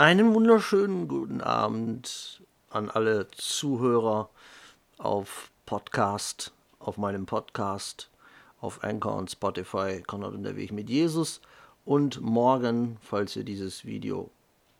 Einen 0.00 0.32
wunderschönen 0.32 1.08
guten 1.08 1.42
Abend 1.42 2.42
an 2.70 2.88
alle 2.88 3.28
Zuhörer 3.32 4.30
auf 4.96 5.50
Podcast, 5.66 6.54
auf 6.78 6.96
meinem 6.96 7.26
Podcast, 7.26 8.08
auf 8.62 8.82
Anchor 8.82 9.16
und 9.16 9.30
Spotify, 9.30 10.02
Konrad 10.06 10.32
und 10.32 10.44
der 10.44 10.56
Weg 10.56 10.72
mit 10.72 10.88
Jesus. 10.88 11.42
Und 11.84 12.22
morgen, 12.22 12.96
falls 13.02 13.36
ihr 13.36 13.44
dieses 13.44 13.84
Video 13.84 14.30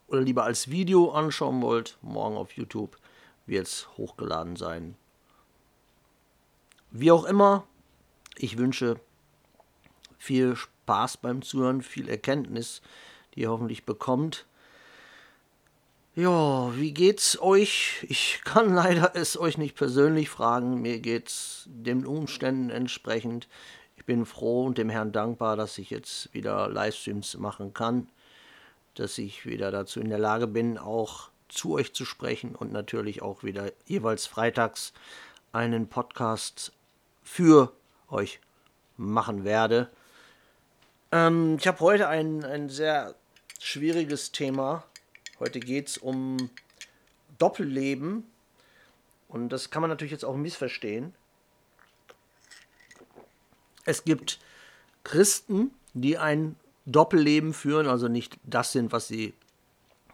oder 0.08 0.22
lieber 0.22 0.44
als 0.44 0.70
Video 0.70 1.10
anschauen 1.10 1.60
wollt, 1.60 1.98
morgen 2.00 2.38
auf 2.38 2.52
YouTube 2.52 2.96
wird 3.44 3.66
es 3.66 3.88
hochgeladen 3.98 4.56
sein. 4.56 4.96
Wie 6.92 7.12
auch 7.12 7.24
immer, 7.26 7.64
ich 8.38 8.56
wünsche 8.56 8.98
viel 10.16 10.56
Spaß 10.56 11.18
beim 11.18 11.42
Zuhören, 11.42 11.82
viel 11.82 12.08
Erkenntnis, 12.08 12.80
die 13.34 13.40
ihr 13.40 13.50
hoffentlich 13.50 13.84
bekommt. 13.84 14.46
Ja, 16.20 16.76
wie 16.76 16.92
geht's 16.92 17.40
euch? 17.40 18.04
Ich 18.06 18.42
kann 18.44 18.74
leider 18.74 19.12
es 19.14 19.40
euch 19.40 19.56
nicht 19.56 19.74
persönlich 19.74 20.28
fragen. 20.28 20.82
Mir 20.82 20.98
geht's 20.98 21.64
den 21.66 22.04
Umständen 22.04 22.68
entsprechend. 22.68 23.48
Ich 23.96 24.04
bin 24.04 24.26
froh 24.26 24.66
und 24.66 24.76
dem 24.76 24.90
Herrn 24.90 25.12
dankbar, 25.12 25.56
dass 25.56 25.78
ich 25.78 25.88
jetzt 25.88 26.34
wieder 26.34 26.68
Livestreams 26.68 27.38
machen 27.38 27.72
kann, 27.72 28.10
dass 28.96 29.16
ich 29.16 29.46
wieder 29.46 29.70
dazu 29.70 29.98
in 29.98 30.10
der 30.10 30.18
Lage 30.18 30.46
bin, 30.46 30.76
auch 30.76 31.30
zu 31.48 31.72
euch 31.72 31.94
zu 31.94 32.04
sprechen 32.04 32.54
und 32.54 32.70
natürlich 32.70 33.22
auch 33.22 33.42
wieder 33.42 33.72
jeweils 33.86 34.26
freitags 34.26 34.92
einen 35.52 35.88
Podcast 35.88 36.74
für 37.22 37.72
euch 38.10 38.40
machen 38.98 39.44
werde. 39.44 39.88
Ähm, 41.12 41.56
ich 41.58 41.66
habe 41.66 41.80
heute 41.80 42.08
ein, 42.08 42.44
ein 42.44 42.68
sehr 42.68 43.14
schwieriges 43.58 44.32
Thema 44.32 44.84
Heute 45.40 45.58
geht 45.58 45.88
es 45.88 45.98
um 45.98 46.50
Doppelleben. 47.38 48.24
Und 49.28 49.48
das 49.48 49.70
kann 49.70 49.80
man 49.80 49.88
natürlich 49.88 50.12
jetzt 50.12 50.24
auch 50.24 50.36
missverstehen. 50.36 51.14
Es 53.86 54.04
gibt 54.04 54.38
Christen, 55.02 55.70
die 55.94 56.18
ein 56.18 56.56
Doppelleben 56.84 57.54
führen, 57.54 57.88
also 57.88 58.08
nicht 58.08 58.38
das 58.44 58.72
sind, 58.72 58.92
was 58.92 59.08
sie 59.08 59.32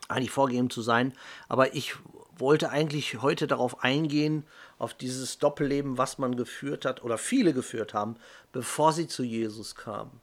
eigentlich 0.09 0.31
vorgeben 0.31 0.71
zu 0.71 0.83
sein. 0.83 1.13
Aber 1.49 1.75
ich 1.75 1.97
wollte 2.39 2.71
eigentlich 2.71 3.21
heute 3.23 3.49
darauf 3.49 3.83
eingehen, 3.83 4.45
auf 4.79 4.95
dieses 4.95 5.39
Doppelleben, 5.39 5.99
was 5.99 6.19
man 6.19 6.37
geführt 6.37 6.85
hat 6.85 7.03
oder 7.03 7.19
viele 7.19 7.53
geführt 7.53 7.95
haben, 7.95 8.17
bevor 8.53 8.93
sie 8.93 9.09
zu 9.09 9.25
Jesus 9.25 9.75
kamen 9.75 10.21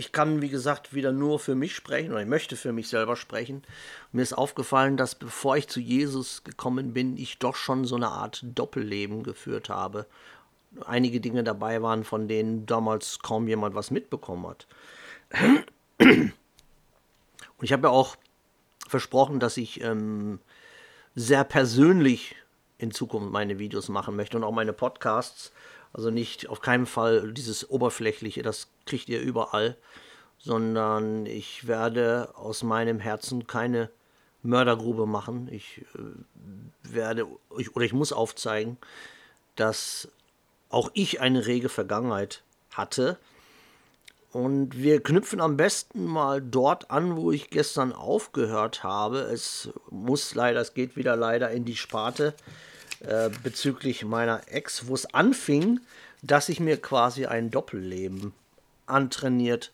ich 0.00 0.12
kann, 0.12 0.40
wie 0.40 0.48
gesagt, 0.48 0.94
wieder 0.94 1.12
nur 1.12 1.38
für 1.38 1.54
mich 1.54 1.74
sprechen 1.74 2.12
oder 2.12 2.22
ich 2.22 2.26
möchte 2.26 2.56
für 2.56 2.72
mich 2.72 2.88
selber 2.88 3.16
sprechen. 3.16 3.62
Mir 4.12 4.22
ist 4.22 4.32
aufgefallen, 4.32 4.96
dass 4.96 5.14
bevor 5.14 5.58
ich 5.58 5.68
zu 5.68 5.78
Jesus 5.78 6.42
gekommen 6.42 6.94
bin, 6.94 7.18
ich 7.18 7.38
doch 7.38 7.54
schon 7.54 7.84
so 7.84 7.96
eine 7.96 8.08
Art 8.08 8.42
Doppelleben 8.42 9.22
geführt 9.22 9.68
habe. 9.68 10.06
Einige 10.86 11.20
Dinge 11.20 11.44
dabei 11.44 11.82
waren, 11.82 12.04
von 12.04 12.28
denen 12.28 12.64
damals 12.64 13.18
kaum 13.18 13.46
jemand 13.46 13.74
was 13.74 13.90
mitbekommen 13.90 14.46
hat. 14.46 14.66
Und 15.98 16.32
ich 17.60 17.74
habe 17.74 17.88
ja 17.88 17.92
auch 17.92 18.16
versprochen, 18.88 19.38
dass 19.38 19.58
ich 19.58 19.82
ähm, 19.82 20.38
sehr 21.14 21.44
persönlich 21.44 22.36
in 22.78 22.90
Zukunft 22.90 23.30
meine 23.30 23.58
Videos 23.58 23.90
machen 23.90 24.16
möchte 24.16 24.38
und 24.38 24.44
auch 24.44 24.52
meine 24.52 24.72
Podcasts. 24.72 25.52
Also 25.92 26.10
nicht 26.10 26.48
auf 26.48 26.60
keinen 26.60 26.86
Fall 26.86 27.32
dieses 27.32 27.68
Oberflächliche, 27.68 28.42
das 28.42 28.68
kriegt 28.86 29.08
ihr 29.08 29.20
überall, 29.20 29.76
sondern 30.38 31.26
ich 31.26 31.66
werde 31.66 32.32
aus 32.36 32.62
meinem 32.62 33.00
Herzen 33.00 33.46
keine 33.46 33.90
Mördergrube 34.42 35.06
machen. 35.06 35.48
Ich 35.50 35.84
äh, 35.94 36.94
werde 36.94 37.26
ich, 37.58 37.74
oder 37.74 37.84
ich 37.84 37.92
muss 37.92 38.12
aufzeigen, 38.12 38.78
dass 39.56 40.08
auch 40.70 40.90
ich 40.94 41.20
eine 41.20 41.46
rege 41.46 41.68
Vergangenheit 41.68 42.42
hatte. 42.70 43.18
Und 44.32 44.78
wir 44.78 45.02
knüpfen 45.02 45.40
am 45.40 45.56
besten 45.56 46.06
mal 46.06 46.40
dort 46.40 46.92
an, 46.92 47.16
wo 47.16 47.32
ich 47.32 47.50
gestern 47.50 47.92
aufgehört 47.92 48.84
habe. 48.84 49.18
Es 49.22 49.70
muss 49.90 50.36
leider, 50.36 50.60
es 50.60 50.72
geht 50.72 50.96
wieder 50.96 51.16
leider 51.16 51.50
in 51.50 51.64
die 51.64 51.76
Sparte 51.76 52.34
äh, 53.00 53.30
bezüglich 53.42 54.04
meiner 54.04 54.42
Ex, 54.46 54.86
wo 54.86 54.94
es 54.94 55.12
anfing, 55.14 55.80
dass 56.22 56.48
ich 56.48 56.60
mir 56.60 56.80
quasi 56.80 57.26
ein 57.26 57.50
Doppelleben 57.50 58.32
antrainiert 58.86 59.72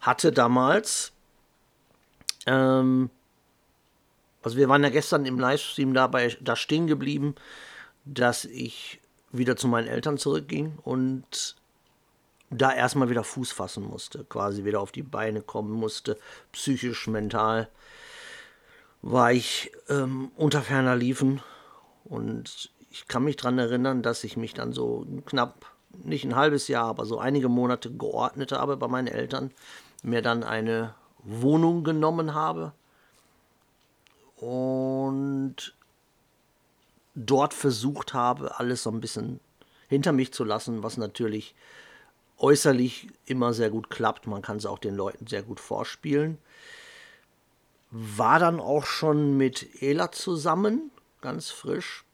hatte 0.00 0.32
damals. 0.32 1.12
Ähm, 2.46 3.10
also 4.42 4.56
wir 4.56 4.68
waren 4.68 4.82
ja 4.82 4.90
gestern 4.90 5.26
im 5.26 5.38
Livestream 5.38 5.94
dabei 5.94 6.36
da 6.40 6.56
stehen 6.56 6.86
geblieben, 6.86 7.34
dass 8.04 8.44
ich 8.44 9.00
wieder 9.32 9.56
zu 9.56 9.68
meinen 9.68 9.88
Eltern 9.88 10.18
zurückging 10.18 10.78
und 10.82 11.56
da 12.50 12.72
erstmal 12.72 13.10
wieder 13.10 13.24
Fuß 13.24 13.52
fassen 13.52 13.84
musste, 13.84 14.24
quasi 14.24 14.64
wieder 14.64 14.80
auf 14.80 14.92
die 14.92 15.02
Beine 15.02 15.42
kommen 15.42 15.72
musste, 15.72 16.16
psychisch, 16.52 17.08
mental, 17.08 17.68
war 19.02 19.32
ich 19.32 19.72
ähm, 19.88 20.30
unter 20.36 20.62
ferner 20.62 20.96
Liefen 20.96 21.42
und 22.08 22.70
ich 22.90 23.08
kann 23.08 23.24
mich 23.24 23.36
daran 23.36 23.58
erinnern, 23.58 24.02
dass 24.02 24.24
ich 24.24 24.36
mich 24.36 24.54
dann 24.54 24.72
so 24.72 25.06
knapp, 25.26 25.66
nicht 25.90 26.24
ein 26.24 26.36
halbes 26.36 26.68
Jahr, 26.68 26.86
aber 26.86 27.04
so 27.04 27.18
einige 27.18 27.48
Monate 27.48 27.90
geordnet 27.90 28.52
habe 28.52 28.76
bei 28.76 28.88
meinen 28.88 29.08
Eltern, 29.08 29.50
mir 30.02 30.22
dann 30.22 30.42
eine 30.44 30.94
Wohnung 31.18 31.84
genommen 31.84 32.34
habe 32.34 32.72
und 34.36 35.74
dort 37.14 37.54
versucht 37.54 38.14
habe, 38.14 38.58
alles 38.58 38.82
so 38.82 38.90
ein 38.90 39.00
bisschen 39.00 39.40
hinter 39.88 40.12
mich 40.12 40.32
zu 40.32 40.44
lassen, 40.44 40.82
was 40.82 40.96
natürlich 40.96 41.54
äußerlich 42.38 43.08
immer 43.24 43.54
sehr 43.54 43.70
gut 43.70 43.88
klappt. 43.88 44.26
Man 44.26 44.42
kann 44.42 44.58
es 44.58 44.66
auch 44.66 44.78
den 44.78 44.94
Leuten 44.94 45.26
sehr 45.26 45.42
gut 45.42 45.58
vorspielen. 45.58 46.38
War 47.90 48.38
dann 48.38 48.60
auch 48.60 48.84
schon 48.84 49.36
mit 49.36 49.82
Ela 49.82 50.12
zusammen, 50.12 50.90
ganz 51.26 51.50
frisch. 51.50 52.04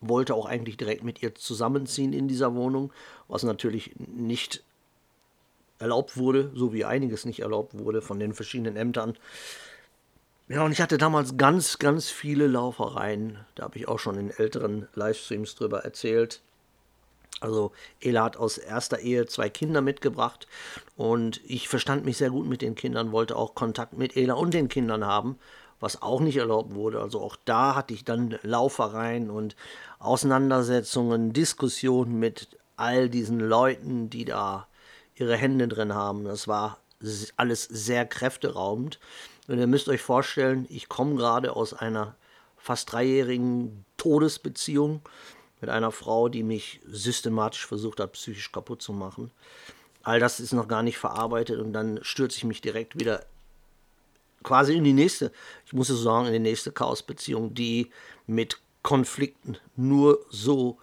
Wollte 0.00 0.34
auch 0.34 0.46
eigentlich 0.46 0.78
direkt 0.78 1.04
mit 1.04 1.22
ihr 1.22 1.34
zusammenziehen 1.34 2.14
in 2.14 2.28
dieser 2.28 2.54
Wohnung, 2.54 2.90
was 3.28 3.42
natürlich 3.42 3.92
nicht 3.98 4.64
erlaubt 5.78 6.16
wurde, 6.16 6.50
so 6.54 6.72
wie 6.72 6.86
einiges 6.86 7.26
nicht 7.26 7.40
erlaubt 7.40 7.76
wurde 7.76 8.00
von 8.00 8.18
den 8.18 8.32
verschiedenen 8.32 8.76
Ämtern. 8.76 9.18
Ja, 10.48 10.64
und 10.64 10.72
ich 10.72 10.80
hatte 10.80 10.96
damals 10.96 11.36
ganz, 11.36 11.78
ganz 11.78 12.08
viele 12.08 12.46
Laufereien. 12.46 13.44
Da 13.54 13.64
habe 13.64 13.76
ich 13.76 13.86
auch 13.86 13.98
schon 13.98 14.16
in 14.16 14.30
älteren 14.30 14.88
Livestreams 14.94 15.54
drüber 15.54 15.84
erzählt. 15.84 16.40
Also 17.40 17.72
Ela 18.00 18.24
hat 18.24 18.38
aus 18.38 18.56
erster 18.56 19.00
Ehe 19.00 19.26
zwei 19.26 19.50
Kinder 19.50 19.82
mitgebracht 19.82 20.46
und 20.96 21.42
ich 21.44 21.68
verstand 21.68 22.06
mich 22.06 22.16
sehr 22.16 22.30
gut 22.30 22.46
mit 22.46 22.62
den 22.62 22.76
Kindern, 22.76 23.12
wollte 23.12 23.36
auch 23.36 23.54
Kontakt 23.54 23.92
mit 23.92 24.16
Ela 24.16 24.34
und 24.34 24.54
den 24.54 24.68
Kindern 24.70 25.04
haben 25.04 25.38
was 25.84 26.00
auch 26.00 26.20
nicht 26.20 26.38
erlaubt 26.38 26.74
wurde. 26.74 27.00
Also 27.00 27.20
auch 27.20 27.36
da 27.44 27.74
hatte 27.74 27.92
ich 27.92 28.04
dann 28.04 28.38
Laufereien 28.42 29.30
und 29.30 29.54
Auseinandersetzungen, 29.98 31.34
Diskussionen 31.34 32.18
mit 32.18 32.58
all 32.76 33.10
diesen 33.10 33.38
Leuten, 33.38 34.08
die 34.08 34.24
da 34.24 34.66
ihre 35.14 35.36
Hände 35.36 35.68
drin 35.68 35.94
haben. 35.94 36.24
Das 36.24 36.48
war 36.48 36.78
alles 37.36 37.64
sehr 37.64 38.06
kräfteraubend. 38.06 38.98
Und 39.46 39.58
ihr 39.58 39.66
müsst 39.66 39.90
euch 39.90 40.00
vorstellen, 40.00 40.66
ich 40.70 40.88
komme 40.88 41.16
gerade 41.16 41.54
aus 41.54 41.74
einer 41.74 42.16
fast 42.56 42.90
dreijährigen 42.90 43.84
Todesbeziehung 43.98 45.02
mit 45.60 45.68
einer 45.68 45.92
Frau, 45.92 46.30
die 46.30 46.42
mich 46.42 46.80
systematisch 46.86 47.66
versucht 47.66 48.00
hat, 48.00 48.12
psychisch 48.12 48.50
kaputt 48.52 48.80
zu 48.80 48.94
machen. 48.94 49.30
All 50.02 50.18
das 50.18 50.40
ist 50.40 50.54
noch 50.54 50.66
gar 50.66 50.82
nicht 50.82 50.96
verarbeitet 50.96 51.60
und 51.60 51.74
dann 51.74 52.00
stürze 52.02 52.38
ich 52.38 52.44
mich 52.44 52.62
direkt 52.62 52.98
wieder 52.98 53.26
quasi 54.44 54.76
in 54.76 54.84
die 54.84 54.92
nächste, 54.92 55.32
ich 55.66 55.72
muss 55.72 55.88
es 55.90 56.00
sagen, 56.00 56.26
in 56.26 56.32
die 56.32 56.38
nächste 56.38 56.70
Chaosbeziehung, 56.70 57.54
die 57.54 57.90
mit 58.26 58.60
Konflikten 58.82 59.56
nur 59.74 60.24
so 60.30 60.78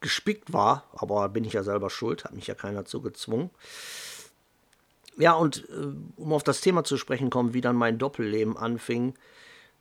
gespickt 0.00 0.52
war, 0.52 0.84
aber 0.92 1.28
bin 1.28 1.44
ich 1.44 1.52
ja 1.52 1.62
selber 1.62 1.90
schuld, 1.90 2.24
hat 2.24 2.32
mich 2.32 2.46
ja 2.46 2.54
keiner 2.54 2.78
dazu 2.78 3.02
gezwungen. 3.02 3.50
Ja, 5.18 5.32
und 5.32 5.68
äh, 5.68 5.92
um 6.16 6.32
auf 6.32 6.42
das 6.42 6.60
Thema 6.60 6.84
zu 6.84 6.96
sprechen 6.96 7.30
kommen, 7.30 7.54
wie 7.54 7.60
dann 7.60 7.76
mein 7.76 7.98
Doppelleben 7.98 8.56
anfing, 8.56 9.14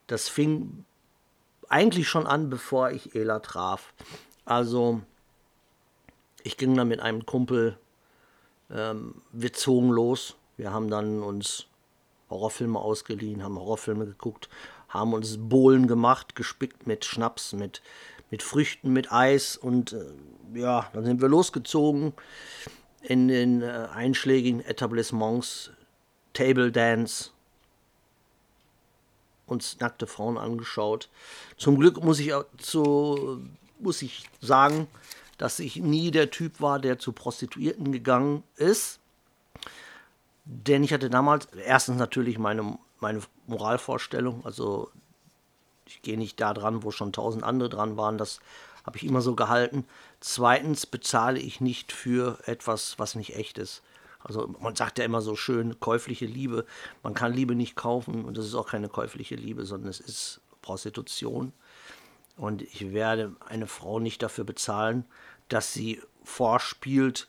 das 0.07 0.29
fing 0.29 0.85
eigentlich 1.69 2.07
schon 2.07 2.27
an, 2.27 2.50
bevor 2.50 2.91
ich 2.91 3.15
Ela 3.15 3.39
traf. 3.39 3.94
Also, 4.45 5.01
ich 6.44 6.57
ging 6.57 6.75
dann 6.75 6.88
mit 6.88 7.01
einem 7.01 7.25
Kumpel, 7.25 7.77
ähm, 8.71 9.15
wir 9.31 9.53
zogen 9.53 9.89
los. 9.89 10.35
Wir 10.57 10.71
haben 10.71 10.89
dann 10.89 11.21
uns 11.21 11.68
Horrorfilme 12.35 12.79
ausgeliehen, 12.79 13.43
haben 13.43 13.57
Horrorfilme 13.57 14.05
geguckt, 14.05 14.49
haben 14.89 15.13
uns 15.13 15.37
Bohlen 15.39 15.87
gemacht, 15.87 16.35
gespickt 16.35 16.85
mit 16.85 17.05
Schnaps, 17.05 17.53
mit, 17.53 17.81
mit 18.29 18.43
Früchten, 18.43 18.91
mit 18.91 19.11
Eis 19.11 19.55
und 19.57 19.93
äh, 19.93 20.59
ja, 20.59 20.89
dann 20.93 21.05
sind 21.05 21.21
wir 21.21 21.29
losgezogen 21.29 22.13
in 23.01 23.27
den 23.27 23.61
äh, 23.61 23.87
einschlägigen 23.93 24.61
Etablissements 24.61 25.71
Table 26.33 26.71
Dance, 26.71 27.31
uns 29.45 29.79
nackte 29.79 30.07
Frauen 30.07 30.37
angeschaut. 30.37 31.09
Zum 31.55 31.79
Glück 31.79 32.03
muss 32.03 32.19
ich, 32.19 32.33
zu, 32.57 33.41
muss 33.79 34.01
ich 34.01 34.25
sagen, 34.41 34.87
dass 35.37 35.59
ich 35.59 35.77
nie 35.77 36.11
der 36.11 36.31
Typ 36.31 36.61
war, 36.61 36.79
der 36.79 36.99
zu 36.99 37.11
Prostituierten 37.11 37.91
gegangen 37.91 38.43
ist. 38.55 38.99
Denn 40.45 40.83
ich 40.83 40.94
hatte 40.94 41.09
damals 41.09 41.47
erstens 41.65 41.97
natürlich 41.97 42.38
meine, 42.38 42.77
meine 43.00 43.21
Moralvorstellung, 43.47 44.45
also 44.45 44.92
ich 45.88 46.01
gehe 46.01 46.18
nicht 46.18 46.39
da 46.39 46.53
dran, 46.53 46.83
wo 46.83 46.92
schon 46.92 47.13
tausend 47.13 47.44
andere 47.44 47.69
dran 47.69 47.97
waren, 47.97 48.18
das 48.18 48.39
habe 48.86 48.97
ich 48.97 49.03
immer 49.03 49.21
so 49.21 49.36
gehalten. 49.36 49.86
Zweitens 50.19 50.86
bezahle 50.86 51.39
ich 51.39 51.62
nicht 51.62 51.92
für 51.92 52.38
etwas, 52.45 53.00
was 53.00 53.15
nicht 53.15 53.36
echt 53.36 53.57
ist. 53.57 53.81
Also 54.24 54.53
man 54.59 54.75
sagt 54.75 55.00
ja 55.00 55.06
immer 55.06 55.21
so 55.21 55.36
schön, 55.36 55.80
käufliche 55.80 56.25
Liebe. 56.25 56.65
Man 57.03 57.13
kann 57.13 57.33
Liebe 57.33 57.56
nicht 57.56 57.75
kaufen 57.75 58.25
und 58.25 58.38
das 58.38 58.45
ist 58.45 58.56
auch 58.56 58.68
keine 58.68 58.89
käufliche 58.89 59.36
Liebe, 59.36 59.65
sondern 59.65 59.89
es 59.89 60.00
ist 60.00 60.42
Prostitution. 60.62 61.53
Und 62.38 62.62
ich 62.62 62.92
werde 62.92 63.36
eine 63.47 63.68
Frau 63.68 64.00
nicht 64.00 64.21
dafür 64.21 64.44
bezahlen, 64.44 65.06
dass 65.47 65.74
sie 65.74 66.01
vorspielt, 66.24 67.27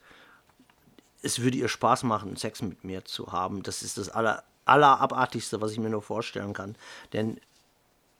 es 1.26 1.43
würde 1.43 1.58
ihr 1.58 1.69
Spaß 1.69 2.05
machen, 2.05 2.37
Sex 2.37 2.62
mit 2.62 2.84
mir 2.84 3.05
zu 3.05 3.32
haben. 3.32 3.62
Das 3.62 3.82
ist 3.82 3.99
das 3.99 4.08
aller, 4.08 4.44
allerabartigste, 4.64 5.61
was 5.61 5.73
ich 5.73 5.78
mir 5.78 5.90
nur 5.90 6.02
vorstellen 6.02 6.52
kann. 6.52 6.76
Denn 7.12 7.40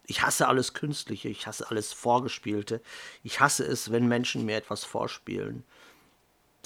ich 0.07 0.23
hasse 0.23 0.47
alles 0.49 0.75
Künstliche, 0.75 1.29
ich 1.29 1.47
hasse 1.47 1.71
alles 1.71 1.93
Vorgespielte. 1.93 2.81
Ich 3.25 3.41
hasse 3.41 3.65
es, 3.65 3.91
wenn 3.91 4.07
Menschen 4.07 4.45
mir 4.45 4.57
etwas 4.57 4.85
vorspielen 4.85 5.65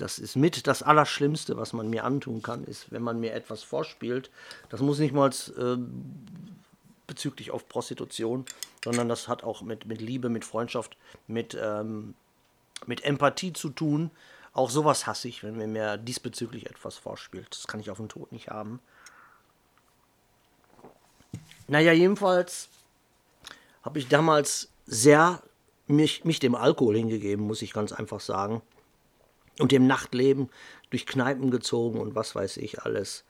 das 0.00 0.18
ist 0.18 0.36
mit 0.36 0.66
das 0.66 0.82
Allerschlimmste, 0.82 1.56
was 1.56 1.72
man 1.72 1.90
mir 1.90 2.04
antun 2.04 2.42
kann, 2.42 2.64
ist, 2.64 2.90
wenn 2.90 3.02
man 3.02 3.20
mir 3.20 3.32
etwas 3.32 3.62
vorspielt. 3.62 4.30
Das 4.68 4.80
muss 4.80 4.98
nicht 4.98 5.12
mal 5.12 5.30
äh, 5.30 5.76
bezüglich 7.06 7.50
auf 7.50 7.68
Prostitution, 7.68 8.44
sondern 8.84 9.08
das 9.08 9.28
hat 9.28 9.44
auch 9.44 9.62
mit, 9.62 9.86
mit 9.86 10.00
Liebe, 10.00 10.28
mit 10.28 10.44
Freundschaft, 10.44 10.96
mit, 11.26 11.56
ähm, 11.60 12.14
mit 12.86 13.04
Empathie 13.04 13.52
zu 13.52 13.70
tun. 13.70 14.10
Auch 14.52 14.70
sowas 14.70 15.06
hasse 15.06 15.28
ich, 15.28 15.42
wenn 15.42 15.72
mir 15.72 15.96
diesbezüglich 15.96 16.68
etwas 16.68 16.96
vorspielt. 16.96 17.48
Das 17.50 17.66
kann 17.66 17.80
ich 17.80 17.90
auf 17.90 17.98
den 17.98 18.08
Tod 18.08 18.32
nicht 18.32 18.48
haben. 18.48 18.80
Naja, 21.68 21.92
jedenfalls 21.92 22.68
habe 23.82 23.98
ich 23.98 24.08
damals 24.08 24.70
sehr 24.86 25.42
mich, 25.86 26.24
mich 26.24 26.40
dem 26.40 26.54
Alkohol 26.54 26.96
hingegeben, 26.96 27.46
muss 27.46 27.62
ich 27.62 27.72
ganz 27.72 27.92
einfach 27.92 28.20
sagen 28.20 28.62
und 29.60 29.72
dem 29.72 29.86
Nachtleben 29.86 30.48
durch 30.90 31.06
Kneipen 31.06 31.50
gezogen 31.50 32.00
und 32.00 32.14
was 32.14 32.34
weiß 32.34 32.56
ich 32.56 32.82
alles. 32.82 33.24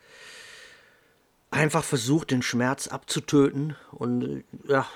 Einfach 1.50 1.84
versucht, 1.84 2.30
den 2.30 2.42
Schmerz 2.42 2.86
abzutöten. 2.86 3.76
Und 3.90 4.44
ja, 4.68 4.86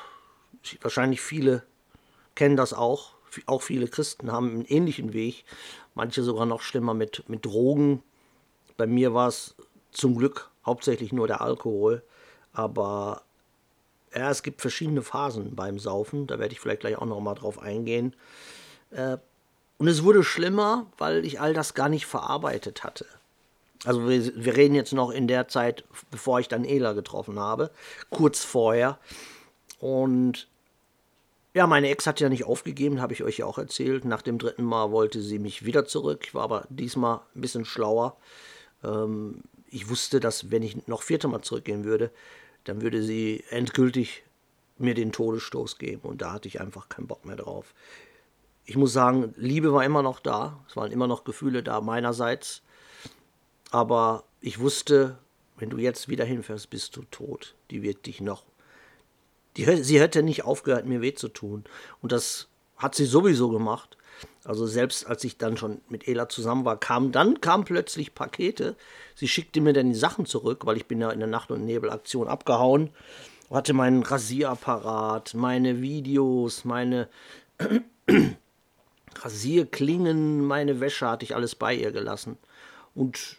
wahrscheinlich 0.80 1.20
viele 1.20 1.64
kennen 2.34 2.56
das 2.56 2.72
auch. 2.72 3.14
Auch 3.46 3.62
viele 3.62 3.88
Christen 3.88 4.30
haben 4.30 4.50
einen 4.50 4.64
ähnlichen 4.64 5.12
Weg. 5.12 5.44
Manche 5.94 6.22
sogar 6.22 6.46
noch 6.46 6.60
schlimmer 6.60 6.94
mit, 6.94 7.28
mit 7.28 7.44
Drogen. 7.44 8.02
Bei 8.76 8.86
mir 8.86 9.14
war 9.14 9.28
es 9.28 9.54
zum 9.92 10.16
Glück 10.16 10.50
hauptsächlich 10.66 11.12
nur 11.12 11.26
der 11.26 11.40
Alkohol. 11.40 12.02
Aber 12.52 13.22
ja, 14.14 14.30
es 14.30 14.42
gibt 14.42 14.60
verschiedene 14.60 15.02
Phasen 15.02 15.54
beim 15.54 15.78
Saufen. 15.78 16.26
Da 16.26 16.38
werde 16.38 16.52
ich 16.52 16.60
vielleicht 16.60 16.80
gleich 16.80 16.96
auch 16.96 17.06
noch 17.06 17.20
mal 17.20 17.34
drauf 17.34 17.60
eingehen. 17.60 18.14
Äh, 18.90 19.18
und 19.78 19.88
es 19.88 20.04
wurde 20.04 20.22
schlimmer, 20.22 20.86
weil 20.98 21.24
ich 21.24 21.40
all 21.40 21.52
das 21.52 21.74
gar 21.74 21.88
nicht 21.88 22.06
verarbeitet 22.06 22.84
hatte. 22.84 23.06
Also 23.84 24.08
wir, 24.08 24.32
wir, 24.36 24.56
reden 24.56 24.74
jetzt 24.74 24.92
noch 24.92 25.10
in 25.10 25.28
der 25.28 25.48
Zeit, 25.48 25.84
bevor 26.10 26.40
ich 26.40 26.48
dann 26.48 26.64
Ela 26.64 26.92
getroffen 26.92 27.38
habe, 27.38 27.70
kurz 28.08 28.42
vorher. 28.42 28.98
Und 29.78 30.48
ja, 31.54 31.66
meine 31.66 31.88
Ex 31.88 32.06
hat 32.06 32.20
ja 32.20 32.28
nicht 32.28 32.44
aufgegeben, 32.44 33.00
habe 33.00 33.12
ich 33.12 33.22
euch 33.22 33.38
ja 33.38 33.46
auch 33.46 33.58
erzählt. 33.58 34.04
Nach 34.04 34.22
dem 34.22 34.38
dritten 34.38 34.64
Mal 34.64 34.90
wollte 34.90 35.22
sie 35.22 35.38
mich 35.38 35.64
wieder 35.64 35.86
zurück. 35.86 36.24
Ich 36.26 36.34
war 36.34 36.42
aber 36.42 36.66
diesmal 36.68 37.20
ein 37.34 37.40
bisschen 37.40 37.64
schlauer. 37.64 38.16
Ähm, 38.82 39.42
ich 39.68 39.88
wusste, 39.88 40.20
dass 40.20 40.50
wenn 40.50 40.62
ich 40.62 40.86
noch 40.86 41.02
vierte 41.02 41.28
Mal 41.28 41.42
zurückgehen 41.42 41.84
würde, 41.84 42.10
dann 42.64 42.82
würde 42.82 43.02
sie 43.02 43.44
endgültig 43.50 44.24
mir 44.78 44.94
den 44.94 45.12
Todesstoß 45.12 45.78
geben. 45.78 46.02
Und 46.02 46.22
da 46.22 46.32
hatte 46.32 46.48
ich 46.48 46.60
einfach 46.60 46.88
keinen 46.88 47.06
Bock 47.06 47.24
mehr 47.24 47.36
drauf 47.36 47.74
ich 48.66 48.76
muss 48.76 48.92
sagen, 48.92 49.34
Liebe 49.36 49.72
war 49.72 49.84
immer 49.84 50.02
noch 50.02 50.20
da. 50.20 50.64
Es 50.68 50.76
waren 50.76 50.90
immer 50.90 51.06
noch 51.06 51.24
Gefühle 51.24 51.62
da 51.62 51.80
meinerseits. 51.80 52.62
Aber 53.70 54.24
ich 54.40 54.58
wusste, 54.58 55.18
wenn 55.56 55.70
du 55.70 55.78
jetzt 55.78 56.08
wieder 56.08 56.24
hinfährst, 56.24 56.70
bist 56.70 56.96
du 56.96 57.02
tot. 57.10 57.54
Die 57.70 57.82
wird 57.82 58.06
dich 58.06 58.20
noch. 58.20 58.44
Die, 59.56 59.82
sie 59.82 60.00
hätte 60.00 60.22
nicht 60.22 60.44
aufgehört, 60.44 60.86
mir 60.86 61.00
weh 61.00 61.14
zu 61.14 61.28
tun. 61.28 61.64
Und 62.00 62.12
das 62.12 62.48
hat 62.76 62.94
sie 62.94 63.04
sowieso 63.04 63.50
gemacht. 63.50 63.96
Also 64.44 64.66
selbst 64.66 65.06
als 65.06 65.24
ich 65.24 65.38
dann 65.38 65.56
schon 65.56 65.80
mit 65.88 66.06
Ela 66.06 66.28
zusammen 66.28 66.64
war, 66.64 66.78
kam 66.78 67.12
dann 67.12 67.40
kamen 67.40 67.64
plötzlich 67.64 68.14
Pakete. 68.14 68.76
Sie 69.14 69.28
schickte 69.28 69.60
mir 69.60 69.72
dann 69.72 69.92
die 69.92 69.98
Sachen 69.98 70.26
zurück, 70.26 70.66
weil 70.66 70.76
ich 70.76 70.86
bin 70.86 71.00
ja 71.00 71.10
in 71.10 71.20
der 71.20 71.28
Nacht- 71.28 71.50
und 71.50 71.64
Nebelaktion 71.64 72.28
abgehauen. 72.28 72.90
Hatte 73.50 73.72
meinen 73.72 74.02
Rasierapparat, 74.02 75.34
meine 75.34 75.80
Videos, 75.80 76.64
meine 76.64 77.08
Rasierklingen, 79.16 80.44
meine 80.44 80.80
Wäsche 80.80 81.08
hatte 81.08 81.24
ich 81.24 81.34
alles 81.34 81.54
bei 81.54 81.74
ihr 81.74 81.92
gelassen. 81.92 82.36
Und 82.94 83.36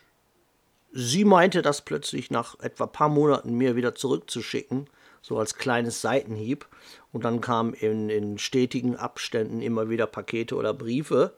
sie 0.92 1.26
meinte 1.26 1.62
das 1.62 1.84
plötzlich 1.84 2.32
nach 2.32 2.60
etwa 2.60 2.88
paar 2.88 3.10
Monaten 3.10 3.54
mir 3.56 3.76
wieder 3.76 3.94
zurückzuschicken, 3.94 4.88
so 5.26 5.40
als 5.40 5.56
kleines 5.56 6.02
Seitenhieb. 6.02 6.68
Und 7.12 7.26
dann 7.26 7.42
kamen 7.42 7.74
in, 7.74 8.10
in 8.12 8.38
stetigen 8.38 8.96
Abständen 8.96 9.62
immer 9.62 9.90
wieder 9.90 10.06
Pakete 10.06 10.56
oder 10.56 10.72
Briefe. 10.72 11.34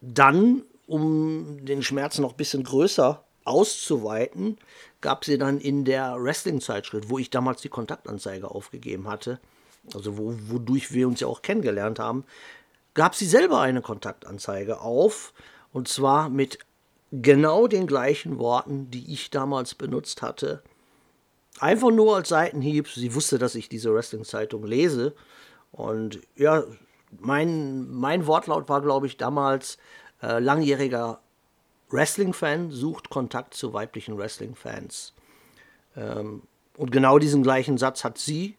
Dann, 0.00 0.62
um 0.86 1.62
den 1.66 1.82
Schmerz 1.82 2.18
noch 2.18 2.30
ein 2.30 2.36
bisschen 2.36 2.64
größer 2.64 3.22
auszuweiten, 3.44 4.56
gab 5.02 5.26
sie 5.26 5.36
dann 5.36 5.60
in 5.60 5.84
der 5.84 6.16
Wrestling-Zeitschrift, 6.18 7.10
wo 7.10 7.18
ich 7.18 7.28
damals 7.28 7.60
die 7.60 7.68
Kontaktanzeige 7.68 8.50
aufgegeben 8.50 9.08
hatte, 9.08 9.38
also 9.92 10.16
wo, 10.16 10.34
wodurch 10.46 10.92
wir 10.92 11.08
uns 11.08 11.20
ja 11.20 11.26
auch 11.26 11.42
kennengelernt 11.42 11.98
haben, 11.98 12.24
gab 12.94 13.14
sie 13.14 13.26
selber 13.26 13.60
eine 13.60 13.82
Kontaktanzeige 13.82 14.80
auf, 14.80 15.34
und 15.72 15.88
zwar 15.88 16.30
mit 16.30 16.60
genau 17.10 17.66
den 17.66 17.86
gleichen 17.86 18.38
Worten, 18.38 18.90
die 18.90 19.12
ich 19.12 19.30
damals 19.30 19.74
benutzt 19.74 20.22
hatte. 20.22 20.62
Einfach 21.60 21.90
nur 21.90 22.16
als 22.16 22.28
Seitenhieb. 22.28 22.88
Sie 22.88 23.14
wusste, 23.14 23.38
dass 23.38 23.54
ich 23.54 23.68
diese 23.68 23.94
Wrestling-Zeitung 23.94 24.64
lese. 24.64 25.14
Und 25.70 26.20
ja, 26.36 26.64
mein, 27.20 27.90
mein 27.90 28.26
Wortlaut 28.26 28.68
war, 28.68 28.80
glaube 28.80 29.06
ich, 29.06 29.16
damals 29.16 29.78
äh, 30.22 30.38
langjähriger 30.38 31.20
Wrestling-Fan 31.90 32.70
sucht 32.70 33.10
Kontakt 33.10 33.54
zu 33.54 33.72
weiblichen 33.72 34.16
Wrestling-Fans. 34.16 35.12
Ähm, 35.96 36.42
und 36.76 36.90
genau 36.90 37.18
diesen 37.18 37.42
gleichen 37.42 37.76
Satz 37.78 38.02
hat 38.02 38.18
sie 38.18 38.56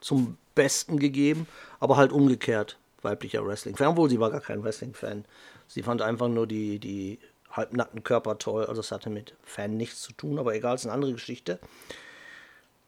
zum 0.00 0.38
Besten 0.54 0.98
gegeben, 0.98 1.46
aber 1.80 1.96
halt 1.96 2.12
umgekehrt 2.12 2.78
weiblicher 3.02 3.44
Wrestling-Fan, 3.46 3.88
obwohl 3.88 4.08
sie 4.08 4.20
war 4.20 4.30
gar 4.30 4.40
kein 4.40 4.62
Wrestling-Fan. 4.62 5.24
Sie 5.66 5.82
fand 5.82 6.02
einfach 6.02 6.28
nur 6.28 6.46
die, 6.46 6.78
die 6.78 7.18
halbnackten 7.50 8.02
Körper 8.02 8.38
toll, 8.38 8.64
also 8.66 8.80
es 8.80 8.92
hatte 8.92 9.10
mit 9.10 9.34
Fan 9.42 9.76
nichts 9.76 10.00
zu 10.00 10.12
tun, 10.12 10.38
aber 10.38 10.54
egal, 10.54 10.76
es 10.76 10.82
ist 10.82 10.86
eine 10.86 10.94
andere 10.94 11.12
Geschichte. 11.12 11.58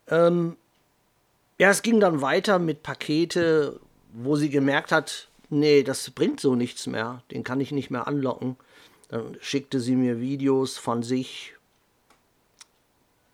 Ähm, 0.09 0.57
ja, 1.59 1.71
es 1.71 1.83
ging 1.83 2.01
dann 2.01 2.21
weiter 2.21 2.59
mit 2.59 2.83
Pakete, 2.83 3.81
wo 4.13 4.37
sie 4.37 4.51
gemerkt 4.51 4.93
hat, 4.93 5.29
nee, 5.51 5.83
das 5.83 6.11
bringt 6.11 6.41
so 6.41 6.55
nichts 6.55 6.87
mehr, 6.87 7.23
den 7.31 7.45
kann 7.45 7.61
ich 7.61 7.73
nicht 7.73 7.91
mehr 7.91 8.07
anlocken. 8.07 8.57
Dann 9.09 9.37
schickte 9.41 9.81
sie 9.81 9.97
mir 9.97 10.21
Videos 10.21 10.79
von 10.79 11.03
sich. 11.03 11.55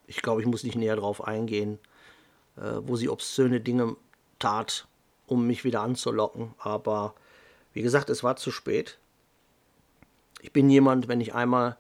Ich 0.06 0.22
glaube, 0.22 0.40
ich 0.40 0.46
muss 0.46 0.64
nicht 0.64 0.76
näher 0.76 0.96
drauf 0.96 1.24
eingehen, 1.24 1.78
äh, 2.56 2.80
wo 2.82 2.96
sie 2.96 3.08
obszöne 3.08 3.60
Dinge 3.60 3.96
tat 4.38 4.86
um 5.30 5.46
mich 5.46 5.64
wieder 5.64 5.82
anzulocken. 5.82 6.54
Aber 6.58 7.14
wie 7.72 7.82
gesagt, 7.82 8.10
es 8.10 8.24
war 8.24 8.36
zu 8.36 8.50
spät. 8.50 8.98
Ich 10.40 10.52
bin 10.52 10.68
jemand, 10.68 11.08
wenn 11.08 11.20
ich 11.20 11.34
einmal 11.34 11.76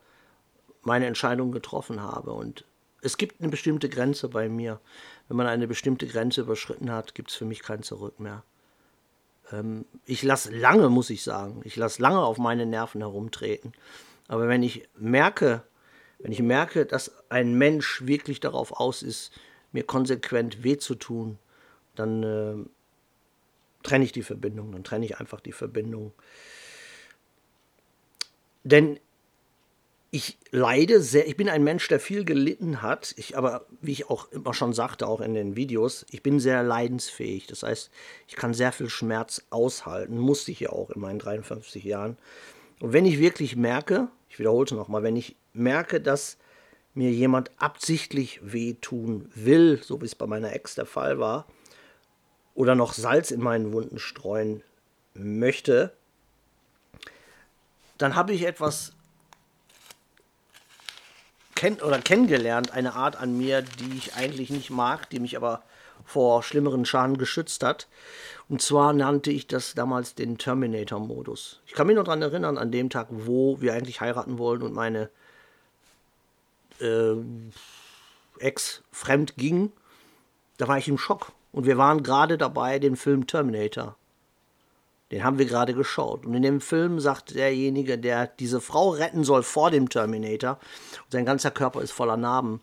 meine 0.82 1.06
Entscheidung 1.06 1.50
getroffen 1.52 2.00
habe 2.00 2.32
und 2.32 2.64
es 3.02 3.16
gibt 3.16 3.40
eine 3.40 3.50
bestimmte 3.50 3.88
Grenze 3.88 4.28
bei 4.28 4.48
mir. 4.48 4.80
Wenn 5.28 5.36
man 5.36 5.46
eine 5.46 5.66
bestimmte 5.66 6.06
Grenze 6.06 6.42
überschritten 6.42 6.90
hat, 6.90 7.14
gibt 7.14 7.30
es 7.30 7.36
für 7.36 7.44
mich 7.44 7.62
kein 7.62 7.82
Zurück 7.82 8.20
mehr. 8.20 8.44
Ähm, 9.52 9.84
ich 10.04 10.22
lasse 10.22 10.54
lange, 10.54 10.88
muss 10.88 11.10
ich 11.10 11.22
sagen, 11.22 11.62
ich 11.64 11.76
lasse 11.76 12.02
lange 12.02 12.20
auf 12.20 12.38
meine 12.38 12.66
Nerven 12.66 13.00
herumtreten. 13.00 13.72
Aber 14.28 14.48
wenn 14.48 14.62
ich 14.62 14.88
merke, 14.96 15.62
wenn 16.18 16.32
ich 16.32 16.42
merke, 16.42 16.86
dass 16.86 17.12
ein 17.30 17.54
Mensch 17.54 18.06
wirklich 18.06 18.40
darauf 18.40 18.72
aus 18.72 19.02
ist, 19.02 19.32
mir 19.72 19.84
konsequent 19.84 20.62
weh 20.62 20.76
zu 20.76 20.94
tun, 20.94 21.38
dann 21.94 22.22
äh, 22.22 22.56
trenne 23.82 24.04
ich 24.04 24.12
die 24.12 24.22
Verbindung, 24.22 24.72
dann 24.72 24.84
trenne 24.84 25.04
ich 25.04 25.18
einfach 25.18 25.40
die 25.40 25.52
Verbindung. 25.52 26.12
Denn 28.62 29.00
ich 30.12 30.38
leide 30.50 31.00
sehr, 31.00 31.28
ich 31.28 31.36
bin 31.36 31.48
ein 31.48 31.62
Mensch, 31.62 31.86
der 31.86 32.00
viel 32.00 32.24
gelitten 32.24 32.82
hat, 32.82 33.14
ich 33.16 33.36
aber, 33.36 33.66
wie 33.80 33.92
ich 33.92 34.10
auch 34.10 34.30
immer 34.32 34.52
schon 34.54 34.72
sagte, 34.72 35.06
auch 35.06 35.20
in 35.20 35.34
den 35.34 35.54
Videos, 35.54 36.04
ich 36.10 36.22
bin 36.22 36.40
sehr 36.40 36.64
leidensfähig. 36.64 37.46
Das 37.46 37.62
heißt, 37.62 37.90
ich 38.26 38.34
kann 38.34 38.52
sehr 38.52 38.72
viel 38.72 38.88
Schmerz 38.88 39.42
aushalten, 39.50 40.18
musste 40.18 40.50
ich 40.50 40.60
ja 40.60 40.70
auch 40.70 40.90
in 40.90 41.00
meinen 41.00 41.20
53 41.20 41.84
Jahren. 41.84 42.18
Und 42.80 42.92
wenn 42.92 43.06
ich 43.06 43.20
wirklich 43.20 43.54
merke, 43.54 44.08
ich 44.28 44.40
wiederhole 44.40 44.64
es 44.64 44.72
nochmal, 44.72 45.04
wenn 45.04 45.16
ich 45.16 45.36
merke, 45.52 46.00
dass 46.00 46.38
mir 46.92 47.12
jemand 47.12 47.52
absichtlich 47.58 48.40
wehtun 48.42 49.30
will, 49.36 49.80
so 49.80 50.00
wie 50.00 50.06
es 50.06 50.16
bei 50.16 50.26
meiner 50.26 50.52
Ex 50.52 50.74
der 50.74 50.86
Fall 50.86 51.20
war, 51.20 51.46
oder 52.54 52.74
noch 52.74 52.94
Salz 52.94 53.30
in 53.30 53.40
meinen 53.40 53.72
Wunden 53.72 54.00
streuen 54.00 54.64
möchte, 55.14 55.92
dann 57.96 58.16
habe 58.16 58.32
ich 58.32 58.42
etwas 58.44 58.92
kenn 61.60 61.74
oder 61.82 61.98
kennengelernt, 61.98 62.70
eine 62.70 62.94
Art 62.94 63.16
an 63.16 63.36
mir, 63.36 63.60
die 63.60 63.98
ich 63.98 64.14
eigentlich 64.14 64.48
nicht 64.48 64.70
mag, 64.70 65.10
die 65.10 65.20
mich 65.20 65.36
aber 65.36 65.62
vor 66.06 66.42
schlimmeren 66.42 66.86
Schaden 66.86 67.18
geschützt 67.18 67.62
hat. 67.62 67.86
Und 68.48 68.62
zwar 68.62 68.94
nannte 68.94 69.30
ich 69.30 69.46
das 69.46 69.74
damals 69.74 70.14
den 70.14 70.38
Terminator-Modus. 70.38 71.60
Ich 71.66 71.74
kann 71.74 71.86
mich 71.86 71.96
noch 71.96 72.04
daran 72.04 72.22
erinnern, 72.22 72.56
an 72.56 72.72
dem 72.72 72.88
Tag, 72.88 73.08
wo 73.10 73.60
wir 73.60 73.74
eigentlich 73.74 74.00
heiraten 74.00 74.38
wollen 74.38 74.62
und 74.62 74.72
meine 74.72 75.10
äh, 76.80 77.16
Ex 78.38 78.80
fremd 78.90 79.36
ging, 79.36 79.70
da 80.56 80.66
war 80.66 80.78
ich 80.78 80.88
im 80.88 80.96
Schock. 80.96 81.32
Und 81.52 81.66
wir 81.66 81.76
waren 81.76 82.02
gerade 82.02 82.38
dabei, 82.38 82.78
den 82.78 82.96
Film 82.96 83.26
Terminator 83.26 83.96
den 85.10 85.24
haben 85.24 85.38
wir 85.38 85.46
gerade 85.46 85.74
geschaut. 85.74 86.24
Und 86.24 86.34
in 86.34 86.42
dem 86.42 86.60
Film 86.60 87.00
sagt 87.00 87.34
derjenige, 87.34 87.98
der 87.98 88.26
diese 88.26 88.60
Frau 88.60 88.90
retten 88.90 89.24
soll 89.24 89.42
vor 89.42 89.70
dem 89.70 89.88
Terminator, 89.88 90.58
und 91.04 91.12
sein 91.12 91.26
ganzer 91.26 91.50
Körper 91.50 91.82
ist 91.82 91.92
voller 91.92 92.16
Narben. 92.16 92.60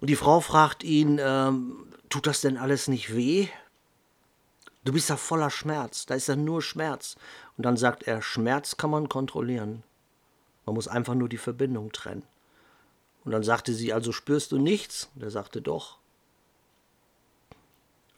Und 0.00 0.08
die 0.08 0.16
Frau 0.16 0.40
fragt 0.40 0.84
ihn, 0.84 1.18
ähm, 1.20 1.86
tut 2.08 2.26
das 2.26 2.40
denn 2.40 2.56
alles 2.56 2.86
nicht 2.88 3.14
weh? 3.14 3.48
Du 4.84 4.92
bist 4.92 5.08
ja 5.08 5.16
voller 5.16 5.50
Schmerz, 5.50 6.06
da 6.06 6.14
ist 6.14 6.28
ja 6.28 6.36
nur 6.36 6.62
Schmerz. 6.62 7.16
Und 7.56 7.66
dann 7.66 7.76
sagt 7.76 8.04
er, 8.04 8.22
Schmerz 8.22 8.76
kann 8.76 8.90
man 8.90 9.08
kontrollieren. 9.08 9.82
Man 10.64 10.74
muss 10.74 10.86
einfach 10.86 11.14
nur 11.14 11.28
die 11.28 11.38
Verbindung 11.38 11.90
trennen. 11.90 12.22
Und 13.24 13.32
dann 13.32 13.42
sagte 13.42 13.74
sie, 13.74 13.92
also 13.92 14.12
spürst 14.12 14.52
du 14.52 14.58
nichts? 14.58 15.10
Und 15.16 15.24
er 15.24 15.30
sagte, 15.30 15.60
doch. 15.60 15.98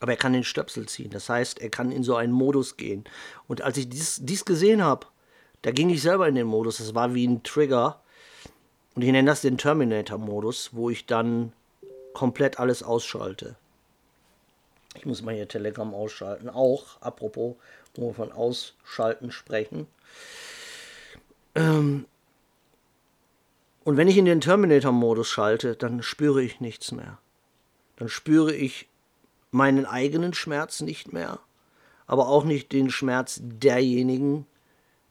Aber 0.01 0.13
er 0.13 0.19
kann 0.19 0.33
den 0.33 0.45
Stöpsel 0.45 0.87
ziehen. 0.87 1.11
Das 1.11 1.29
heißt, 1.29 1.61
er 1.61 1.71
kann 1.71 1.91
in 1.91 2.03
so 2.03 2.17
einen 2.17 2.33
Modus 2.33 2.77
gehen. 2.77 3.05
Und 3.47 3.63
als 3.63 3.77
ich 3.77 3.89
dies, 3.89 4.21
dies 4.23 4.45
gesehen 4.45 4.83
habe, 4.83 5.07
da 5.63 5.73
ging 5.73 5.91
ich 5.91 6.03
selber 6.03 6.29
in 6.29 6.37
den 6.37 6.47
Modus. 6.47 6.79
Das 6.79 6.95
war 6.95 7.15
wie 7.15 7.27
ein 7.27 7.43
Trigger. 7.43 8.01
Und 8.95 9.03
ich 9.03 9.11
nenne 9.11 9.29
das 9.29 9.41
den 9.41 9.59
Terminator-Modus, 9.59 10.71
wo 10.73 10.91
ich 10.91 11.07
dann 11.07 11.53
komplett 12.15 12.59
alles 12.59 12.83
ausschalte. 12.83 13.57
Ich 14.95 15.07
muss 15.07 15.23
mal 15.23 15.35
hier 15.35 15.49
Telegram 15.49 15.95
ausschalten. 15.95 16.49
Auch, 16.49 17.01
apropos, 17.01 17.57
wo 17.95 18.09
wir 18.09 18.15
von 18.15 18.33
Ausschalten 18.33 19.31
sprechen. 19.31 19.87
Ähm 21.55 22.07
und 23.85 23.97
wenn 23.97 24.09
ich 24.09 24.19
in 24.19 24.25
den 24.25 24.41
Terminator-Modus 24.41 25.29
schalte, 25.29 25.77
dann 25.77 26.03
spüre 26.03 26.43
ich 26.43 26.61
nichts 26.61 26.93
mehr. 26.93 27.19
Dann 27.97 28.09
spüre 28.09 28.55
ich 28.55 28.88
meinen 29.51 29.87
eigenen 29.87 30.35
Schmerz 30.35 30.81
nicht 30.81 31.13
mehr, 31.13 31.41
aber 32.07 32.29
auch 32.29 32.45
nicht 32.45 32.73
den 32.73 32.91
Schmerz 32.91 33.41
derjenigen, 33.43 34.47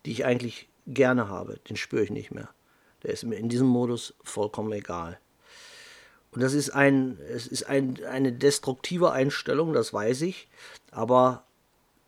die 0.06 0.12
ich 0.12 0.26
eigentlich 0.26 0.68
gerne 0.86 1.30
habe. 1.30 1.60
Den 1.70 1.76
spüre 1.76 2.04
ich 2.04 2.12
nicht 2.12 2.32
mehr. 2.32 2.50
Der 3.04 3.12
ist 3.12 3.24
mir 3.24 3.36
in 3.36 3.50
diesem 3.50 3.68
Modus 3.68 4.14
vollkommen 4.24 4.72
egal. 4.72 5.20
Und 6.32 6.42
das 6.42 6.54
ist, 6.54 6.70
ein, 6.70 7.18
es 7.30 7.48
ist 7.48 7.64
ein, 7.64 8.04
eine 8.06 8.32
destruktive 8.32 9.12
Einstellung, 9.12 9.74
das 9.74 9.94
weiß 9.94 10.22
ich. 10.22 10.48
Aber 10.92 11.44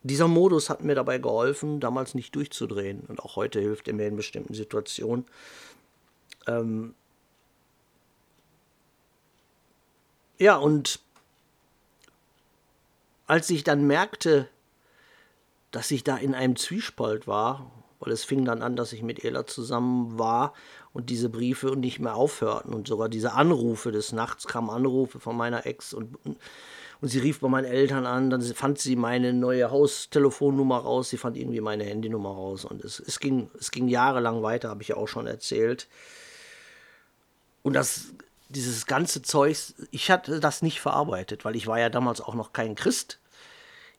dieser 0.04 0.28
Modus 0.28 0.70
hat 0.70 0.84
mir 0.84 0.96
dabei 0.96 1.18
geholfen, 1.18 1.80
damals 1.80 2.16
nicht 2.16 2.36
durchzudrehen. 2.36 3.02
Und 3.08 3.20
auch 3.22 3.36
heute 3.36 3.60
hilft 3.60 3.88
er 3.88 3.94
mir 3.94 4.08
in 4.08 4.16
bestimmten 4.16 4.54
Situationen. 4.54 5.26
Ähm 6.48 6.94
ja, 10.38 10.58
und 10.58 11.00
als 13.30 13.50
ich 13.52 13.64
dann 13.64 13.86
merkte, 13.86 14.48
dass 15.70 15.92
ich 15.92 16.04
da 16.04 16.18
in 16.18 16.34
einem 16.34 16.56
Zwiespalt 16.56 17.28
war, 17.28 17.72
weil 18.00 18.12
es 18.12 18.24
fing 18.24 18.44
dann 18.44 18.64
an, 18.64 18.76
dass 18.76 18.92
ich 18.92 19.04
mit 19.04 19.24
Ela 19.24 19.46
zusammen 19.46 20.18
war 20.18 20.54
und 20.94 21.12
diese 21.12 21.30
Briefe 21.30 21.76
nicht 21.76 22.00
mehr 22.00 22.16
aufhörten 22.16 22.74
und 22.74 22.88
sogar 22.88 23.08
diese 23.08 23.34
Anrufe 23.34 23.92
des 23.92 24.14
Nachts 24.14 24.48
kamen 24.48 24.72
Anrufe 24.72 25.20
von 25.20 25.38
meiner 25.38 25.68
Ex 25.68 25.94
und, 25.94 26.18
und 26.26 26.40
sie 27.08 27.20
rief 27.20 27.40
bei 27.40 27.50
meinen 27.50 27.66
Eltern 27.66 28.08
an, 28.08 28.32
dann 28.32 28.42
fand 28.42 28.80
sie 28.80 28.96
meine 28.96 29.32
neue 29.32 29.70
Haustelefonnummer 29.70 30.80
raus, 30.80 31.12
sie 31.12 31.18
fand 31.18 31.38
irgendwie 31.38 31.62
meine 31.62 31.84
Handynummer 31.84 32.32
raus 32.32 32.66
und 32.66 32.84
es, 32.84 33.00
es, 33.00 33.20
ging, 33.20 33.52
es 33.60 33.70
ging 33.70 33.90
jahrelang 33.90 34.42
weiter, 34.42 34.70
habe 34.70 34.82
ich 34.82 34.88
ja 34.88 34.98
auch 34.98 35.08
schon 35.08 35.28
erzählt. 35.28 35.88
Und 37.62 37.74
das 37.74 38.14
dieses 38.50 38.88
ganze 38.88 39.22
Zeug, 39.22 39.58
ich 39.92 40.12
hatte 40.12 40.40
das 40.40 40.62
nicht 40.62 40.82
verarbeitet, 40.82 41.46
weil 41.46 41.56
ich 41.56 41.68
war 41.68 41.80
ja 41.80 41.90
damals 41.90 42.20
auch 42.20 42.34
noch 42.34 42.52
kein 42.52 42.76
Christ. 42.76 43.20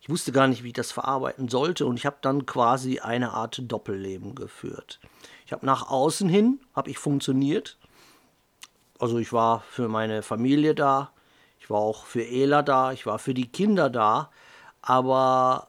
Ich 0.00 0.08
wusste 0.08 0.32
gar 0.32 0.48
nicht, 0.48 0.64
wie 0.64 0.68
ich 0.68 0.74
das 0.74 0.92
verarbeiten 0.92 1.48
sollte 1.48 1.86
und 1.86 1.96
ich 1.96 2.04
habe 2.04 2.16
dann 2.20 2.46
quasi 2.46 2.98
eine 2.98 3.32
Art 3.32 3.62
Doppelleben 3.62 4.34
geführt. 4.34 4.98
Ich 5.46 5.52
habe 5.52 5.64
nach 5.64 5.88
außen 5.88 6.28
hin, 6.28 6.60
habe 6.74 6.90
ich 6.90 6.98
funktioniert. 6.98 7.78
Also 8.98 9.18
ich 9.18 9.32
war 9.32 9.60
für 9.70 9.88
meine 9.88 10.22
Familie 10.22 10.74
da, 10.74 11.12
ich 11.60 11.70
war 11.70 11.78
auch 11.78 12.04
für 12.04 12.26
Ela 12.26 12.62
da, 12.62 12.92
ich 12.92 13.06
war 13.06 13.18
für 13.18 13.34
die 13.34 13.50
Kinder 13.50 13.88
da, 13.88 14.30
aber 14.82 15.68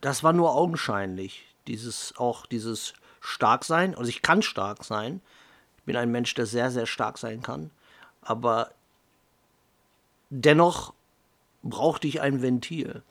das 0.00 0.22
war 0.22 0.32
nur 0.32 0.54
augenscheinlich. 0.54 1.44
Dieses 1.66 2.14
auch 2.16 2.46
dieses 2.46 2.94
Starksein, 3.20 3.96
also 3.96 4.08
ich 4.08 4.22
kann 4.22 4.42
stark 4.42 4.84
sein. 4.84 5.20
Ich 5.78 5.82
bin 5.84 5.96
ein 5.96 6.12
Mensch, 6.12 6.34
der 6.34 6.46
sehr, 6.46 6.70
sehr 6.70 6.86
stark 6.86 7.18
sein 7.18 7.42
kann 7.42 7.70
aber 8.26 8.72
dennoch 10.30 10.92
brauchte 11.62 12.08
ich 12.08 12.20
ein 12.20 12.42
Ventil. 12.42 13.02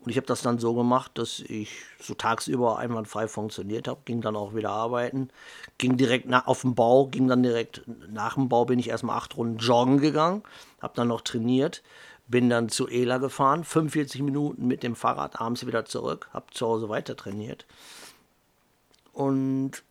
Und 0.00 0.10
ich 0.10 0.16
habe 0.16 0.26
das 0.26 0.42
dann 0.42 0.58
so 0.58 0.74
gemacht, 0.74 1.12
dass 1.14 1.38
ich 1.38 1.70
so 2.00 2.14
tagsüber 2.14 2.78
einwandfrei 2.78 3.28
funktioniert 3.28 3.86
habe, 3.86 4.00
ging 4.04 4.20
dann 4.20 4.34
auch 4.34 4.52
wieder 4.52 4.70
arbeiten, 4.70 5.28
ging 5.78 5.96
direkt 5.96 6.28
nach, 6.28 6.48
auf 6.48 6.62
den 6.62 6.74
Bau, 6.74 7.06
ging 7.06 7.28
dann 7.28 7.44
direkt 7.44 7.82
nach 8.08 8.34
dem 8.34 8.48
Bau, 8.48 8.64
bin 8.64 8.80
ich 8.80 8.88
erstmal 8.88 9.16
acht 9.16 9.36
Runden 9.36 9.58
joggen 9.58 9.98
gegangen, 9.98 10.42
habe 10.80 10.94
dann 10.96 11.06
noch 11.06 11.20
trainiert, 11.20 11.84
bin 12.26 12.50
dann 12.50 12.68
zu 12.68 12.88
Ela 12.88 13.18
gefahren, 13.18 13.62
45 13.62 14.22
Minuten 14.22 14.66
mit 14.66 14.82
dem 14.82 14.96
Fahrrad 14.96 15.40
abends 15.40 15.64
wieder 15.68 15.84
zurück, 15.84 16.28
habe 16.32 16.46
zu 16.50 16.66
Hause 16.66 16.88
weiter 16.88 17.16
trainiert. 17.16 17.64
Und 19.12 19.84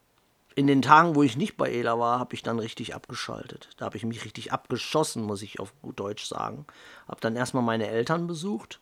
in 0.55 0.67
den 0.67 0.81
Tagen, 0.81 1.15
wo 1.15 1.23
ich 1.23 1.37
nicht 1.37 1.57
bei 1.57 1.71
Ela 1.71 1.97
war, 1.97 2.19
habe 2.19 2.35
ich 2.35 2.43
dann 2.43 2.59
richtig 2.59 2.93
abgeschaltet. 2.93 3.69
Da 3.77 3.85
habe 3.85 3.97
ich 3.97 4.05
mich 4.05 4.25
richtig 4.25 4.51
abgeschossen, 4.51 5.23
muss 5.23 5.41
ich 5.41 5.59
auf 5.59 5.73
gut 5.81 5.99
Deutsch 5.99 6.25
sagen. 6.25 6.65
Habe 7.07 7.21
dann 7.21 7.35
erstmal 7.35 7.63
meine 7.63 7.87
Eltern 7.87 8.27
besucht. 8.27 8.79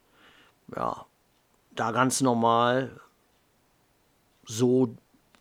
Ja, 0.75 1.05
da 1.71 1.91
ganz 1.91 2.21
normal 2.21 2.99
so 4.45 4.95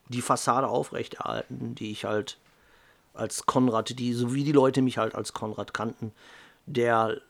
die 0.08 0.22
Fassade 0.22 0.68
aufrechterhalten, 0.68 1.74
die 1.74 1.90
ich 1.90 2.04
halt 2.04 2.38
als 3.14 3.46
Konrad, 3.46 3.98
die, 3.98 4.12
so 4.12 4.34
wie 4.34 4.44
die 4.44 4.52
Leute 4.52 4.82
mich 4.82 4.98
halt 4.98 5.14
als 5.14 5.32
Konrad 5.32 5.74
kannten, 5.74 6.12
der, 6.66 7.20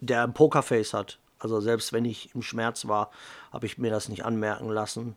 der 0.00 0.24
ein 0.24 0.34
Pokerface 0.34 0.94
hat. 0.94 1.18
Also 1.38 1.60
selbst 1.60 1.92
wenn 1.92 2.04
ich 2.04 2.34
im 2.34 2.42
Schmerz 2.42 2.86
war, 2.86 3.10
habe 3.52 3.66
ich 3.66 3.76
mir 3.78 3.90
das 3.90 4.08
nicht 4.08 4.24
anmerken 4.24 4.68
lassen. 4.68 5.16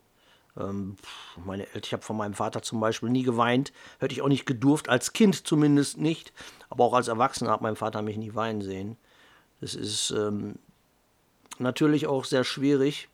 Ähm, 0.58 0.96
meine 1.44 1.66
Eltern, 1.66 1.82
ich 1.84 1.92
habe 1.92 2.02
von 2.02 2.16
meinem 2.16 2.34
Vater 2.34 2.62
zum 2.62 2.80
Beispiel 2.80 3.10
nie 3.10 3.22
geweint, 3.22 3.72
hätte 3.98 4.12
ich 4.12 4.22
auch 4.22 4.28
nicht 4.28 4.46
gedurft, 4.46 4.88
als 4.88 5.12
Kind 5.12 5.46
zumindest 5.46 5.98
nicht, 5.98 6.32
aber 6.68 6.84
auch 6.84 6.94
als 6.94 7.08
Erwachsener 7.08 7.50
hat 7.50 7.60
mein 7.60 7.76
Vater 7.76 8.02
mich 8.02 8.16
nie 8.16 8.34
weinen 8.34 8.62
sehen. 8.62 8.96
Das 9.60 9.74
ist 9.74 10.10
ähm, 10.10 10.56
natürlich 11.58 12.06
auch 12.06 12.24
sehr 12.24 12.44
schwierig, 12.44 13.08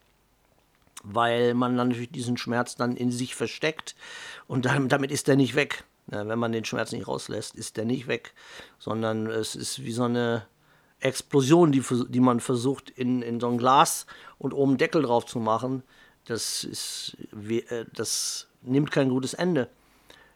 weil 1.03 1.55
man 1.55 1.77
dann 1.77 1.89
natürlich 1.89 2.13
diesen 2.13 2.37
Schmerz 2.37 2.77
dann 2.77 2.97
in 2.97 3.11
sich 3.11 3.35
versteckt 3.35 3.95
und 4.47 4.65
dann, 4.65 4.89
damit 4.89 5.11
ist 5.11 5.29
er 5.29 5.37
nicht 5.37 5.55
weg. 5.55 5.85
Ja, 6.11 6.29
wenn 6.29 6.39
man 6.39 6.53
den 6.53 6.67
Schmerz 6.67 6.93
nicht 6.93 7.09
rauslässt, 7.09 7.55
ist 7.55 7.79
der 7.79 7.87
nicht 7.87 8.09
weg, 8.09 8.35
sondern 8.79 9.27
es 9.27 9.57
ist 9.57 9.85
wie 9.85 9.93
so 9.93 10.05
eine 10.05 10.47
Explosion, 11.01 11.73
die, 11.73 11.83
die 12.09 12.21
man 12.21 12.41
versucht 12.41 12.91
in, 12.91 13.23
in 13.23 13.41
so 13.41 13.49
ein 13.49 13.57
Glas 13.57 14.07
und 14.39 14.53
oben 14.53 14.77
Deckel 14.77 15.03
drauf 15.03 15.25
zu 15.25 15.39
machen 15.39 15.83
das, 16.27 16.65
ist, 16.65 17.17
äh, 17.49 17.85
das 17.93 18.47
nimmt 18.63 18.91
kein 18.91 19.09
gutes 19.09 19.35
Ende. 19.35 19.69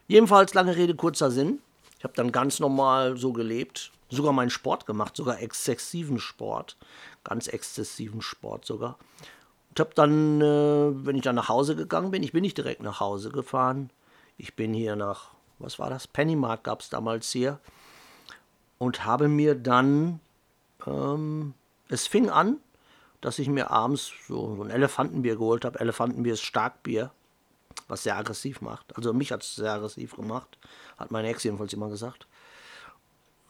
Jedenfalls, 0.07 0.53
lange 0.53 0.75
Rede, 0.75 0.95
kurzer 0.95 1.31
Sinn. 1.31 1.59
Ich 1.97 2.03
habe 2.03 2.13
dann 2.15 2.31
ganz 2.31 2.59
normal 2.59 3.17
so 3.17 3.33
gelebt, 3.33 3.91
sogar 4.09 4.33
meinen 4.33 4.49
Sport 4.49 4.85
gemacht, 4.85 5.15
sogar 5.15 5.41
exzessiven 5.41 6.19
Sport, 6.19 6.77
ganz 7.23 7.47
exzessiven 7.47 8.21
Sport 8.21 8.65
sogar. 8.65 8.97
Und 9.69 9.79
habe 9.79 9.91
dann, 9.93 10.41
äh, 10.41 11.05
wenn 11.05 11.15
ich 11.15 11.21
dann 11.21 11.35
nach 11.35 11.49
Hause 11.49 11.75
gegangen 11.75 12.11
bin, 12.11 12.23
ich 12.23 12.31
bin 12.31 12.41
nicht 12.41 12.57
direkt 12.57 12.81
nach 12.81 12.99
Hause 12.99 13.29
gefahren, 13.29 13.91
Ich 14.41 14.55
bin 14.55 14.73
hier 14.73 14.95
nach, 14.95 15.31
was 15.59 15.79
war 15.79 15.89
das? 15.89 16.07
Pennymark 16.07 16.63
gab 16.63 16.79
es 16.79 16.89
damals 16.89 17.29
hier. 17.29 17.59
Und 18.77 19.03
habe 19.03 19.27
mir 19.27 19.53
dann, 19.53 20.21
ähm, 20.87 21.53
es 21.89 22.07
fing 22.07 22.29
an, 22.29 22.57
dass 23.21 23.39
ich 23.39 23.49
mir 23.49 23.71
abends 23.71 24.11
so, 24.27 24.61
ein 24.63 24.69
Elefantenbier 24.69 25.35
geholt 25.35 25.65
habe. 25.65 25.79
Elefantenbier 25.79 26.33
ist 26.33 26.41
Starkbier, 26.41 27.11
was 27.87 28.03
sehr 28.03 28.17
aggressiv 28.17 28.61
macht. 28.61 28.95
Also 28.95 29.13
mich 29.13 29.31
hat 29.31 29.43
es 29.43 29.55
sehr 29.55 29.73
aggressiv 29.73 30.15
gemacht. 30.15 30.57
Hat 30.97 31.11
meine 31.11 31.27
Ex 31.29 31.43
jedenfalls 31.43 31.73
immer 31.73 31.89
gesagt. 31.89 32.27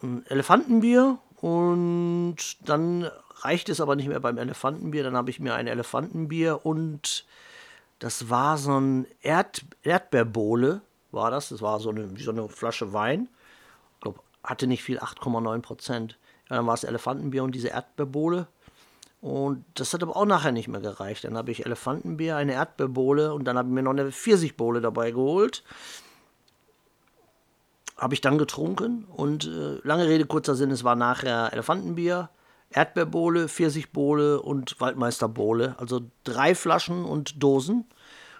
Ein 0.01 0.25
Elefantenbier 0.27 1.19
und 1.41 2.37
dann 2.61 3.09
reicht 3.41 3.69
es 3.69 3.81
aber 3.81 3.95
nicht 3.95 4.07
mehr 4.07 4.19
beim 4.19 4.37
Elefantenbier. 4.37 5.03
Dann 5.03 5.15
habe 5.15 5.29
ich 5.29 5.39
mir 5.39 5.55
ein 5.55 5.67
Elefantenbier 5.67 6.65
und 6.65 7.25
das 7.99 8.29
war 8.29 8.57
so 8.57 8.79
ein 8.79 9.07
Erd 9.21 9.65
Erdbeerbohle, 9.83 10.81
war 11.11 11.31
das. 11.31 11.49
Das 11.49 11.61
war 11.61 11.79
so 11.79 11.89
eine, 11.89 12.17
so 12.17 12.31
eine 12.31 12.47
Flasche 12.49 12.93
Wein. 12.93 13.27
Ich 13.95 14.01
glaube, 14.01 14.19
hatte 14.43 14.67
nicht 14.67 14.83
viel, 14.83 14.99
8,9 14.99 15.61
Prozent. 15.61 16.17
Ja, 16.49 16.55
dann 16.55 16.67
war 16.67 16.73
es 16.73 16.83
Elefantenbier 16.83 17.43
und 17.43 17.53
diese 17.53 17.69
Erdbeerbohle. 17.69 18.47
Und 19.21 19.65
das 19.73 19.93
hat 19.93 20.01
aber 20.01 20.15
auch 20.15 20.25
nachher 20.25 20.51
nicht 20.51 20.69
mehr 20.69 20.79
gereicht. 20.79 21.25
Dann 21.25 21.35
habe 21.35 21.51
ich 21.51 21.65
Elefantenbier, 21.65 22.37
eine 22.37 22.53
Erdbeerbohle 22.53 23.33
und 23.33 23.45
dann 23.45 23.57
habe 23.57 23.67
ich 23.67 23.73
mir 23.73 23.83
noch 23.83 23.91
eine 23.91 24.11
Pfirsichbohle 24.11 24.79
dabei 24.79 25.11
geholt. 25.11 25.63
Habe 27.97 28.13
ich 28.13 28.21
dann 28.21 28.37
getrunken 28.37 29.03
und 29.03 29.45
äh, 29.45 29.79
lange 29.83 30.07
Rede, 30.07 30.25
kurzer 30.25 30.55
Sinn, 30.55 30.71
es 30.71 30.85
war 30.85 30.95
nachher 30.95 31.51
Elefantenbier, 31.51 32.29
Erdbeerbohle, 32.69 33.49
Pfirsichbohle 33.49 34.41
und 34.41 34.79
Waldmeisterbohle. 34.79 35.75
Also 35.77 36.01
drei 36.23 36.55
Flaschen 36.55 37.03
und 37.03 37.43
Dosen. 37.43 37.85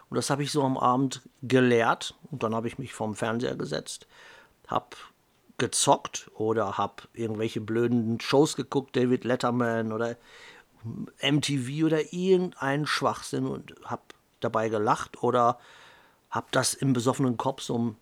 Und 0.09 0.15
das 0.15 0.29
habe 0.29 0.43
ich 0.43 0.51
so 0.51 0.63
am 0.63 0.77
Abend 0.77 1.21
geleert. 1.41 2.15
Und 2.31 2.43
dann 2.43 2.55
habe 2.55 2.67
ich 2.67 2.77
mich 2.77 2.93
vorm 2.93 3.15
Fernseher 3.15 3.55
gesetzt, 3.55 4.07
habe 4.67 4.95
gezockt 5.57 6.31
oder 6.35 6.77
habe 6.77 7.03
irgendwelche 7.13 7.59
blöden 7.59 8.19
Shows 8.21 8.55
geguckt, 8.55 8.95
David 8.95 9.25
Letterman 9.25 9.91
oder 9.91 10.15
MTV 11.21 11.85
oder 11.85 12.13
irgendeinen 12.13 12.87
Schwachsinn 12.87 13.45
und 13.45 13.75
habe 13.85 14.01
dabei 14.39 14.69
gelacht 14.69 15.21
oder 15.23 15.59
habe 16.29 16.47
das 16.51 16.73
im 16.73 16.93
besoffenen 16.93 17.37
Kopf 17.37 17.61
so 17.61 17.95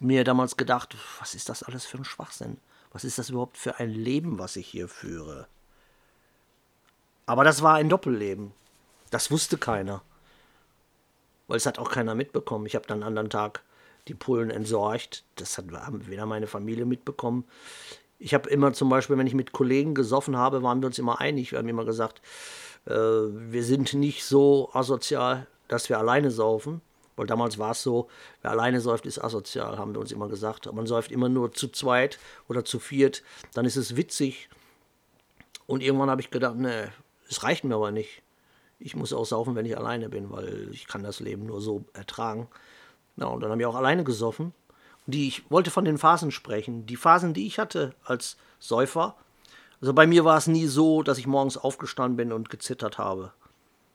mir 0.00 0.24
damals 0.24 0.56
gedacht, 0.56 0.96
was 1.18 1.34
ist 1.34 1.48
das 1.48 1.62
alles 1.62 1.86
für 1.86 1.98
ein 1.98 2.04
Schwachsinn? 2.04 2.58
Was 2.92 3.04
ist 3.04 3.18
das 3.18 3.30
überhaupt 3.30 3.58
für 3.58 3.78
ein 3.78 3.90
Leben, 3.90 4.38
was 4.38 4.56
ich 4.56 4.68
hier 4.68 4.88
führe? 4.88 5.48
Aber 7.26 7.44
das 7.44 7.62
war 7.62 7.74
ein 7.74 7.88
Doppelleben. 7.88 8.52
Das 9.10 9.30
wusste 9.30 9.58
keiner. 9.58 10.02
Weil 11.46 11.56
es 11.56 11.66
hat 11.66 11.78
auch 11.78 11.90
keiner 11.90 12.14
mitbekommen. 12.14 12.66
Ich 12.66 12.74
habe 12.74 12.86
dann 12.86 12.98
einen 12.98 13.08
anderen 13.08 13.30
Tag 13.30 13.62
die 14.06 14.14
Pullen 14.14 14.50
entsorgt. 14.50 15.24
Das 15.36 15.58
hat 15.58 15.66
weder 15.68 16.26
meine 16.26 16.46
Familie 16.46 16.86
mitbekommen. 16.86 17.44
Ich 18.18 18.34
habe 18.34 18.50
immer 18.50 18.72
zum 18.72 18.88
Beispiel, 18.88 19.16
wenn 19.16 19.26
ich 19.26 19.34
mit 19.34 19.52
Kollegen 19.52 19.94
gesoffen 19.94 20.36
habe, 20.36 20.62
waren 20.62 20.80
wir 20.82 20.86
uns 20.86 20.98
immer 20.98 21.20
einig. 21.20 21.52
Wir 21.52 21.58
haben 21.58 21.68
immer 21.68 21.84
gesagt, 21.84 22.20
äh, 22.86 22.92
wir 22.92 23.62
sind 23.62 23.94
nicht 23.94 24.24
so 24.24 24.70
asozial, 24.72 25.46
dass 25.68 25.88
wir 25.88 25.98
alleine 25.98 26.30
saufen. 26.30 26.80
Weil 27.18 27.26
damals 27.26 27.58
war 27.58 27.72
es 27.72 27.82
so, 27.82 28.08
wer 28.42 28.52
alleine 28.52 28.80
säuft, 28.80 29.04
ist 29.04 29.18
asozial, 29.18 29.76
haben 29.76 29.92
wir 29.92 30.00
uns 30.00 30.12
immer 30.12 30.28
gesagt. 30.28 30.72
Man 30.72 30.86
säuft 30.86 31.10
immer 31.10 31.28
nur 31.28 31.50
zu 31.52 31.66
zweit 31.68 32.18
oder 32.48 32.64
zu 32.64 32.78
viert, 32.78 33.24
dann 33.54 33.64
ist 33.64 33.74
es 33.74 33.96
witzig. 33.96 34.48
Und 35.66 35.82
irgendwann 35.82 36.10
habe 36.10 36.20
ich 36.20 36.30
gedacht, 36.30 36.54
nee, 36.56 36.84
es 37.28 37.42
reicht 37.42 37.64
mir 37.64 37.74
aber 37.74 37.90
nicht. 37.90 38.22
Ich 38.78 38.94
muss 38.94 39.12
auch 39.12 39.26
saufen, 39.26 39.56
wenn 39.56 39.66
ich 39.66 39.76
alleine 39.76 40.08
bin, 40.08 40.30
weil 40.30 40.68
ich 40.70 40.86
kann 40.86 41.02
das 41.02 41.18
Leben 41.18 41.46
nur 41.46 41.60
so 41.60 41.84
ertragen. 41.92 42.46
Ja, 43.16 43.26
und 43.26 43.40
dann 43.40 43.50
habe 43.50 43.60
ich 43.60 43.66
auch 43.66 43.74
alleine 43.74 44.04
gesoffen. 44.04 44.54
Die, 45.08 45.26
ich 45.26 45.50
wollte 45.50 45.70
von 45.70 45.86
den 45.86 45.96
Phasen 45.96 46.30
sprechen. 46.30 46.84
Die 46.84 46.96
Phasen, 46.96 47.32
die 47.32 47.46
ich 47.46 47.58
hatte 47.58 47.94
als 48.04 48.36
Säufer. 48.58 49.16
Also 49.80 49.94
bei 49.94 50.06
mir 50.06 50.26
war 50.26 50.36
es 50.36 50.46
nie 50.46 50.66
so, 50.66 51.02
dass 51.02 51.16
ich 51.16 51.26
morgens 51.26 51.56
aufgestanden 51.56 52.18
bin 52.18 52.30
und 52.30 52.50
gezittert 52.50 52.98
habe. 52.98 53.32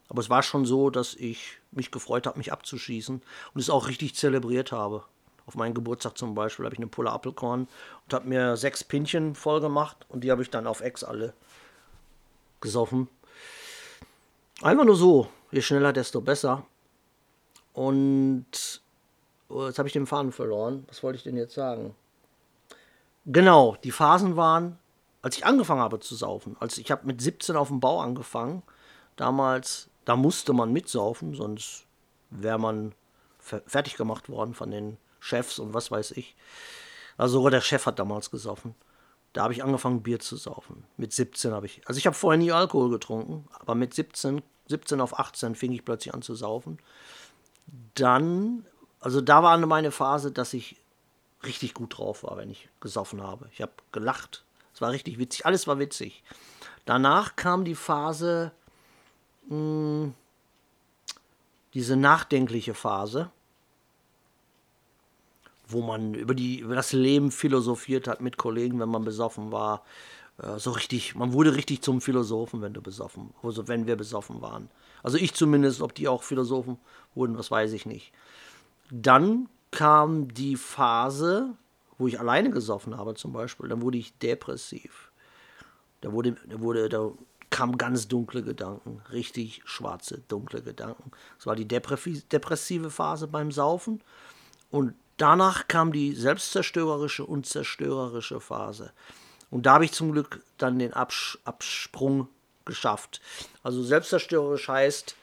Aber 0.09 0.21
es 0.21 0.31
war 0.31 0.41
schon 0.41 0.65
so, 0.65 0.89
dass 0.89 1.13
ich 1.13 1.59
mich 1.71 1.91
gefreut 1.91 2.25
habe, 2.25 2.39
mich 2.39 2.51
abzuschießen 2.51 3.21
und 3.53 3.61
es 3.61 3.69
auch 3.69 3.87
richtig 3.87 4.15
zelebriert 4.15 4.71
habe. 4.71 5.03
Auf 5.45 5.53
meinen 5.53 5.75
Geburtstag 5.75 6.17
zum 6.17 6.33
Beispiel 6.33 6.65
habe 6.65 6.73
ich 6.73 6.79
eine 6.79 6.87
Pulle 6.87 7.11
Apfelkorn 7.11 7.67
und 8.05 8.13
habe 8.13 8.27
mir 8.27 8.57
sechs 8.57 8.83
Pinchen 8.83 9.35
voll 9.35 9.61
gemacht 9.61 10.07
und 10.09 10.23
die 10.23 10.31
habe 10.31 10.41
ich 10.41 10.49
dann 10.49 10.65
auf 10.65 10.81
Ex 10.81 11.03
alle 11.03 11.33
gesoffen. 12.59 13.07
Einfach 14.63 14.85
nur 14.85 14.95
so, 14.95 15.27
je 15.51 15.61
schneller, 15.61 15.93
desto 15.93 16.21
besser. 16.21 16.65
Und 17.73 18.81
jetzt 19.49 19.77
habe 19.77 19.87
ich 19.87 19.93
den 19.93 20.07
Faden 20.07 20.31
verloren. 20.31 20.85
Was 20.87 21.03
wollte 21.03 21.17
ich 21.17 21.23
denn 21.23 21.37
jetzt 21.37 21.53
sagen? 21.53 21.95
Genau, 23.25 23.77
die 23.83 23.91
Phasen 23.91 24.35
waren, 24.35 24.77
als 25.21 25.37
ich 25.37 25.45
angefangen 25.45 25.81
habe 25.81 25.99
zu 25.99 26.15
saufen. 26.15 26.57
Also 26.59 26.81
ich 26.81 26.91
habe 26.91 27.05
mit 27.05 27.21
17 27.21 27.55
auf 27.55 27.69
dem 27.69 27.79
Bau 27.79 28.01
angefangen. 28.01 28.63
Damals 29.15 29.89
da 30.05 30.15
musste 30.15 30.53
man 30.53 30.71
mitsaufen, 30.71 31.33
sonst 31.33 31.85
wäre 32.29 32.59
man 32.59 32.93
fertig 33.39 33.95
gemacht 33.95 34.29
worden 34.29 34.53
von 34.53 34.71
den 34.71 34.97
Chefs 35.19 35.59
und 35.59 35.73
was 35.73 35.91
weiß 35.91 36.11
ich. 36.11 36.35
Also 37.17 37.35
sogar 37.35 37.51
der 37.51 37.61
Chef 37.61 37.85
hat 37.85 37.99
damals 37.99 38.31
gesoffen. 38.31 38.75
Da 39.33 39.43
habe 39.43 39.53
ich 39.53 39.63
angefangen, 39.63 40.03
Bier 40.03 40.19
zu 40.19 40.35
saufen. 40.35 40.85
Mit 40.97 41.13
17 41.13 41.51
habe 41.51 41.65
ich. 41.65 41.81
Also 41.87 41.97
ich 41.97 42.05
habe 42.05 42.15
vorher 42.15 42.37
nie 42.37 42.51
Alkohol 42.51 42.89
getrunken, 42.89 43.47
aber 43.59 43.75
mit 43.75 43.93
17, 43.93 44.41
17 44.67 45.01
auf 45.01 45.17
18 45.19 45.55
fing 45.55 45.71
ich 45.71 45.85
plötzlich 45.85 46.13
an 46.13 46.21
zu 46.21 46.35
saufen. 46.35 46.77
Dann, 47.95 48.65
also 49.03 49.19
da 49.19 49.43
war 49.43 49.57
meine 49.57 49.91
Phase, 49.91 50.31
dass 50.31 50.53
ich 50.53 50.77
richtig 51.43 51.73
gut 51.73 51.97
drauf 51.97 52.23
war, 52.23 52.37
wenn 52.37 52.49
ich 52.49 52.69
gesoffen 52.79 53.21
habe. 53.21 53.49
Ich 53.51 53.61
habe 53.61 53.73
gelacht. 53.91 54.45
Es 54.73 54.79
war 54.79 54.91
richtig 54.91 55.19
witzig. 55.19 55.45
Alles 55.45 55.67
war 55.67 55.77
witzig. 55.77 56.23
Danach 56.85 57.35
kam 57.35 57.65
die 57.65 57.75
Phase, 57.75 58.53
mh, 59.49 59.55
hm, 59.55 60.13
diese 61.73 61.97
nachdenkliche 61.97 62.73
Phase, 62.73 63.29
wo 65.67 65.81
man 65.81 66.13
über, 66.13 66.33
die, 66.33 66.59
über 66.59 66.75
das 66.75 66.93
Leben 66.93 67.29
philosophiert 67.31 68.07
hat 68.07 68.21
mit 68.21 68.37
Kollegen, 68.37 68.79
wenn 68.79 68.89
man 68.89 69.03
besoffen 69.03 69.51
war. 69.51 69.83
Äh, 70.37 70.59
so 70.59 70.71
richtig, 70.71 71.15
man 71.15 71.33
wurde 71.33 71.55
richtig 71.55 71.81
zum 71.81 71.99
Philosophen, 71.99 72.61
wenn 72.61 72.73
du 72.73 72.81
besoffen, 72.81 73.33
also 73.43 73.67
wenn 73.67 73.85
wir 73.85 73.97
besoffen 73.97 74.41
waren. 74.41 74.69
Also 75.01 75.17
ich 75.17 75.33
zumindest, 75.33 75.81
ob 75.81 75.93
die 75.93 76.07
auch 76.07 76.23
Philosophen 76.23 76.77
wurden, 77.15 77.35
das 77.35 77.51
weiß 77.51 77.73
ich 77.73 77.85
nicht. 77.85 78.13
Dann 78.91 79.49
kam 79.71 80.33
die 80.33 80.55
Phase, 80.55 81.55
wo 81.97 82.07
ich 82.07 82.19
alleine 82.19 82.49
gesoffen 82.51 82.97
habe 82.97 83.15
zum 83.15 83.33
Beispiel, 83.33 83.69
dann 83.69 83.81
wurde 83.81 83.97
ich 83.97 84.17
depressiv. 84.19 85.11
Da 86.01 86.11
wurde, 86.11 86.35
da 86.47 86.59
wurde, 86.59 86.89
da 86.89 87.11
kamen 87.49 87.77
ganz 87.77 88.07
dunkle 88.07 88.43
Gedanken, 88.43 89.01
richtig 89.11 89.61
schwarze, 89.65 90.21
dunkle 90.27 90.61
Gedanken. 90.61 91.11
Das 91.37 91.45
war 91.45 91.55
die 91.55 91.67
depressive 91.67 92.89
Phase 92.89 93.27
beim 93.27 93.51
Saufen. 93.51 94.01
Und 94.69 94.95
danach 95.17 95.67
kam 95.67 95.91
die 95.91 96.13
selbstzerstörerische 96.13 97.25
und 97.25 97.45
zerstörerische 97.45 98.39
Phase. 98.39 98.91
Und 99.51 99.67
da 99.67 99.75
habe 99.75 99.85
ich 99.85 99.91
zum 99.91 100.11
Glück 100.11 100.41
dann 100.57 100.79
den 100.79 100.93
Abs 100.93 101.37
Absprung 101.45 102.27
geschafft. 102.65 103.21
Also 103.61 103.83
selbstzerstörerisch 103.83 104.67
heißt 104.67 105.15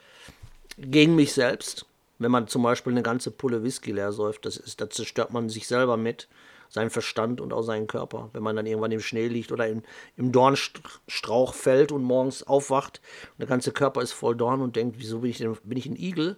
gegen 0.79 1.16
mich 1.16 1.33
selbst. 1.33 1.85
Wenn 2.21 2.31
man 2.31 2.49
zum 2.49 2.63
Beispiel 2.63 2.93
eine 2.93 3.03
ganze 3.03 3.31
Pulle 3.31 3.63
Whisky 3.65 3.93
leer 3.93 4.13
säuft, 4.13 4.45
das 4.45 4.59
ist, 4.59 4.81
da 4.81 4.91
zerstört 4.91 5.33
man 5.33 5.49
sich 5.49 5.67
selber 5.67 5.97
mit 5.97 6.29
seinen 6.69 6.91
Verstand 6.91 7.41
und 7.41 7.51
auch 7.55 7.63
seinen 7.63 7.87
Körper. 7.87 8.29
Wenn 8.35 8.43
man 8.43 8.55
dann 8.55 8.67
irgendwann 8.67 8.93
im 8.93 9.01
Schnee 9.01 9.27
liegt 9.27 9.53
oder 9.53 9.67
in, 9.67 9.83
im 10.19 10.31
Dornstrauch 10.31 11.55
fällt 11.55 11.93
und 11.93 12.05
morgens 12.05 12.43
aufwacht 12.43 13.01
und 13.33 13.41
der 13.41 13.49
ganze 13.49 13.73
Körper 13.73 14.03
ist 14.03 14.13
voll 14.13 14.37
Dorn 14.37 14.61
und 14.61 14.77
denkt, 14.77 14.97
wieso 14.99 15.21
bin 15.21 15.31
ich 15.31 15.39
denn, 15.39 15.57
bin 15.65 15.79
ich 15.79 15.87
ein 15.87 15.97
Igel? 15.97 16.37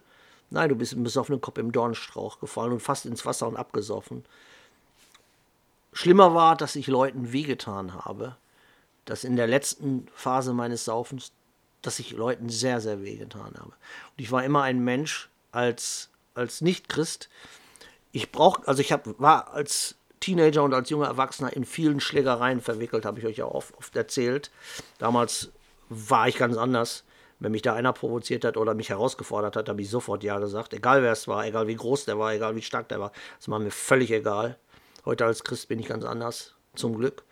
Nein, 0.51 0.69
du 0.69 0.77
bist 0.77 0.93
im 0.93 1.03
besoffenen 1.03 1.41
Kopf 1.41 1.59
im 1.59 1.73
Dornstrauch 1.73 2.39
gefallen 2.39 2.73
und 2.73 2.81
fast 2.81 3.05
ins 3.05 3.27
Wasser 3.27 3.49
und 3.49 3.57
abgesoffen. 3.57 4.25
Schlimmer 5.93 6.33
war, 6.33 6.57
dass 6.57 6.77
ich 6.77 6.87
Leuten 6.87 7.33
wehgetan 7.33 7.93
habe, 7.93 8.37
dass 9.05 9.25
in 9.25 9.35
der 9.35 9.49
letzten 9.49 10.07
Phase 10.15 10.53
meines 10.53 10.85
Saufens, 10.85 11.33
dass 11.83 11.99
ich 11.99 12.13
Leuten 12.13 12.51
sehr, 12.51 12.81
sehr 12.81 13.03
wehgetan 13.03 13.55
habe. 13.59 13.73
Und 13.73 14.19
ich 14.19 14.31
war 14.31 14.45
immer 14.45 14.63
ein 14.63 14.85
Mensch 14.85 15.29
als, 15.53 16.11
als 16.35 16.61
Nicht-Christ. 16.61 17.29
Ich 18.11 18.33
brauch, 18.33 18.61
also 18.67 18.81
ich 18.81 18.93
hab, 18.93 19.09
war 19.21 19.53
als 19.53 19.95
Teenager 20.21 20.63
und 20.63 20.75
als 20.75 20.91
junger 20.91 21.07
Erwachsener 21.07 21.53
in 21.53 21.65
vielen 21.65 22.01
Schlägereien 22.01 22.61
verwickelt, 22.61 23.05
habe 23.05 23.19
ich 23.19 23.27
euch 23.27 23.37
ja 23.37 23.47
oft, 23.47 23.77
oft 23.77 23.95
erzählt. 23.97 24.51
Damals 24.99 25.51
war 25.89 26.29
ich 26.29 26.37
ganz 26.37 26.57
anders. 26.57 27.05
Wenn 27.39 27.53
mich 27.53 27.63
da 27.63 27.75
einer 27.75 27.93
provoziert 27.93 28.45
hat 28.45 28.57
oder 28.57 28.73
mich 28.73 28.91
herausgefordert 28.91 29.57
hat, 29.57 29.69
habe 29.69 29.83
ich 29.83 29.91
sofort 29.91 30.23
Ja 30.23 30.39
gesagt. 30.39 30.73
Egal 30.75 31.03
wer 31.03 31.11
es 31.11 31.27
war, 31.27 31.45
egal 31.45 31.67
wie 31.67 31.75
groß 31.75 32.05
der 32.05 32.19
war, 32.19 32.33
egal 32.33 32.55
wie 32.55 32.63
stark 32.63 32.89
der 32.89 33.01
war. 33.01 33.11
Das 33.39 33.49
war 33.49 33.59
mir 33.59 33.73
völlig 33.73 34.13
egal. 34.13 34.59
Heute 35.05 35.25
als 35.25 35.43
Christ 35.43 35.67
bin 35.67 35.81
ich 35.81 35.89
ganz 35.89 36.05
anders, 36.05 36.55
zum 36.77 36.97
Glück. 36.97 37.25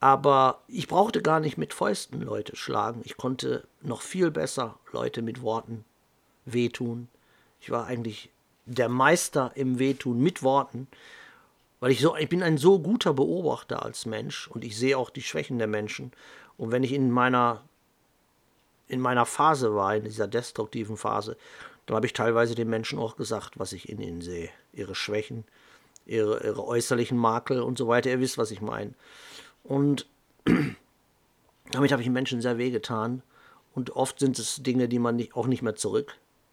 Aber 0.00 0.60
ich 0.68 0.88
brauchte 0.88 1.22
gar 1.22 1.40
nicht 1.40 1.56
mit 1.56 1.72
Fäusten 1.72 2.20
Leute 2.20 2.54
schlagen. 2.54 3.00
Ich 3.04 3.16
konnte 3.16 3.66
noch 3.80 4.02
viel 4.02 4.30
besser 4.30 4.78
Leute 4.92 5.22
mit 5.22 5.40
Worten 5.40 5.86
wehtun. 6.52 7.08
Ich 7.60 7.70
war 7.70 7.86
eigentlich 7.86 8.30
der 8.66 8.88
Meister 8.88 9.52
im 9.54 9.78
Wehtun 9.78 10.20
mit 10.20 10.42
Worten, 10.42 10.88
weil 11.80 11.92
ich 11.92 12.00
so, 12.00 12.16
ich 12.16 12.28
bin 12.28 12.42
ein 12.42 12.58
so 12.58 12.78
guter 12.78 13.14
Beobachter 13.14 13.82
als 13.82 14.06
Mensch 14.06 14.48
und 14.48 14.64
ich 14.64 14.76
sehe 14.76 14.98
auch 14.98 15.10
die 15.10 15.22
Schwächen 15.22 15.58
der 15.58 15.68
Menschen. 15.68 16.12
Und 16.56 16.72
wenn 16.72 16.82
ich 16.82 16.92
in 16.92 17.10
meiner, 17.10 17.62
in 18.88 19.00
meiner 19.00 19.26
Phase 19.26 19.74
war, 19.74 19.94
in 19.94 20.04
dieser 20.04 20.26
destruktiven 20.26 20.96
Phase, 20.96 21.36
dann 21.86 21.96
habe 21.96 22.06
ich 22.06 22.12
teilweise 22.12 22.54
den 22.54 22.68
Menschen 22.68 22.98
auch 22.98 23.16
gesagt, 23.16 23.58
was 23.58 23.72
ich 23.72 23.88
in 23.88 24.00
ihnen 24.00 24.20
sehe. 24.20 24.50
Ihre 24.72 24.94
Schwächen, 24.94 25.44
ihre, 26.04 26.44
ihre 26.44 26.66
äußerlichen 26.66 27.16
Makel 27.16 27.62
und 27.62 27.78
so 27.78 27.88
weiter. 27.88 28.10
Ihr 28.10 28.20
wisst, 28.20 28.38
was 28.38 28.50
ich 28.50 28.60
meine. 28.60 28.92
Und 29.64 30.06
damit 30.44 31.92
habe 31.92 32.02
ich 32.02 32.06
den 32.06 32.12
Menschen 32.12 32.42
sehr 32.42 32.58
wehgetan. 32.58 33.22
Und 33.74 33.90
oft 33.90 34.18
sind 34.18 34.38
es 34.38 34.62
Dinge, 34.62 34.88
die 34.88 34.98
man 34.98 35.16
nicht, 35.16 35.36
auch 35.36 35.46
nicht 35.46 35.62
mehr 35.62 35.76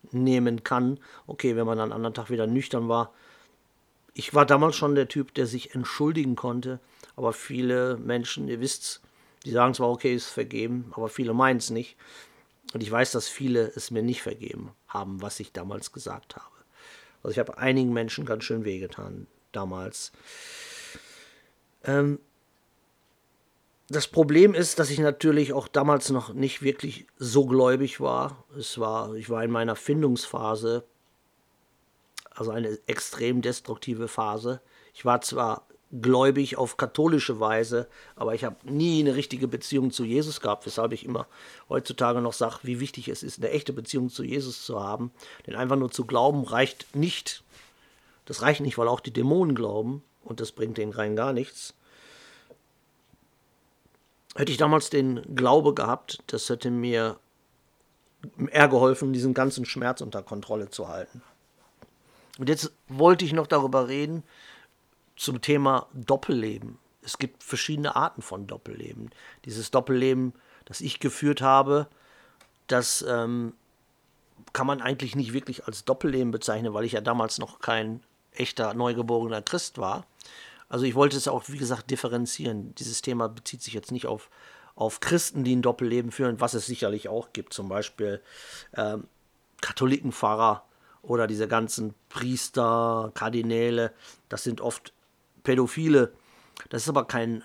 zurücknehmen 0.05 0.63
kann. 0.63 0.99
Okay, 1.27 1.55
wenn 1.55 1.65
man 1.65 1.77
dann 1.77 1.91
am 1.91 1.97
anderen 1.97 2.13
Tag 2.13 2.29
wieder 2.29 2.47
nüchtern 2.47 2.87
war. 2.87 3.13
Ich 4.13 4.33
war 4.33 4.45
damals 4.45 4.75
schon 4.75 4.95
der 4.95 5.07
Typ, 5.07 5.33
der 5.33 5.45
sich 5.45 5.75
entschuldigen 5.75 6.35
konnte. 6.35 6.79
Aber 7.15 7.33
viele 7.33 7.97
Menschen, 7.97 8.47
ihr 8.47 8.61
wisst's, 8.61 9.01
die 9.43 9.51
sagen 9.51 9.73
zwar, 9.73 9.89
okay, 9.89 10.15
ist 10.15 10.27
vergeben, 10.27 10.91
aber 10.95 11.09
viele 11.09 11.33
meinen 11.33 11.57
es 11.57 11.69
nicht. 11.69 11.97
Und 12.73 12.81
ich 12.81 12.91
weiß, 12.91 13.11
dass 13.11 13.27
viele 13.27 13.71
es 13.75 13.91
mir 13.91 14.01
nicht 14.01 14.21
vergeben 14.21 14.71
haben, 14.87 15.21
was 15.21 15.39
ich 15.39 15.51
damals 15.51 15.91
gesagt 15.91 16.35
habe. 16.35 16.45
Also 17.21 17.33
ich 17.33 17.39
habe 17.39 17.57
einigen 17.57 17.93
Menschen 17.93 18.25
ganz 18.25 18.43
schön 18.43 18.65
wehgetan 18.65 19.27
damals. 19.51 20.11
Ähm, 21.83 22.19
das 23.87 24.07
Problem 24.07 24.53
ist, 24.53 24.79
dass 24.79 24.89
ich 24.89 24.99
natürlich 24.99 25.53
auch 25.53 25.67
damals 25.67 26.09
noch 26.09 26.33
nicht 26.33 26.63
wirklich 26.63 27.05
so 27.17 27.45
gläubig 27.45 28.01
war. 28.01 28.43
Es 28.57 28.79
war, 28.79 29.13
ich 29.13 29.29
war 29.29 29.43
in 29.43 29.51
meiner 29.51 29.75
Findungsphase, 29.75 30.83
also 32.31 32.51
eine 32.51 32.79
extrem 32.87 33.41
destruktive 33.41 34.07
Phase. 34.07 34.59
Ich 34.93 35.05
war 35.05 35.21
zwar 35.21 35.67
gläubig 36.01 36.57
auf 36.57 36.77
katholische 36.77 37.39
Weise, 37.39 37.87
aber 38.15 38.33
ich 38.33 38.43
habe 38.43 38.55
nie 38.63 39.01
eine 39.01 39.15
richtige 39.15 39.47
Beziehung 39.47 39.91
zu 39.91 40.03
Jesus 40.03 40.41
gehabt, 40.41 40.65
weshalb 40.65 40.91
ich 40.91 41.05
immer 41.05 41.27
heutzutage 41.69 42.21
noch 42.21 42.33
sage, 42.33 42.59
wie 42.63 42.79
wichtig 42.79 43.07
es 43.07 43.23
ist, 43.23 43.39
eine 43.39 43.51
echte 43.51 43.71
Beziehung 43.71 44.09
zu 44.09 44.23
Jesus 44.23 44.65
zu 44.65 44.83
haben. 44.83 45.11
Denn 45.45 45.55
einfach 45.55 45.77
nur 45.77 45.91
zu 45.91 46.05
glauben 46.05 46.43
reicht 46.43 46.95
nicht. 46.95 47.43
Das 48.25 48.41
reicht 48.41 48.61
nicht, 48.61 48.79
weil 48.79 48.87
auch 48.87 48.99
die 48.99 49.13
Dämonen 49.13 49.55
glauben 49.55 50.03
und 50.23 50.39
das 50.39 50.51
bringt 50.51 50.79
denen 50.79 50.91
rein 50.91 51.15
gar 51.15 51.33
nichts. 51.33 51.75
Hätte 54.35 54.51
ich 54.51 54.57
damals 54.57 54.89
den 54.89 55.35
Glaube 55.35 55.73
gehabt, 55.73 56.19
das 56.27 56.49
hätte 56.49 56.69
mir 56.69 57.17
eher 58.51 58.67
geholfen, 58.67 59.13
diesen 59.13 59.33
ganzen 59.33 59.65
Schmerz 59.65 60.01
unter 60.01 60.23
Kontrolle 60.23 60.69
zu 60.69 60.87
halten. 60.87 61.21
Und 62.37 62.49
jetzt 62.49 62.71
wollte 62.89 63.23
ich 63.23 63.33
noch 63.33 63.47
darüber 63.47 63.87
reden, 63.87 64.23
zum 65.15 65.41
Thema 65.41 65.87
Doppelleben. 65.93 66.77
Es 67.01 67.17
gibt 67.17 67.43
verschiedene 67.43 67.95
Arten 67.95 68.21
von 68.21 68.47
Doppelleben. 68.47 69.11
Dieses 69.45 69.71
Doppelleben, 69.71 70.33
das 70.65 70.81
ich 70.81 70.99
geführt 70.99 71.41
habe, 71.41 71.87
das 72.67 73.05
ähm, 73.07 73.53
kann 74.51 74.67
man 74.67 74.81
eigentlich 74.81 75.15
nicht 75.15 75.33
wirklich 75.33 75.65
als 75.65 75.85
Doppelleben 75.85 76.31
bezeichnen, 76.31 76.73
weil 76.73 76.83
ich 76.83 76.93
ja 76.93 77.01
damals 77.01 77.37
noch 77.37 77.59
kein 77.59 78.01
echter 78.33 78.73
neugeborener 78.73 79.41
Christ 79.41 79.77
war. 79.77 80.05
Also 80.69 80.85
ich 80.85 80.95
wollte 80.95 81.17
es 81.17 81.27
auch, 81.27 81.43
wie 81.47 81.57
gesagt, 81.57 81.91
differenzieren. 81.91 82.73
Dieses 82.75 83.01
Thema 83.01 83.29
bezieht 83.29 83.61
sich 83.61 83.73
jetzt 83.73 83.91
nicht 83.91 84.07
auf, 84.07 84.29
auf 84.75 84.99
Christen, 84.99 85.43
die 85.43 85.55
ein 85.55 85.61
Doppelleben 85.61 86.11
führen, 86.11 86.39
was 86.39 86.53
es 86.53 86.65
sicherlich 86.65 87.07
auch 87.07 87.33
gibt. 87.33 87.53
Zum 87.53 87.69
Beispiel 87.69 88.21
ähm, 88.75 89.07
Katholikenpfarrer 89.61 90.65
oder 91.01 91.27
diese 91.27 91.47
ganzen 91.47 91.93
Priester, 92.09 93.11
Kardinäle. 93.13 93.93
Das 94.27 94.43
sind 94.43 94.61
oft 94.61 94.93
Pädophile. 95.43 96.13
Das 96.69 96.83
ist 96.83 96.89
aber 96.89 97.05
kein, 97.05 97.43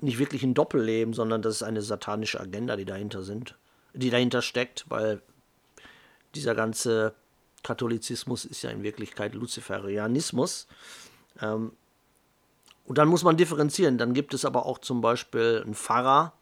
nicht 0.00 0.18
wirklich 0.18 0.42
ein 0.42 0.54
Doppelleben, 0.54 1.14
sondern 1.14 1.42
das 1.42 1.56
ist 1.56 1.62
eine 1.62 1.82
satanische 1.82 2.40
Agenda, 2.40 2.76
die 2.76 2.84
dahinter 2.84 3.22
sind, 3.22 3.56
die 3.94 4.10
dahinter 4.10 4.42
steckt, 4.42 4.84
weil 4.88 5.22
dieser 6.34 6.54
ganze 6.54 7.14
Katholizismus 7.62 8.44
ist 8.44 8.62
ja 8.62 8.70
in 8.70 8.82
Wirklichkeit 8.82 9.34
Luziferianismus. 9.34 10.68
Ähm, 11.40 11.72
und 12.88 12.96
dann 12.96 13.08
muss 13.08 13.22
man 13.22 13.36
differenzieren. 13.36 13.98
Dann 13.98 14.14
gibt 14.14 14.32
es 14.32 14.46
aber 14.46 14.64
auch 14.64 14.78
zum 14.78 15.02
Beispiel 15.02 15.60
einen 15.62 15.74
Pfarrer, 15.74 16.32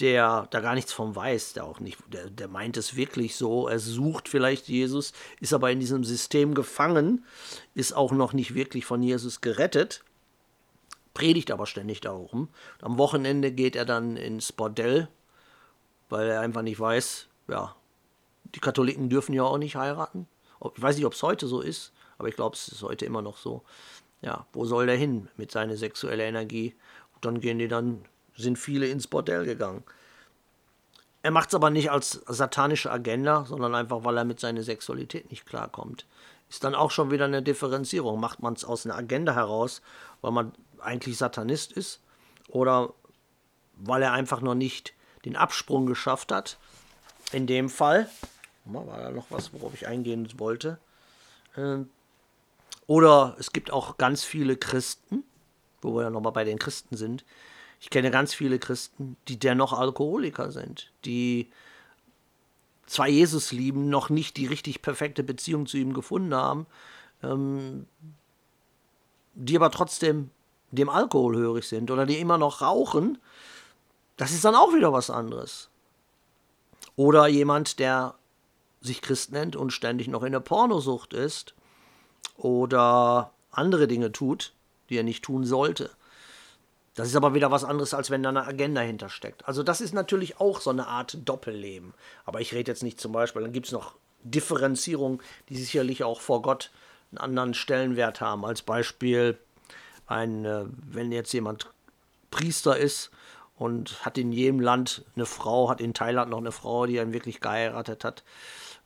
der 0.00 0.48
da 0.50 0.60
gar 0.60 0.74
nichts 0.74 0.94
von 0.94 1.14
weiß, 1.14 1.52
der 1.52 1.64
auch 1.64 1.78
nicht, 1.78 1.98
der, 2.10 2.30
der 2.30 2.48
meint 2.48 2.78
es 2.78 2.96
wirklich 2.96 3.36
so, 3.36 3.68
er 3.68 3.78
sucht 3.78 4.30
vielleicht 4.30 4.66
Jesus, 4.66 5.12
ist 5.40 5.52
aber 5.52 5.70
in 5.70 5.78
diesem 5.78 6.04
System 6.04 6.54
gefangen, 6.54 7.24
ist 7.74 7.92
auch 7.92 8.12
noch 8.12 8.32
nicht 8.32 8.54
wirklich 8.54 8.86
von 8.86 9.02
Jesus 9.02 9.42
gerettet, 9.42 10.04
predigt 11.12 11.50
aber 11.50 11.66
ständig 11.66 12.00
darum. 12.00 12.48
Am 12.80 12.96
Wochenende 12.96 13.52
geht 13.52 13.76
er 13.76 13.84
dann 13.84 14.16
ins 14.16 14.52
Bordell, 14.52 15.08
weil 16.08 16.28
er 16.28 16.40
einfach 16.40 16.62
nicht 16.62 16.80
weiß, 16.80 17.28
ja, 17.48 17.76
die 18.54 18.60
Katholiken 18.60 19.10
dürfen 19.10 19.34
ja 19.34 19.42
auch 19.42 19.58
nicht 19.58 19.76
heiraten. 19.76 20.28
Ich 20.74 20.82
weiß 20.82 20.96
nicht, 20.96 21.04
ob 21.04 21.12
es 21.12 21.22
heute 21.22 21.46
so 21.46 21.60
ist, 21.60 21.92
aber 22.16 22.28
ich 22.28 22.36
glaube, 22.36 22.56
es 22.56 22.68
ist 22.68 22.82
heute 22.82 23.04
immer 23.04 23.20
noch 23.20 23.36
so 23.36 23.62
ja, 24.22 24.46
wo 24.52 24.64
soll 24.64 24.86
der 24.86 24.96
hin 24.96 25.28
mit 25.36 25.50
seiner 25.50 25.76
sexuellen 25.76 26.28
Energie? 26.28 26.74
Und 27.14 27.24
dann 27.24 27.40
gehen 27.40 27.58
die 27.58 27.68
dann, 27.68 28.04
sind 28.36 28.58
viele 28.58 28.86
ins 28.86 29.06
Bordell 29.06 29.44
gegangen. 29.44 29.84
Er 31.22 31.30
macht 31.30 31.48
es 31.48 31.54
aber 31.54 31.70
nicht 31.70 31.90
als 31.90 32.22
satanische 32.26 32.90
Agenda, 32.90 33.44
sondern 33.46 33.74
einfach, 33.74 34.04
weil 34.04 34.16
er 34.16 34.24
mit 34.24 34.38
seiner 34.38 34.62
Sexualität 34.62 35.30
nicht 35.30 35.46
klarkommt. 35.46 36.06
Ist 36.48 36.62
dann 36.62 36.74
auch 36.74 36.92
schon 36.92 37.10
wieder 37.10 37.24
eine 37.24 37.42
Differenzierung. 37.42 38.20
Macht 38.20 38.40
man 38.40 38.54
es 38.54 38.64
aus 38.64 38.86
einer 38.86 38.94
Agenda 38.94 39.34
heraus, 39.34 39.82
weil 40.20 40.30
man 40.30 40.52
eigentlich 40.78 41.16
Satanist 41.16 41.72
ist? 41.72 42.00
Oder 42.48 42.92
weil 43.74 44.02
er 44.02 44.12
einfach 44.12 44.40
noch 44.40 44.54
nicht 44.54 44.94
den 45.24 45.36
Absprung 45.36 45.86
geschafft 45.86 46.30
hat? 46.30 46.58
In 47.32 47.48
dem 47.48 47.68
Fall, 47.68 48.08
war 48.64 49.00
da 49.00 49.10
noch 49.10 49.26
was, 49.30 49.52
worauf 49.52 49.74
ich 49.74 49.86
eingehen 49.88 50.28
wollte? 50.38 50.78
Ähm, 51.56 51.90
oder 52.86 53.36
es 53.38 53.52
gibt 53.52 53.72
auch 53.72 53.96
ganz 53.98 54.24
viele 54.24 54.56
Christen, 54.56 55.24
wo 55.82 55.94
wir 55.96 56.04
ja 56.04 56.10
nochmal 56.10 56.32
bei 56.32 56.44
den 56.44 56.58
Christen 56.58 56.96
sind. 56.96 57.24
Ich 57.80 57.90
kenne 57.90 58.10
ganz 58.10 58.32
viele 58.32 58.58
Christen, 58.58 59.16
die 59.28 59.38
dennoch 59.38 59.72
Alkoholiker 59.72 60.50
sind, 60.50 60.92
die 61.04 61.50
zwar 62.86 63.08
Jesus 63.08 63.52
lieben, 63.52 63.88
noch 63.88 64.08
nicht 64.08 64.36
die 64.36 64.46
richtig 64.46 64.82
perfekte 64.82 65.22
Beziehung 65.22 65.66
zu 65.66 65.76
ihm 65.76 65.92
gefunden 65.92 66.34
haben, 66.34 66.66
ähm, 67.22 67.86
die 69.34 69.56
aber 69.56 69.70
trotzdem 69.70 70.30
dem 70.70 70.88
Alkohol 70.88 71.36
hörig 71.36 71.66
sind 71.66 71.90
oder 71.90 72.06
die 72.06 72.18
immer 72.18 72.38
noch 72.38 72.62
rauchen. 72.62 73.18
Das 74.16 74.32
ist 74.32 74.44
dann 74.44 74.54
auch 74.54 74.72
wieder 74.72 74.92
was 74.92 75.10
anderes. 75.10 75.68
Oder 76.94 77.26
jemand, 77.26 77.78
der 77.78 78.14
sich 78.80 79.02
Christ 79.02 79.32
nennt 79.32 79.56
und 79.56 79.72
ständig 79.72 80.08
noch 80.08 80.22
in 80.22 80.32
der 80.32 80.40
Pornosucht 80.40 81.12
ist 81.12 81.54
oder 82.36 83.32
andere 83.50 83.88
Dinge 83.88 84.12
tut, 84.12 84.52
die 84.88 84.96
er 84.96 85.02
nicht 85.02 85.24
tun 85.24 85.44
sollte. 85.44 85.90
Das 86.94 87.08
ist 87.08 87.16
aber 87.16 87.34
wieder 87.34 87.50
was 87.50 87.64
anderes, 87.64 87.92
als 87.92 88.10
wenn 88.10 88.22
da 88.22 88.30
eine 88.30 88.46
Agenda 88.46 88.80
hintersteckt. 88.80 89.46
Also 89.46 89.62
das 89.62 89.82
ist 89.82 89.92
natürlich 89.92 90.40
auch 90.40 90.60
so 90.60 90.70
eine 90.70 90.86
Art 90.86 91.18
Doppelleben. 91.28 91.92
Aber 92.24 92.40
ich 92.40 92.54
rede 92.54 92.70
jetzt 92.70 92.82
nicht 92.82 92.98
zum 92.98 93.12
Beispiel, 93.12 93.42
dann 93.42 93.52
gibt 93.52 93.66
es 93.66 93.72
noch 93.72 93.94
Differenzierungen, 94.22 95.20
die 95.50 95.56
sicherlich 95.56 96.04
auch 96.04 96.20
vor 96.20 96.40
Gott 96.40 96.70
einen 97.10 97.18
anderen 97.18 97.54
Stellenwert 97.54 98.22
haben. 98.22 98.46
Als 98.46 98.62
Beispiel, 98.62 99.38
ein, 100.06 100.46
äh, 100.46 100.64
wenn 100.86 101.12
jetzt 101.12 101.32
jemand 101.32 101.70
Priester 102.30 102.78
ist 102.78 103.10
und 103.56 104.04
hat 104.04 104.16
in 104.16 104.32
jedem 104.32 104.60
Land 104.60 105.04
eine 105.14 105.26
Frau, 105.26 105.68
hat 105.68 105.82
in 105.82 105.94
Thailand 105.94 106.30
noch 106.30 106.38
eine 106.38 106.52
Frau, 106.52 106.86
die 106.86 106.96
er 106.96 107.12
wirklich 107.12 107.40
geheiratet 107.40 108.04
hat, 108.04 108.24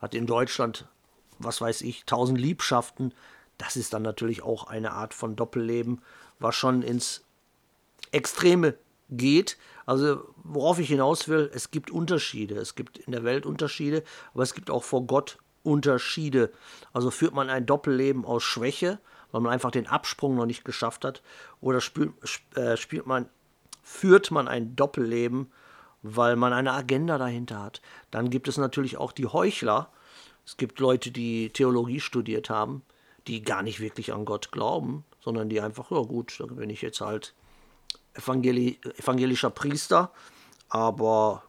hat 0.01 0.15
in 0.15 0.27
Deutschland, 0.27 0.87
was 1.39 1.61
weiß 1.61 1.83
ich, 1.83 2.05
tausend 2.07 2.41
Liebschaften, 2.41 3.15
das 3.61 3.77
ist 3.77 3.93
dann 3.93 4.03
natürlich 4.03 4.43
auch 4.43 4.67
eine 4.67 4.93
Art 4.93 5.13
von 5.13 5.37
Doppelleben, 5.37 6.01
was 6.39 6.57
schon 6.57 6.83
ins 6.83 7.25
Extreme 8.11 8.75
geht. 9.11 9.59
Also 9.87 10.25
worauf 10.45 10.79
ich 10.79 10.89
hinaus 10.89 11.29
will, 11.29 11.51
es 11.53 11.71
gibt 11.71 11.91
Unterschiede. 11.91 12.57
Es 12.57 12.75
gibt 12.75 12.99
in 12.99 13.13
der 13.13 13.25
Welt 13.25 13.45
Unterschiede, 13.45 14.03
aber 14.33 14.43
es 14.43 14.55
gibt 14.55 14.71
auch 14.71 14.83
vor 14.83 15.07
Gott 15.07 15.39
Unterschiede. 15.63 16.53
Also 16.93 17.11
führt 17.11 17.35
man 17.35 17.51
ein 17.51 17.67
Doppelleben 17.67 18.25
aus 18.25 18.43
Schwäche, 18.43 18.99
weil 19.31 19.43
man 19.43 19.53
einfach 19.53 19.71
den 19.71 19.87
Absprung 19.87 20.37
noch 20.37 20.47
nicht 20.47 20.65
geschafft 20.65 21.05
hat, 21.05 21.23
oder 21.61 21.81
spielt, 21.81 22.13
äh, 22.57 22.77
spielt 22.77 23.07
man, 23.07 23.29
führt 23.83 24.31
man 24.31 24.49
ein 24.49 24.75
Doppelleben, 24.75 25.53
weil 26.03 26.37
man 26.37 26.53
eine 26.53 26.73
Agenda 26.73 27.19
dahinter 27.19 27.63
hat. 27.63 27.83
Dann 28.11 28.31
gibt 28.31 28.49
es 28.49 28.57
natürlich 28.57 28.97
auch 28.97 29.13
die 29.13 29.27
Heuchler. 29.27 29.91
Es 30.47 30.57
gibt 30.57 30.81
Leute, 30.81 31.11
die 31.11 31.51
Theologie 31.51 32.01
studiert 32.01 32.49
haben, 32.49 32.83
die 33.31 33.43
gar 33.43 33.63
nicht 33.63 33.79
wirklich 33.81 34.13
an 34.13 34.25
Gott 34.25 34.51
glauben, 34.51 35.05
sondern 35.21 35.49
die 35.49 35.61
einfach, 35.61 35.91
ja 35.93 36.01
gut, 36.01 36.35
dann 36.41 36.57
bin 36.57 36.69
ich 36.69 36.83
jetzt 36.83 37.01
halt 37.01 37.35
Evangeli 38.15 38.81
evangelischer 38.99 39.51
Priester, 39.51 40.11
aber 40.69 41.45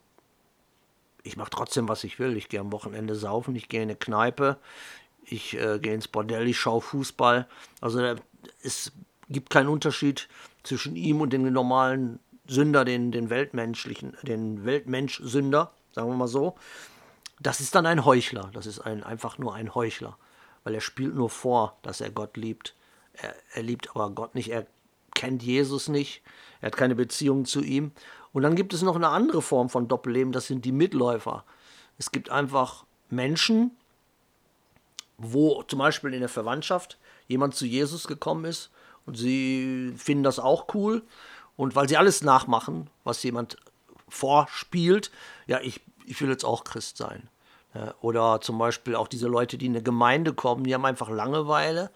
ich 1.23 1.37
mache 1.37 1.49
trotzdem, 1.49 1.89
was 1.89 2.03
ich 2.03 2.19
will. 2.19 2.37
Ich 2.37 2.49
gehe 2.49 2.59
am 2.59 2.71
Wochenende 2.71 3.15
saufen, 3.15 3.55
ich 3.55 3.67
gehe 3.67 3.81
in 3.81 3.89
eine 3.89 3.95
Kneipe, 3.95 4.57
ich 5.25 5.57
äh, 5.57 5.79
gehe 5.79 5.95
ins 5.95 6.07
Bordell, 6.07 6.47
ich 6.47 6.59
schaue 6.59 6.81
Fußball. 6.81 7.47
Also 7.79 8.15
es 8.61 8.91
gibt 9.27 9.49
keinen 9.49 9.69
Unterschied 9.69 10.29
zwischen 10.63 10.95
ihm 10.95 11.19
und 11.19 11.33
dem 11.33 11.51
normalen 11.51 12.19
Sünder, 12.47 12.85
den, 12.85 13.11
den 13.11 13.31
weltmenschlichen, 13.31 14.15
den 14.21 14.65
Weltmensch-Sünder, 14.65 15.71
sagen 15.93 16.09
wir 16.09 16.15
mal 16.15 16.27
so. 16.27 16.55
Das 17.39 17.59
ist 17.59 17.73
dann 17.73 17.87
ein 17.87 18.05
Heuchler. 18.05 18.51
Das 18.53 18.67
ist 18.67 18.79
ein, 18.79 19.03
einfach 19.03 19.39
nur 19.39 19.55
ein 19.55 19.73
Heuchler. 19.73 20.17
Weil 20.63 20.75
er 20.75 20.81
spielt 20.81 21.15
nur 21.15 21.29
vor, 21.29 21.77
dass 21.81 22.01
er 22.01 22.11
Gott 22.11 22.37
liebt. 22.37 22.75
Er, 23.13 23.35
er 23.53 23.63
liebt 23.63 23.89
aber 23.91 24.09
Gott 24.11 24.35
nicht. 24.35 24.49
Er 24.49 24.67
kennt 25.15 25.43
Jesus 25.43 25.87
nicht. 25.87 26.21
Er 26.61 26.67
hat 26.67 26.77
keine 26.77 26.95
Beziehung 26.95 27.45
zu 27.45 27.61
ihm. 27.61 27.91
Und 28.33 28.43
dann 28.43 28.55
gibt 28.55 28.73
es 28.73 28.81
noch 28.81 28.95
eine 28.95 29.09
andere 29.09 29.41
Form 29.41 29.69
von 29.69 29.87
Doppelleben. 29.87 30.31
Das 30.31 30.47
sind 30.47 30.65
die 30.65 30.71
Mitläufer. 30.71 31.43
Es 31.97 32.11
gibt 32.11 32.29
einfach 32.29 32.85
Menschen, 33.09 33.71
wo 35.17 35.63
zum 35.63 35.79
Beispiel 35.79 36.13
in 36.13 36.21
der 36.21 36.29
Verwandtschaft 36.29 36.97
jemand 37.27 37.55
zu 37.55 37.65
Jesus 37.65 38.07
gekommen 38.07 38.45
ist 38.45 38.71
und 39.05 39.15
sie 39.15 39.93
finden 39.97 40.23
das 40.23 40.39
auch 40.39 40.73
cool. 40.73 41.03
Und 41.57 41.75
weil 41.75 41.87
sie 41.87 41.97
alles 41.97 42.23
nachmachen, 42.23 42.89
was 43.03 43.21
jemand 43.23 43.57
vorspielt, 44.07 45.11
ja, 45.47 45.59
ich, 45.61 45.81
ich 46.05 46.19
will 46.21 46.29
jetzt 46.29 46.45
auch 46.45 46.63
Christ 46.63 46.97
sein. 46.97 47.29
Oder 48.01 48.41
zum 48.41 48.57
Beispiel 48.57 48.95
auch 48.95 49.07
diese 49.07 49.27
Leute, 49.27 49.57
die 49.57 49.67
in 49.67 49.73
eine 49.73 49.83
Gemeinde 49.83 50.33
kommen, 50.33 50.63
die 50.63 50.73
haben 50.73 50.85
einfach 50.85 51.09
Langeweile. 51.09 51.89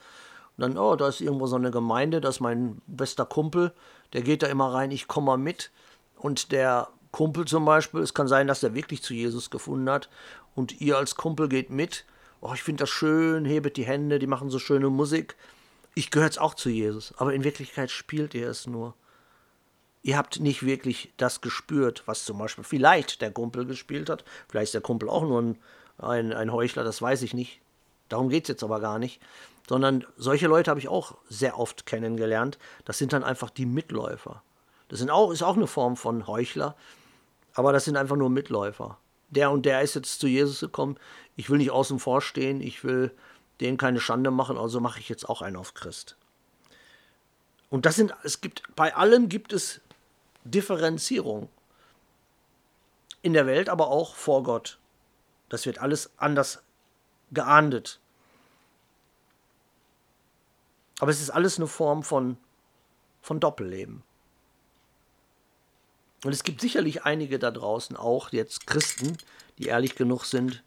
Und 0.58 0.62
dann, 0.62 0.78
oh, 0.78 0.96
da 0.96 1.10
ist 1.10 1.20
irgendwo 1.20 1.48
so 1.48 1.58
eine 1.58 1.72
Gemeinde, 1.72 2.22
das 2.22 2.36
ist 2.36 2.42
mein 2.42 2.82
bester 2.88 3.26
Kumpel, 3.26 3.74
der 4.14 4.22
geht 4.22 4.42
da 4.42 4.48
immer 4.48 4.74
rein, 4.74 4.92
ich 4.92 5.08
komme 5.08 5.26
mal 5.26 5.38
mit. 5.38 5.72
Und 6.18 6.54
der 6.54 6.88
Kumpel 7.12 7.46
zum 7.46 7.66
Beispiel, 7.66 8.02
es 8.02 8.14
kann 8.14 8.28
sein, 8.28 8.48
dass 8.48 8.64
er 8.64 8.74
wirklich 8.74 9.04
zu 9.04 9.14
Jesus 9.14 9.50
gefunden 9.50 9.90
hat 9.90 10.10
und 10.56 10.80
ihr 10.80 10.98
als 10.98 11.16
Kumpel 11.16 11.50
geht 11.50 11.70
mit. 11.70 12.06
Oh, 12.40 12.52
ich 12.54 12.64
finde 12.64 12.84
das 12.84 12.90
schön, 12.90 13.44
hebet 13.44 13.78
die 13.78 13.86
Hände, 13.86 14.20
die 14.20 14.28
machen 14.28 14.50
so 14.50 14.60
schöne 14.60 14.90
Musik. 14.90 15.36
Ich 15.94 16.12
gehöre 16.12 16.28
jetzt 16.28 16.40
auch 16.40 16.54
zu 16.54 16.70
Jesus, 16.70 17.14
aber 17.18 17.34
in 17.34 17.44
Wirklichkeit 17.44 17.92
spielt 17.92 18.34
ihr 18.34 18.50
es 18.50 18.68
nur. 18.68 18.94
Ihr 20.06 20.18
habt 20.18 20.40
nicht 20.40 20.64
wirklich 20.64 21.12
das 21.18 21.42
gespürt, 21.42 22.04
was 22.06 22.26
zum 22.26 22.38
Beispiel 22.38 22.64
vielleicht 22.64 23.22
der 23.24 23.32
Kumpel 23.32 23.66
gespielt 23.66 24.08
hat. 24.08 24.24
Vielleicht 24.48 24.66
ist 24.66 24.74
der 24.76 24.82
Kumpel 24.82 25.10
auch 25.10 25.24
nur 25.24 25.42
ein, 25.42 25.58
ein, 25.98 26.32
ein 26.32 26.54
Heuchler, 26.54 26.84
das 26.84 27.02
weiß 27.02 27.24
ich 27.24 27.34
nicht. 27.34 27.60
Darum 28.08 28.30
geht 28.30 28.44
es 28.44 28.50
jetzt 28.50 28.64
aber 28.64 28.80
gar 28.80 29.00
nicht. 29.00 29.20
Sondern 29.68 30.06
solche 30.16 30.46
Leute 30.46 30.70
habe 30.70 30.80
ich 30.80 30.90
auch 30.90 31.18
sehr 31.28 31.58
oft 31.58 31.88
kennengelernt. 31.88 32.60
Das 32.86 33.00
sind 33.00 33.14
dann 33.14 33.24
einfach 33.24 33.50
die 33.50 33.66
Mitläufer. 33.66 34.44
Das 34.90 35.00
sind 35.00 35.10
auch, 35.10 35.32
ist 35.32 35.42
auch 35.42 35.56
eine 35.56 35.66
Form 35.66 35.98
von 35.98 36.28
Heuchler, 36.28 36.76
aber 37.56 37.74
das 37.74 37.86
sind 37.86 37.98
einfach 37.98 38.16
nur 38.16 38.30
Mitläufer. 38.30 39.00
Der 39.30 39.50
und 39.50 39.66
der 39.66 39.82
ist 39.82 39.96
jetzt 39.96 40.20
zu 40.20 40.28
Jesus 40.28 40.60
gekommen. 40.60 41.00
Ich 41.36 41.50
will 41.50 41.58
nicht 41.58 41.72
außen 41.72 41.98
vor 41.98 42.22
stehen, 42.22 42.62
ich 42.62 42.84
will 42.84 43.12
denen 43.60 43.80
keine 43.80 44.00
Schande 44.00 44.30
machen, 44.30 44.56
also 44.56 44.80
mache 44.80 45.00
ich 45.00 45.10
jetzt 45.10 45.28
auch 45.28 45.42
einen 45.42 45.56
auf 45.56 45.74
Christ. 45.74 46.16
Und 47.72 47.88
das 47.88 47.96
sind, 47.96 48.14
es 48.22 48.40
gibt, 48.40 48.62
bei 48.76 48.96
allem 48.96 49.30
gibt 49.30 49.52
es 49.52 49.82
Differenzierung. 50.46 51.50
In 53.22 53.34
der 53.34 53.48
Welt, 53.48 53.70
aber 53.70 53.88
auch 53.88 54.16
vor 54.16 54.44
Gott. 54.44 54.78
Das 55.50 55.66
wird 55.66 55.80
alles 55.80 56.12
anders 56.18 56.62
geahndet. 57.32 58.00
Aber 61.00 61.12
es 61.12 61.20
ist 61.20 61.32
alles 61.32 61.58
eine 61.58 61.68
Form 61.68 62.04
von, 62.04 62.38
von 63.22 63.40
Doppelleben. 63.40 64.04
Und 66.24 66.32
es 66.32 66.44
gibt 66.44 66.62
sicherlich 66.62 67.04
einige 67.04 67.38
da 67.40 67.52
draußen, 67.52 67.98
auch 67.98 68.32
jetzt 68.32 68.68
Christen, 68.68 69.18
die 69.58 69.66
ehrlich 69.66 69.96
genug 69.96 70.26
sind. 70.26 70.64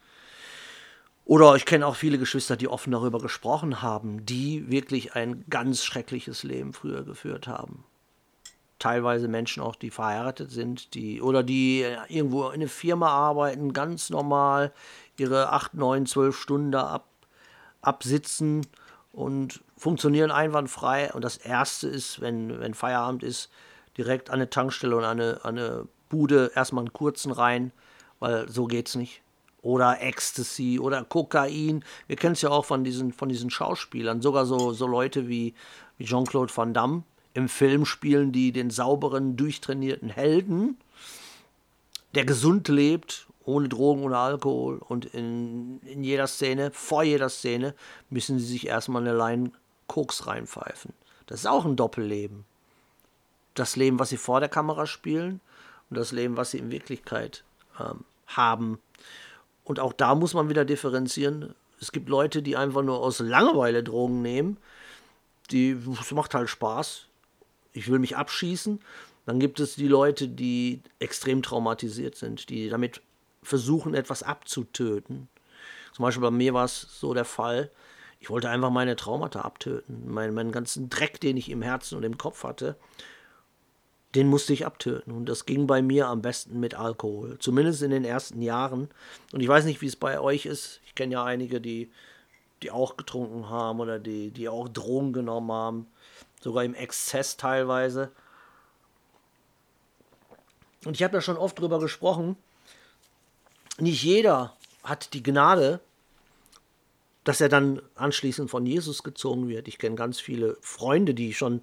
Oder 1.24 1.54
ich 1.54 1.64
kenne 1.64 1.86
auch 1.86 1.96
viele 1.96 2.18
Geschwister, 2.18 2.56
die 2.56 2.68
offen 2.68 2.90
darüber 2.90 3.20
gesprochen 3.20 3.82
haben, 3.82 4.26
die 4.26 4.68
wirklich 4.70 5.14
ein 5.14 5.44
ganz 5.48 5.84
schreckliches 5.84 6.42
Leben 6.42 6.72
früher 6.72 7.04
geführt 7.04 7.46
haben 7.46 7.84
teilweise 8.78 9.28
Menschen 9.28 9.62
auch, 9.62 9.76
die 9.76 9.90
verheiratet 9.90 10.50
sind, 10.50 10.94
die 10.94 11.20
oder 11.20 11.42
die 11.42 11.84
irgendwo 12.08 12.48
in 12.48 12.60
einer 12.60 12.68
Firma 12.68 13.08
arbeiten, 13.08 13.72
ganz 13.72 14.10
normal 14.10 14.72
ihre 15.16 15.52
8, 15.52 15.74
9, 15.74 16.06
12 16.06 16.36
Stunden 16.36 16.74
ab, 16.74 17.06
absitzen 17.82 18.66
und 19.12 19.62
funktionieren 19.76 20.30
einwandfrei. 20.30 21.12
Und 21.12 21.24
das 21.24 21.36
Erste 21.36 21.88
ist, 21.88 22.20
wenn, 22.20 22.60
wenn 22.60 22.74
Feierabend 22.74 23.22
ist, 23.22 23.50
direkt 23.96 24.30
an 24.30 24.36
eine 24.36 24.50
Tankstelle 24.50 24.96
und 24.96 25.04
an 25.04 25.20
eine, 25.20 25.44
an 25.44 25.58
eine 25.58 25.88
Bude 26.08 26.52
erstmal 26.54 26.82
einen 26.82 26.92
kurzen 26.92 27.32
rein, 27.32 27.72
weil 28.20 28.48
so 28.48 28.66
geht's 28.66 28.94
nicht. 28.94 29.22
Oder 29.60 30.00
Ecstasy 30.00 30.78
oder 30.78 31.04
Kokain. 31.04 31.84
Wir 32.06 32.16
kennen 32.16 32.34
es 32.34 32.42
ja 32.42 32.50
auch 32.50 32.64
von 32.64 32.84
diesen, 32.84 33.12
von 33.12 33.28
diesen 33.28 33.50
Schauspielern. 33.50 34.22
Sogar 34.22 34.46
so, 34.46 34.72
so 34.72 34.86
Leute 34.86 35.28
wie, 35.28 35.54
wie 35.96 36.04
Jean-Claude 36.04 36.56
Van 36.56 36.72
Damme, 36.72 37.02
im 37.34 37.48
Film 37.48 37.84
spielen 37.84 38.32
die 38.32 38.52
den 38.52 38.70
sauberen, 38.70 39.36
durchtrainierten 39.36 40.10
Helden, 40.10 40.78
der 42.14 42.24
gesund 42.24 42.68
lebt, 42.68 43.26
ohne 43.44 43.68
Drogen, 43.68 44.02
ohne 44.02 44.18
Alkohol. 44.18 44.78
Und 44.78 45.06
in, 45.06 45.80
in 45.82 46.04
jeder 46.04 46.26
Szene, 46.26 46.70
vor 46.72 47.02
jeder 47.02 47.28
Szene, 47.28 47.74
müssen 48.10 48.38
sie 48.38 48.46
sich 48.46 48.66
erstmal 48.66 49.02
eine 49.02 49.16
Line 49.16 49.52
Koks 49.86 50.26
reinpfeifen. 50.26 50.92
Das 51.26 51.40
ist 51.40 51.46
auch 51.46 51.64
ein 51.64 51.76
Doppelleben. 51.76 52.44
Das 53.54 53.76
Leben, 53.76 53.98
was 53.98 54.10
sie 54.10 54.16
vor 54.16 54.40
der 54.40 54.48
Kamera 54.48 54.86
spielen 54.86 55.40
und 55.90 55.98
das 55.98 56.12
Leben, 56.12 56.36
was 56.36 56.50
sie 56.50 56.58
in 56.58 56.70
Wirklichkeit 56.70 57.44
ähm, 57.80 58.04
haben. 58.26 58.78
Und 59.64 59.80
auch 59.80 59.92
da 59.92 60.14
muss 60.14 60.34
man 60.34 60.48
wieder 60.48 60.64
differenzieren. 60.64 61.54
Es 61.80 61.92
gibt 61.92 62.08
Leute, 62.08 62.42
die 62.42 62.56
einfach 62.56 62.82
nur 62.82 63.00
aus 63.00 63.18
Langeweile 63.18 63.82
Drogen 63.82 64.22
nehmen. 64.22 64.58
Die, 65.50 65.76
es 66.00 66.12
macht 66.12 66.34
halt 66.34 66.50
Spaß 66.50 67.07
ich 67.72 67.90
will 67.90 67.98
mich 67.98 68.16
abschießen. 68.16 68.80
Dann 69.26 69.40
gibt 69.40 69.60
es 69.60 69.74
die 69.74 69.88
Leute, 69.88 70.28
die 70.28 70.82
extrem 70.98 71.42
traumatisiert 71.42 72.16
sind, 72.16 72.48
die 72.48 72.68
damit 72.68 73.02
versuchen, 73.42 73.94
etwas 73.94 74.22
abzutöten. 74.22 75.28
Zum 75.92 76.02
Beispiel 76.04 76.22
bei 76.22 76.30
mir 76.30 76.54
war 76.54 76.64
es 76.64 76.80
so 77.00 77.12
der 77.12 77.24
Fall, 77.24 77.70
ich 78.20 78.30
wollte 78.30 78.48
einfach 78.48 78.70
meine 78.70 78.96
Traumata 78.96 79.42
abtöten. 79.42 80.10
Meinen, 80.10 80.34
meinen 80.34 80.52
ganzen 80.52 80.90
Dreck, 80.90 81.20
den 81.20 81.36
ich 81.36 81.50
im 81.50 81.62
Herzen 81.62 81.96
und 81.96 82.04
im 82.04 82.18
Kopf 82.18 82.42
hatte, 82.44 82.76
den 84.14 84.28
musste 84.28 84.52
ich 84.52 84.66
abtöten. 84.66 85.12
Und 85.12 85.28
das 85.28 85.46
ging 85.46 85.66
bei 85.66 85.82
mir 85.82 86.08
am 86.08 86.22
besten 86.22 86.58
mit 86.58 86.74
Alkohol. 86.74 87.38
Zumindest 87.38 87.82
in 87.82 87.90
den 87.90 88.04
ersten 88.04 88.42
Jahren. 88.42 88.88
Und 89.32 89.40
ich 89.40 89.48
weiß 89.48 89.64
nicht, 89.66 89.82
wie 89.82 89.86
es 89.86 89.96
bei 89.96 90.18
euch 90.18 90.46
ist. 90.46 90.80
Ich 90.86 90.94
kenne 90.94 91.12
ja 91.12 91.24
einige, 91.24 91.60
die, 91.60 91.92
die 92.62 92.70
auch 92.70 92.96
getrunken 92.96 93.50
haben 93.50 93.78
oder 93.78 93.98
die, 93.98 94.30
die 94.30 94.48
auch 94.48 94.68
Drogen 94.68 95.12
genommen 95.12 95.52
haben 95.52 95.86
sogar 96.42 96.64
im 96.64 96.74
Exzess 96.74 97.36
teilweise. 97.36 98.10
Und 100.84 100.94
ich 100.94 101.02
habe 101.02 101.16
ja 101.16 101.20
schon 101.20 101.36
oft 101.36 101.58
darüber 101.58 101.78
gesprochen, 101.80 102.36
nicht 103.78 104.02
jeder 104.02 104.56
hat 104.82 105.12
die 105.14 105.22
Gnade, 105.22 105.80
dass 107.24 107.40
er 107.40 107.48
dann 107.48 107.82
anschließend 107.94 108.50
von 108.50 108.64
Jesus 108.64 109.02
gezogen 109.02 109.48
wird. 109.48 109.68
Ich 109.68 109.78
kenne 109.78 109.96
ganz 109.96 110.18
viele 110.18 110.56
Freunde, 110.60 111.14
die 111.14 111.34
schon 111.34 111.62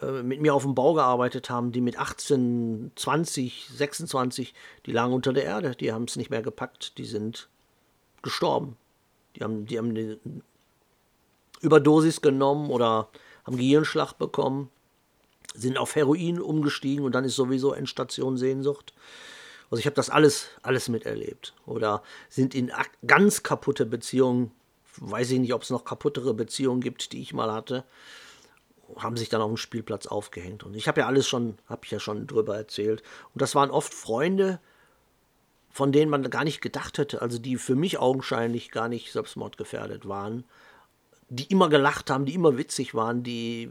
äh, 0.00 0.22
mit 0.22 0.40
mir 0.40 0.54
auf 0.54 0.62
dem 0.62 0.74
Bau 0.74 0.94
gearbeitet 0.94 1.50
haben, 1.50 1.72
die 1.72 1.80
mit 1.80 1.98
18, 1.98 2.92
20, 2.94 3.68
26, 3.74 4.54
die 4.86 4.92
lagen 4.92 5.12
unter 5.12 5.32
der 5.32 5.44
Erde, 5.44 5.74
die 5.74 5.92
haben 5.92 6.04
es 6.04 6.16
nicht 6.16 6.30
mehr 6.30 6.42
gepackt, 6.42 6.96
die 6.98 7.04
sind 7.04 7.48
gestorben. 8.22 8.76
Die 9.36 9.42
haben, 9.42 9.66
die 9.66 9.78
haben 9.78 9.90
eine 9.90 10.18
Überdosis 11.60 12.20
genommen 12.20 12.70
oder 12.70 13.08
haben 13.48 13.56
Gehirnschlag 13.56 14.12
bekommen, 14.12 14.68
sind 15.54 15.78
auf 15.78 15.96
Heroin 15.96 16.38
umgestiegen 16.38 17.04
und 17.04 17.14
dann 17.14 17.24
ist 17.24 17.34
sowieso 17.34 17.72
Endstation 17.72 18.36
Sehnsucht. 18.36 18.92
Also 19.70 19.80
ich 19.80 19.86
habe 19.86 19.96
das 19.96 20.10
alles, 20.10 20.48
alles 20.60 20.90
miterlebt. 20.90 21.54
Oder 21.64 22.02
sind 22.28 22.54
in 22.54 22.70
ganz 23.06 23.42
kaputte 23.42 23.86
Beziehungen, 23.86 24.50
weiß 24.98 25.30
ich 25.30 25.38
nicht, 25.38 25.54
ob 25.54 25.62
es 25.62 25.70
noch 25.70 25.86
kaputtere 25.86 26.34
Beziehungen 26.34 26.82
gibt, 26.82 27.12
die 27.12 27.22
ich 27.22 27.32
mal 27.32 27.50
hatte, 27.50 27.84
haben 28.96 29.16
sich 29.16 29.30
dann 29.30 29.40
auf 29.40 29.48
dem 29.48 29.56
Spielplatz 29.56 30.06
aufgehängt. 30.06 30.62
Und 30.62 30.76
ich 30.76 30.86
habe 30.86 31.00
ja 31.00 31.06
alles 31.06 31.26
schon, 31.26 31.56
habe 31.66 31.80
ich 31.84 31.90
ja 31.90 32.00
schon 32.00 32.26
drüber 32.26 32.54
erzählt. 32.54 33.02
Und 33.32 33.40
das 33.40 33.54
waren 33.54 33.70
oft 33.70 33.94
Freunde, 33.94 34.60
von 35.70 35.90
denen 35.90 36.10
man 36.10 36.28
gar 36.28 36.44
nicht 36.44 36.60
gedacht 36.60 36.98
hätte, 36.98 37.22
also 37.22 37.38
die 37.38 37.56
für 37.56 37.76
mich 37.76 37.98
augenscheinlich 37.98 38.70
gar 38.70 38.90
nicht 38.90 39.10
selbstmordgefährdet 39.10 40.06
waren 40.06 40.44
die 41.28 41.44
immer 41.44 41.68
gelacht 41.68 42.10
haben, 42.10 42.24
die 42.24 42.34
immer 42.34 42.56
witzig 42.56 42.94
waren, 42.94 43.22
die 43.22 43.70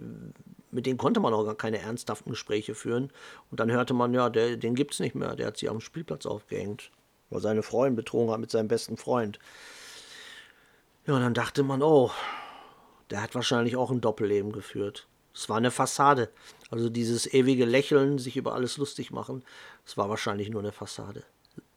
mit 0.71 0.85
denen 0.85 0.97
konnte 0.97 1.19
man 1.19 1.33
auch 1.33 1.45
gar 1.45 1.55
keine 1.55 1.79
ernsthaften 1.79 2.31
Gespräche 2.31 2.75
führen. 2.75 3.11
Und 3.49 3.59
dann 3.59 3.71
hörte 3.71 3.93
man, 3.93 4.13
ja, 4.13 4.29
der, 4.29 4.57
den 4.57 4.75
es 4.75 4.99
nicht 4.99 5.15
mehr, 5.15 5.35
der 5.35 5.47
hat 5.47 5.57
sich 5.57 5.69
am 5.69 5.79
Spielplatz 5.79 6.25
aufgehängt, 6.25 6.91
weil 7.29 7.41
seine 7.41 7.63
Freundin 7.63 7.95
betrogen 7.95 8.31
hat 8.31 8.39
mit 8.39 8.51
seinem 8.51 8.67
besten 8.67 8.97
Freund. 8.97 9.39
Ja, 11.05 11.15
und 11.15 11.21
dann 11.21 11.33
dachte 11.33 11.63
man, 11.63 11.81
oh, 11.81 12.11
der 13.09 13.21
hat 13.21 13.33
wahrscheinlich 13.33 13.77
auch 13.77 13.91
ein 13.91 14.01
Doppelleben 14.01 14.51
geführt. 14.51 15.07
Es 15.33 15.47
war 15.49 15.57
eine 15.57 15.71
Fassade. 15.71 16.29
Also 16.69 16.89
dieses 16.89 17.31
ewige 17.33 17.65
Lächeln, 17.65 18.17
sich 18.17 18.35
über 18.35 18.53
alles 18.53 18.77
lustig 18.77 19.11
machen, 19.11 19.43
es 19.85 19.97
war 19.97 20.09
wahrscheinlich 20.09 20.49
nur 20.49 20.61
eine 20.61 20.73
Fassade. 20.73 21.23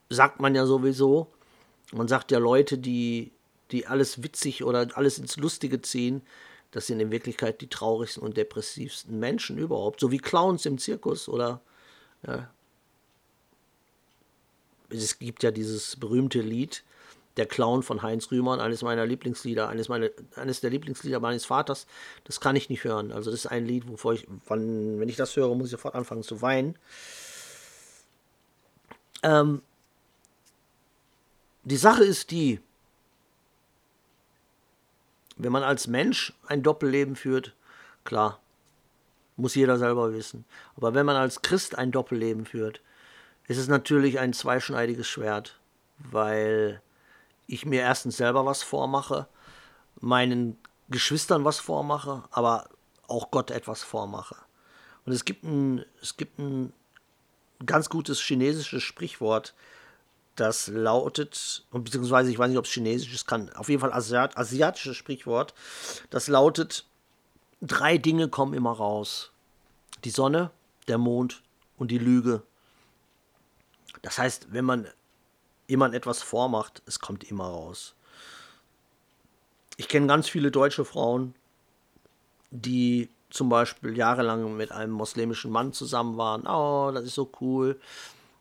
Sagt 0.08 0.40
man 0.40 0.54
ja 0.54 0.66
sowieso. 0.66 1.32
Man 1.92 2.08
sagt 2.08 2.32
ja 2.32 2.38
Leute, 2.38 2.78
die 2.78 3.32
die 3.72 3.87
alles 3.87 4.22
witzig 4.22 4.64
oder 4.64 4.88
alles 4.94 5.18
ins 5.18 5.37
Lustige 5.37 5.80
ziehen, 5.83 6.22
das 6.70 6.87
sind 6.87 7.00
in 7.00 7.11
Wirklichkeit 7.11 7.61
die 7.61 7.68
traurigsten 7.68 8.22
und 8.22 8.37
depressivsten 8.37 9.18
Menschen 9.18 9.59
überhaupt, 9.59 10.00
so 10.00 10.11
wie 10.11 10.18
Clowns 10.18 10.66
im 10.66 10.78
Zirkus 10.78 11.28
oder 11.28 11.61
ja. 12.26 12.50
es 14.88 15.18
gibt 15.18 15.42
ja 15.42 15.50
dieses 15.50 15.96
berühmte 15.96 16.40
Lied 16.40 16.85
der 17.37 17.46
Clown 17.46 17.83
von 17.83 18.02
Heinz 18.02 18.30
Rühmann, 18.30 18.61
eines 18.61 18.83
meiner 18.83 19.06
Lieblingslieder, 19.06 19.68
eines, 19.68 19.88
meiner, 19.88 20.11
eines 20.37 20.61
der 20.61 20.70
Lieblingslieder 20.70 21.20
meines 21.20 21.44
Vaters, 21.44 21.87
das 22.24 22.40
kann 22.40 22.56
ich 22.56 22.68
nicht 22.68 22.85
hören. 22.85 23.12
Also 23.12 23.30
das 23.30 23.40
ist 23.40 23.46
ein 23.46 23.64
Lied, 23.64 23.88
wovor 23.88 24.14
ich, 24.14 24.26
wann, 24.46 25.00
wenn 25.00 25.09
ich 25.09 25.16
das 25.16 25.37
höre, 25.37 25.54
muss 25.54 25.68
ich 25.68 25.72
sofort 25.72 25.94
anfangen 25.94 26.22
zu 26.22 26.42
weinen. 26.42 26.76
Ähm, 29.22 29.62
die 31.64 31.76
Sache 31.76 32.04
ist 32.04 32.30
die, 32.30 32.61
wenn 35.42 35.53
man 35.53 35.62
als 35.62 35.87
Mensch 35.87 36.33
ein 36.46 36.62
Doppelleben 36.62 37.16
führt, 37.16 37.55
klar, 38.05 38.40
muss 39.37 39.55
jeder 39.55 39.79
selber 39.79 40.12
wissen. 40.12 40.44
Aber 40.76 40.94
wenn 40.94 41.07
man 41.07 41.16
als 41.16 41.42
Christ 41.42 41.76
ein 41.76 41.92
Doppelleben 41.92 42.44
führt, 42.44 42.81
ist 43.48 43.59
es 43.59 43.68
natürlich 43.68 44.18
ein 44.18 44.33
zweischneidiges 44.33 45.09
Schwert, 45.09 45.59
weil 45.98 46.83
ich 47.46 47.66
mir 47.66 47.81
erstens 47.81 48.16
selber 48.16 48.46
was 48.46 48.62
vormache, 48.62 49.26
meinen 50.00 50.57
Geschwistern 50.88 51.44
was 51.44 51.59
vormache, 51.59 52.24
aber 52.31 52.68
auch 53.09 53.31
Gott 53.31 53.50
etwas 53.50 53.83
vormache. 53.83 54.37
Und 55.05 55.12
es 55.12 55.24
gibt 55.24 55.44
ein, 55.44 55.85
es 56.00 56.16
gibt 56.16 56.38
ein 56.38 56.72
ganz 57.66 57.88
gutes 57.88 58.20
chinesisches 58.20 58.83
Sprichwort, 58.83 59.55
das 60.40 60.68
lautet, 60.68 61.64
beziehungsweise 61.70 62.31
ich 62.31 62.38
weiß 62.38 62.48
nicht, 62.48 62.59
ob 62.59 62.64
es 62.64 62.72
chinesisch 62.72 63.12
ist, 63.12 63.26
kann 63.26 63.50
auf 63.53 63.68
jeden 63.68 63.81
Fall 63.81 63.92
Asiat, 63.92 64.37
asiatisches 64.37 64.96
Sprichwort, 64.96 65.55
das 66.09 66.29
lautet, 66.29 66.87
drei 67.61 67.98
Dinge 67.98 68.29
kommen 68.29 68.55
immer 68.55 68.72
raus. 68.72 69.33
Die 70.05 70.11
Sonne, 70.11 70.50
der 70.88 70.96
Mond 70.96 71.42
und 71.76 71.90
die 71.90 71.98
Lüge. 71.98 72.42
Das 74.00 74.18
heißt, 74.18 74.53
wenn 74.53 74.64
man 74.64 74.88
jemand 75.68 75.94
etwas 75.94 76.22
vormacht, 76.22 76.83
es 76.87 77.00
kommt 77.00 77.24
immer 77.24 77.44
raus. 77.44 77.94
Ich 79.76 79.88
kenne 79.88 80.07
ganz 80.07 80.29
viele 80.29 80.50
deutsche 80.50 80.87
Frauen, 80.87 81.35
die 82.50 83.11
zum 83.29 83.48
Beispiel 83.48 83.96
jahrelang 83.96 84.57
mit 84.57 84.72
einem 84.72 84.92
muslimischen 84.92 85.50
Mann 85.50 85.72
zusammen 85.72 86.16
waren. 86.16 86.46
Oh, 86.46 86.90
das 86.92 87.05
ist 87.05 87.14
so 87.14 87.31
cool. 87.40 87.79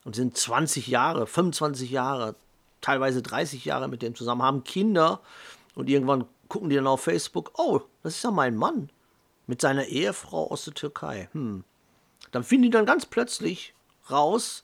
Und 0.06 0.16
sind 0.16 0.38
20 0.38 0.88
Jahre, 0.88 1.28
25 1.28 1.92
Jahre, 1.92 2.36
teilweise 2.82 3.22
30 3.22 3.66
Jahre 3.66 3.88
mit 3.88 4.02
dem 4.02 4.16
zusammen, 4.16 4.44
haben 4.44 4.64
Kinder 4.64 5.22
und 5.76 5.90
irgendwann 5.90 6.26
gucken 6.48 6.70
die 6.70 6.76
dann 6.76 6.88
auf 6.88 7.02
Facebook, 7.02 7.52
oh, 7.58 7.82
das 8.04 8.16
ist 8.16 8.24
ja 8.24 8.32
mein 8.32 8.56
Mann 8.56 8.90
mit 9.48 9.62
seiner 9.62 9.86
Ehefrau 9.86 10.50
aus 10.50 10.66
der 10.66 10.74
Türkei. 10.74 11.30
Hm. 11.34 11.64
Dann 12.32 12.44
finden 12.44 12.64
die 12.64 12.70
dann 12.70 12.86
ganz 12.86 13.06
plötzlich 13.06 13.74
raus, 14.10 14.64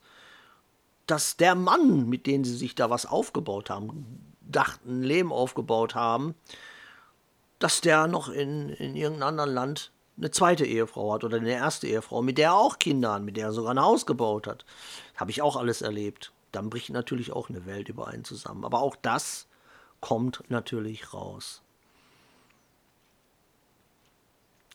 dass 1.07 1.37
der 1.37 1.55
Mann, 1.55 2.07
mit 2.09 2.25
dem 2.25 2.43
sie 2.43 2.55
sich 2.55 2.75
da 2.75 2.89
was 2.89 3.05
aufgebaut 3.05 3.69
haben, 3.69 4.35
dachten, 4.41 4.99
ein 4.99 5.03
Leben 5.03 5.31
aufgebaut 5.31 5.95
haben, 5.95 6.35
dass 7.59 7.81
der 7.81 8.07
noch 8.07 8.29
in, 8.29 8.69
in 8.69 8.95
irgendeinem 8.95 9.29
anderen 9.29 9.53
Land 9.53 9.91
eine 10.17 10.31
zweite 10.31 10.65
Ehefrau 10.65 11.13
hat 11.13 11.23
oder 11.23 11.37
eine 11.37 11.51
erste 11.51 11.87
Ehefrau, 11.87 12.21
mit 12.21 12.37
der 12.37 12.49
er 12.49 12.55
auch 12.55 12.79
Kinder 12.79 13.13
hat, 13.13 13.23
mit 13.23 13.37
der 13.37 13.47
er 13.47 13.53
sogar 13.53 13.73
ein 13.73 13.81
Haus 13.81 14.05
gebaut 14.05 14.47
hat. 14.47 14.65
Habe 15.15 15.31
ich 15.31 15.41
auch 15.41 15.55
alles 15.55 15.81
erlebt. 15.81 16.31
Dann 16.51 16.69
bricht 16.69 16.89
natürlich 16.89 17.31
auch 17.31 17.49
eine 17.49 17.65
Welt 17.65 17.89
über 17.89 18.07
einen 18.07 18.23
zusammen. 18.23 18.65
Aber 18.65 18.81
auch 18.81 18.95
das 18.95 19.47
kommt 20.01 20.43
natürlich 20.49 21.13
raus. 21.13 21.61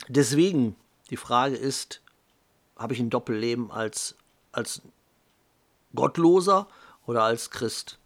Deswegen, 0.09 0.77
die 1.11 1.17
Frage 1.17 1.57
ist, 1.57 2.03
habe 2.77 2.95
ich 2.95 3.01
ein 3.01 3.11
Doppelleben 3.11 3.71
als, 3.71 4.17
als 4.53 4.83
Gottloser 5.95 6.69
oder 7.07 7.23
als 7.23 7.51
Christ. 7.51 7.99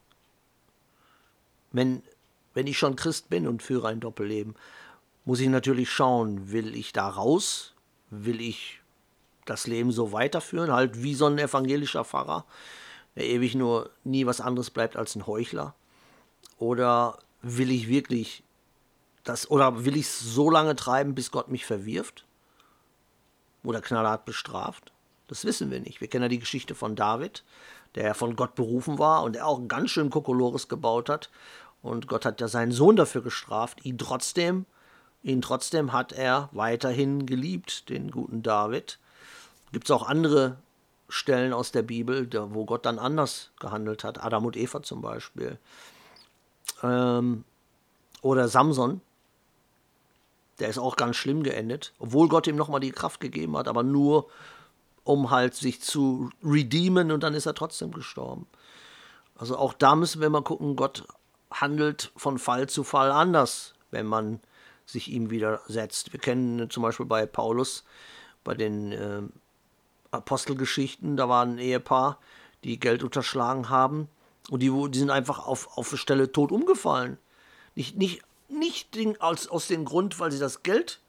Wenn, 1.72 2.02
wenn 2.52 2.66
ich 2.66 2.78
schon 2.78 2.96
Christ 2.96 3.30
bin 3.30 3.46
und 3.46 3.62
führe 3.62 3.88
ein 3.88 4.00
Doppelleben, 4.00 4.54
muss 5.24 5.40
ich 5.40 5.48
natürlich 5.48 5.90
schauen, 5.90 6.50
will 6.52 6.74
ich 6.74 6.92
da 6.92 7.08
raus? 7.08 7.74
Will 8.10 8.40
ich 8.40 8.80
das 9.44 9.66
Leben 9.66 9.92
so 9.92 10.12
weiterführen? 10.12 10.72
Halt 10.72 11.02
wie 11.02 11.14
so 11.14 11.26
ein 11.26 11.38
evangelischer 11.38 12.04
Pfarrer, 12.04 12.44
der 13.16 13.26
ewig 13.26 13.54
nur 13.54 13.90
nie 14.04 14.26
was 14.26 14.40
anderes 14.40 14.70
bleibt 14.70 14.96
als 14.96 15.14
ein 15.16 15.26
Heuchler? 15.26 15.74
Oder 16.58 17.18
will 17.42 17.70
ich 17.70 17.88
wirklich 17.88 18.42
das, 19.24 19.50
oder 19.50 19.84
will 19.84 19.96
ich 19.96 20.06
es 20.06 20.20
so 20.20 20.50
lange 20.50 20.76
treiben, 20.76 21.14
bis 21.14 21.30
Gott 21.30 21.48
mich 21.48 21.64
verwirft? 21.64 22.24
Oder 23.62 23.80
knallhart 23.80 24.24
bestraft? 24.24 24.92
Das 25.28 25.44
wissen 25.44 25.70
wir 25.70 25.80
nicht. 25.80 26.00
Wir 26.00 26.08
kennen 26.08 26.24
ja 26.24 26.28
die 26.28 26.38
Geschichte 26.38 26.74
von 26.74 26.96
David, 26.96 27.44
der 27.94 28.14
von 28.14 28.36
Gott 28.36 28.54
berufen 28.54 28.98
war 28.98 29.22
und 29.22 29.34
der 29.34 29.46
auch 29.46 29.66
ganz 29.68 29.90
schön 29.90 30.10
Kokolores 30.10 30.68
gebaut 30.68 31.08
hat. 31.08 31.30
Und 31.82 32.06
Gott 32.08 32.24
hat 32.24 32.40
ja 32.40 32.48
seinen 32.48 32.72
Sohn 32.72 32.96
dafür 32.96 33.22
gestraft, 33.22 33.84
ihn 33.84 33.98
trotzdem, 33.98 34.66
ihn 35.22 35.42
trotzdem 35.42 35.92
hat 35.92 36.12
er 36.12 36.48
weiterhin 36.52 37.26
geliebt, 37.26 37.88
den 37.88 38.10
guten 38.10 38.42
David. 38.42 38.98
Gibt 39.74 39.88
es 39.88 39.90
auch 39.90 40.06
andere 40.08 40.56
Stellen 41.08 41.52
aus 41.52 41.72
der 41.72 41.82
Bibel, 41.82 42.28
wo 42.54 42.64
Gott 42.64 42.86
dann 42.86 43.00
anders 43.00 43.50
gehandelt 43.58 44.04
hat. 44.04 44.22
Adam 44.22 44.46
und 44.46 44.56
Eva 44.56 44.82
zum 44.82 45.02
Beispiel. 45.02 45.58
Ähm, 46.82 47.44
oder 48.22 48.48
Samson, 48.48 49.00
der 50.60 50.68
ist 50.68 50.78
auch 50.78 50.96
ganz 50.96 51.16
schlimm 51.16 51.42
geendet, 51.42 51.92
obwohl 51.98 52.28
Gott 52.28 52.46
ihm 52.46 52.56
nochmal 52.56 52.80
die 52.80 52.92
Kraft 52.92 53.20
gegeben 53.20 53.56
hat, 53.56 53.66
aber 53.66 53.82
nur 53.82 54.28
um 55.02 55.30
halt 55.30 55.54
sich 55.54 55.82
zu 55.82 56.30
redeemen 56.42 57.10
und 57.10 57.22
dann 57.22 57.34
ist 57.34 57.46
er 57.46 57.54
trotzdem 57.54 57.90
gestorben. 57.90 58.46
Also 59.36 59.58
auch 59.58 59.74
da 59.74 59.96
müssen 59.96 60.22
wir 60.22 60.30
mal 60.30 60.42
gucken, 60.42 60.76
Gott 60.76 61.04
handelt 61.50 62.12
von 62.16 62.38
Fall 62.38 62.68
zu 62.68 62.84
Fall 62.84 63.10
anders, 63.10 63.74
wenn 63.90 64.06
man 64.06 64.40
sich 64.86 65.08
ihm 65.08 65.30
widersetzt. 65.30 66.12
Wir 66.12 66.20
kennen 66.20 66.70
zum 66.70 66.82
Beispiel 66.82 67.06
bei 67.06 67.26
Paulus, 67.26 67.84
bei 68.44 68.54
den 68.54 68.92
äh, 68.92 69.22
Apostelgeschichten, 70.14 71.16
da 71.16 71.28
war 71.28 71.44
ein 71.44 71.58
Ehepaar, 71.58 72.18
die 72.64 72.80
Geld 72.80 73.02
unterschlagen 73.02 73.68
haben 73.68 74.08
und 74.50 74.60
die, 74.60 74.70
die 74.90 74.98
sind 74.98 75.10
einfach 75.10 75.46
auf, 75.46 75.76
auf 75.76 75.90
der 75.90 75.96
Stelle 75.96 76.32
tot 76.32 76.52
umgefallen. 76.52 77.18
Nicht, 77.74 77.96
nicht, 77.96 78.22
nicht 78.48 78.96
aus, 79.20 79.48
aus 79.48 79.68
dem 79.68 79.84
Grund, 79.84 80.20
weil 80.20 80.32
sie 80.32 80.38
das 80.38 80.62
Geld 80.62 81.00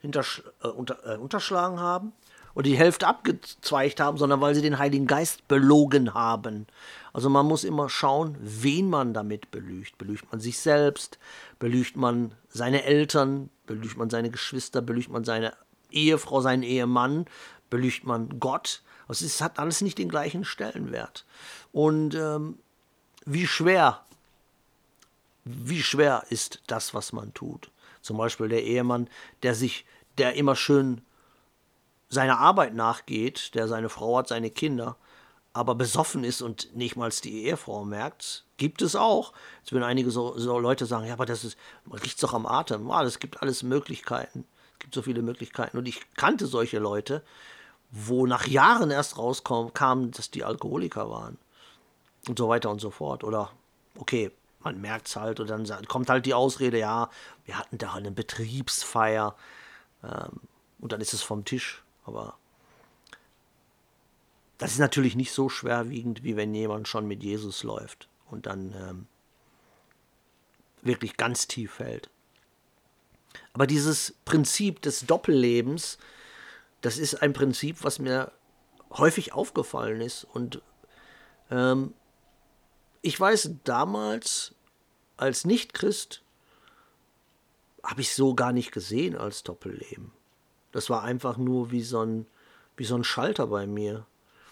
hintersch, 0.00 0.42
äh, 0.62 0.68
unter, 0.68 0.98
äh, 1.06 1.16
unterschlagen 1.16 1.80
haben, 1.80 2.12
und 2.54 2.66
die 2.66 2.76
Hälfte 2.76 3.06
abgezweigt 3.06 4.00
haben, 4.00 4.18
sondern 4.18 4.40
weil 4.40 4.54
sie 4.54 4.62
den 4.62 4.78
Heiligen 4.78 5.06
Geist 5.06 5.48
belogen 5.48 6.14
haben. 6.14 6.66
Also 7.12 7.28
man 7.30 7.46
muss 7.46 7.64
immer 7.64 7.88
schauen, 7.88 8.36
wen 8.40 8.88
man 8.88 9.14
damit 9.14 9.50
belügt. 9.50 9.98
Belügt 9.98 10.30
man 10.30 10.40
sich 10.40 10.58
selbst, 10.58 11.18
belügt 11.58 11.96
man 11.96 12.34
seine 12.48 12.84
Eltern, 12.84 13.50
belügt 13.66 13.96
man 13.96 14.10
seine 14.10 14.30
Geschwister, 14.30 14.82
belügt 14.82 15.08
man 15.08 15.24
seine 15.24 15.54
Ehefrau, 15.90 16.40
seinen 16.40 16.62
Ehemann, 16.62 17.26
belügt 17.72 18.04
man 18.04 18.38
Gott. 18.38 18.82
Also 19.08 19.24
es 19.24 19.40
hat 19.40 19.58
alles 19.58 19.80
nicht 19.80 19.96
den 19.96 20.10
gleichen 20.10 20.44
Stellenwert. 20.44 21.24
Und 21.72 22.14
ähm, 22.14 22.58
wie 23.24 23.46
schwer, 23.46 24.04
wie 25.46 25.82
schwer 25.82 26.24
ist 26.28 26.60
das, 26.66 26.92
was 26.92 27.14
man 27.14 27.32
tut? 27.32 27.70
Zum 28.02 28.18
Beispiel 28.18 28.50
der 28.50 28.62
Ehemann, 28.62 29.08
der 29.42 29.54
sich, 29.54 29.86
der 30.18 30.34
immer 30.34 30.54
schön 30.54 31.00
seiner 32.10 32.40
Arbeit 32.40 32.74
nachgeht, 32.74 33.54
der 33.54 33.68
seine 33.68 33.88
Frau 33.88 34.18
hat, 34.18 34.28
seine 34.28 34.50
Kinder, 34.50 34.98
aber 35.54 35.74
besoffen 35.74 36.24
ist 36.24 36.42
und 36.42 36.76
nicht 36.76 36.96
mal 36.96 37.10
die 37.24 37.44
Ehefrau 37.44 37.86
merkt, 37.86 38.44
gibt 38.58 38.82
es 38.82 38.94
auch. 38.94 39.32
Jetzt 39.60 39.72
würden 39.72 39.84
einige 39.84 40.10
so, 40.10 40.36
so, 40.38 40.58
Leute 40.58 40.84
sagen, 40.84 41.06
ja, 41.06 41.14
aber 41.14 41.24
das 41.24 41.42
ist, 41.42 41.56
riecht 41.90 42.22
doch 42.22 42.34
am 42.34 42.44
Atem. 42.44 42.90
Es 42.90 43.18
gibt 43.18 43.40
alles 43.40 43.62
Möglichkeiten. 43.62 44.44
Es 44.74 44.78
gibt 44.80 44.94
so 44.94 45.00
viele 45.00 45.22
Möglichkeiten. 45.22 45.78
Und 45.78 45.88
ich 45.88 46.02
kannte 46.16 46.46
solche 46.46 46.78
Leute, 46.78 47.22
wo 47.92 48.26
nach 48.26 48.46
Jahren 48.46 48.90
erst 48.90 49.18
rauskam, 49.18 50.10
dass 50.10 50.30
die 50.30 50.44
Alkoholiker 50.44 51.10
waren. 51.10 51.38
Und 52.26 52.38
so 52.38 52.48
weiter 52.48 52.70
und 52.70 52.80
so 52.80 52.90
fort. 52.90 53.22
Oder, 53.22 53.50
okay, 53.98 54.30
man 54.60 54.80
merkt 54.80 55.08
es 55.08 55.16
halt 55.16 55.40
und 55.40 55.50
dann 55.50 55.66
kommt 55.86 56.08
halt 56.08 56.24
die 56.24 56.34
Ausrede, 56.34 56.78
ja, 56.78 57.10
wir 57.44 57.58
hatten 57.58 57.78
da 57.78 57.92
eine 57.92 58.10
Betriebsfeier 58.10 59.36
ähm, 60.02 60.40
und 60.78 60.92
dann 60.92 61.00
ist 61.00 61.12
es 61.12 61.22
vom 61.22 61.44
Tisch. 61.44 61.82
Aber 62.04 62.36
das 64.58 64.72
ist 64.72 64.78
natürlich 64.78 65.16
nicht 65.16 65.32
so 65.32 65.48
schwerwiegend, 65.48 66.22
wie 66.22 66.36
wenn 66.36 66.54
jemand 66.54 66.88
schon 66.88 67.06
mit 67.06 67.22
Jesus 67.22 67.62
läuft 67.62 68.08
und 68.30 68.46
dann 68.46 68.72
ähm, 68.76 69.06
wirklich 70.82 71.16
ganz 71.16 71.46
tief 71.46 71.74
fällt. 71.74 72.08
Aber 73.52 73.66
dieses 73.66 74.14
Prinzip 74.24 74.80
des 74.82 75.06
Doppellebens, 75.06 75.98
das 76.82 76.98
ist 76.98 77.22
ein 77.22 77.32
Prinzip, 77.32 77.82
was 77.82 77.98
mir 77.98 78.32
häufig 78.90 79.32
aufgefallen 79.32 80.00
ist. 80.00 80.24
Und 80.24 80.60
ähm, 81.50 81.94
ich 83.00 83.18
weiß 83.18 83.50
damals, 83.64 84.54
als 85.16 85.44
Nicht-Christ 85.44 86.22
habe 87.82 88.00
ich 88.00 88.14
so 88.14 88.34
gar 88.34 88.52
nicht 88.52 88.72
gesehen 88.72 89.16
als 89.16 89.42
Doppelleben. 89.42 90.12
Das 90.72 90.90
war 90.90 91.02
einfach 91.02 91.36
nur 91.36 91.70
wie 91.70 91.82
so 91.82 92.04
ein, 92.04 92.26
wie 92.76 92.84
so 92.84 92.94
ein 92.94 93.04
Schalter 93.04 93.46
bei 93.46 93.66
mir. 93.66 94.06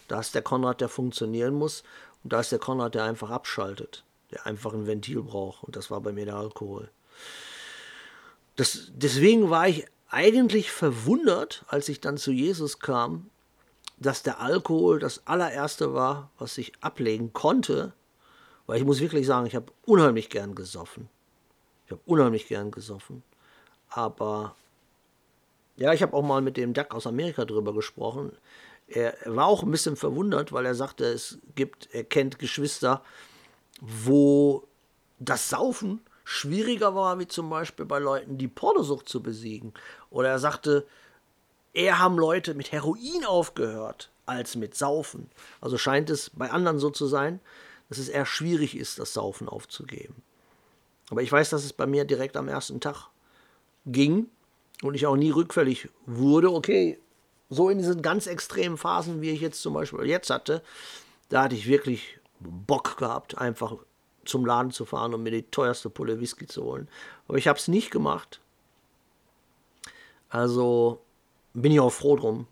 Da 0.07 0.19
ist 0.19 0.35
der 0.35 0.41
Konrad, 0.41 0.81
der 0.81 0.89
funktionieren 0.89 1.53
muss, 1.53 1.83
und 2.23 2.33
da 2.33 2.39
ist 2.39 2.51
der 2.51 2.59
Konrad, 2.59 2.95
der 2.95 3.05
einfach 3.05 3.29
abschaltet, 3.29 4.03
der 4.31 4.45
einfach 4.45 4.73
ein 4.73 4.85
Ventil 4.85 5.23
braucht. 5.23 5.63
Und 5.63 5.75
das 5.75 5.89
war 5.89 6.01
bei 6.01 6.11
mir 6.11 6.25
der 6.25 6.35
Alkohol. 6.35 6.91
Das, 8.55 8.91
deswegen 8.93 9.49
war 9.49 9.67
ich 9.67 9.85
eigentlich 10.11 10.71
verwundert, 10.71 11.65
als 11.67 11.89
ich 11.89 12.01
dann 12.01 12.17
zu 12.17 12.31
Jesus 12.31 12.79
kam, 12.79 13.29
dass 13.97 14.23
der 14.23 14.39
Alkohol 14.39 14.99
das 14.99 15.25
allererste 15.25 15.93
war, 15.93 16.29
was 16.37 16.57
ich 16.57 16.73
ablegen 16.81 17.33
konnte, 17.33 17.93
weil 18.67 18.77
ich 18.77 18.85
muss 18.85 18.99
wirklich 18.99 19.25
sagen, 19.25 19.47
ich 19.47 19.55
habe 19.55 19.71
unheimlich 19.85 20.29
gern 20.29 20.53
gesoffen. 20.53 21.09
Ich 21.85 21.91
habe 21.91 22.01
unheimlich 22.05 22.47
gern 22.47 22.71
gesoffen. 22.71 23.23
Aber 23.89 24.55
ja, 25.77 25.93
ich 25.93 26.01
habe 26.01 26.13
auch 26.13 26.23
mal 26.23 26.41
mit 26.41 26.57
dem 26.57 26.73
Duck 26.73 26.93
aus 26.93 27.07
Amerika 27.07 27.45
drüber 27.45 27.73
gesprochen. 27.73 28.33
Er, 28.87 29.15
war 29.25 29.45
auch 29.45 29.63
ein 29.63 29.71
bisschen 29.71 29.95
verwundert, 29.95 30.51
weil 30.51 30.65
er 30.65 30.75
sagte, 30.75 31.05
es 31.05 31.39
gibt, 31.55 31.89
er 31.91 32.03
kennt 32.03 32.39
Geschwister, 32.39 33.03
wo 33.79 34.67
das 35.19 35.49
Saufen 35.49 36.01
schwieriger 36.31 36.95
war, 36.95 37.19
wie 37.19 37.27
zum 37.27 37.49
Beispiel 37.49 37.85
bei 37.85 37.99
Leuten, 37.99 38.37
die 38.37 38.47
Pornosucht 38.47 39.09
zu 39.09 39.21
besiegen. 39.21 39.73
Oder 40.09 40.29
er 40.29 40.39
sagte, 40.39 40.87
eher 41.73 41.99
haben 41.99 42.17
Leute 42.17 42.53
mit 42.53 42.71
Heroin 42.71 43.25
aufgehört 43.25 44.09
als 44.25 44.55
mit 44.55 44.73
Saufen. 44.73 45.29
Also 45.59 45.77
scheint 45.77 46.09
es 46.09 46.29
bei 46.29 46.49
anderen 46.49 46.79
so 46.79 46.89
zu 46.89 47.05
sein, 47.05 47.41
dass 47.89 47.97
es 47.97 48.07
eher 48.07 48.25
schwierig 48.25 48.77
ist, 48.77 48.97
das 48.97 49.13
Saufen 49.13 49.49
aufzugeben. 49.49 50.23
Aber 51.09 51.21
ich 51.21 51.31
weiß, 51.31 51.49
dass 51.49 51.65
es 51.65 51.73
bei 51.73 51.85
mir 51.85 52.05
direkt 52.05 52.37
am 52.37 52.47
ersten 52.47 52.79
Tag 52.79 53.09
ging 53.85 54.27
und 54.83 54.95
ich 54.95 55.05
auch 55.07 55.17
nie 55.17 55.31
rückfällig 55.31 55.89
wurde. 56.05 56.53
Okay, 56.53 56.97
so 57.49 57.69
in 57.69 57.77
diesen 57.77 58.01
ganz 58.01 58.27
extremen 58.27 58.77
Phasen, 58.77 59.19
wie 59.19 59.31
ich 59.31 59.41
jetzt 59.41 59.61
zum 59.61 59.73
Beispiel 59.73 60.05
jetzt 60.05 60.29
hatte, 60.29 60.63
da 61.27 61.43
hatte 61.43 61.55
ich 61.55 61.67
wirklich 61.67 62.19
Bock 62.39 62.95
gehabt, 62.95 63.37
einfach 63.37 63.75
zum 64.25 64.45
Laden 64.45 64.71
zu 64.71 64.85
fahren 64.85 65.13
und 65.13 65.23
mir 65.23 65.31
die 65.31 65.43
teuerste 65.43 65.89
Pulle 65.89 66.19
Whisky 66.19 66.47
zu 66.47 66.63
holen. 66.63 66.87
Aber 67.27 67.37
ich 67.37 67.47
habe 67.47 67.57
es 67.57 67.67
nicht 67.67 67.91
gemacht. 67.91 68.39
Also 70.29 71.01
bin 71.53 71.71
ich 71.71 71.79
auch 71.79 71.91
froh 71.91 72.15
drum. 72.15 72.47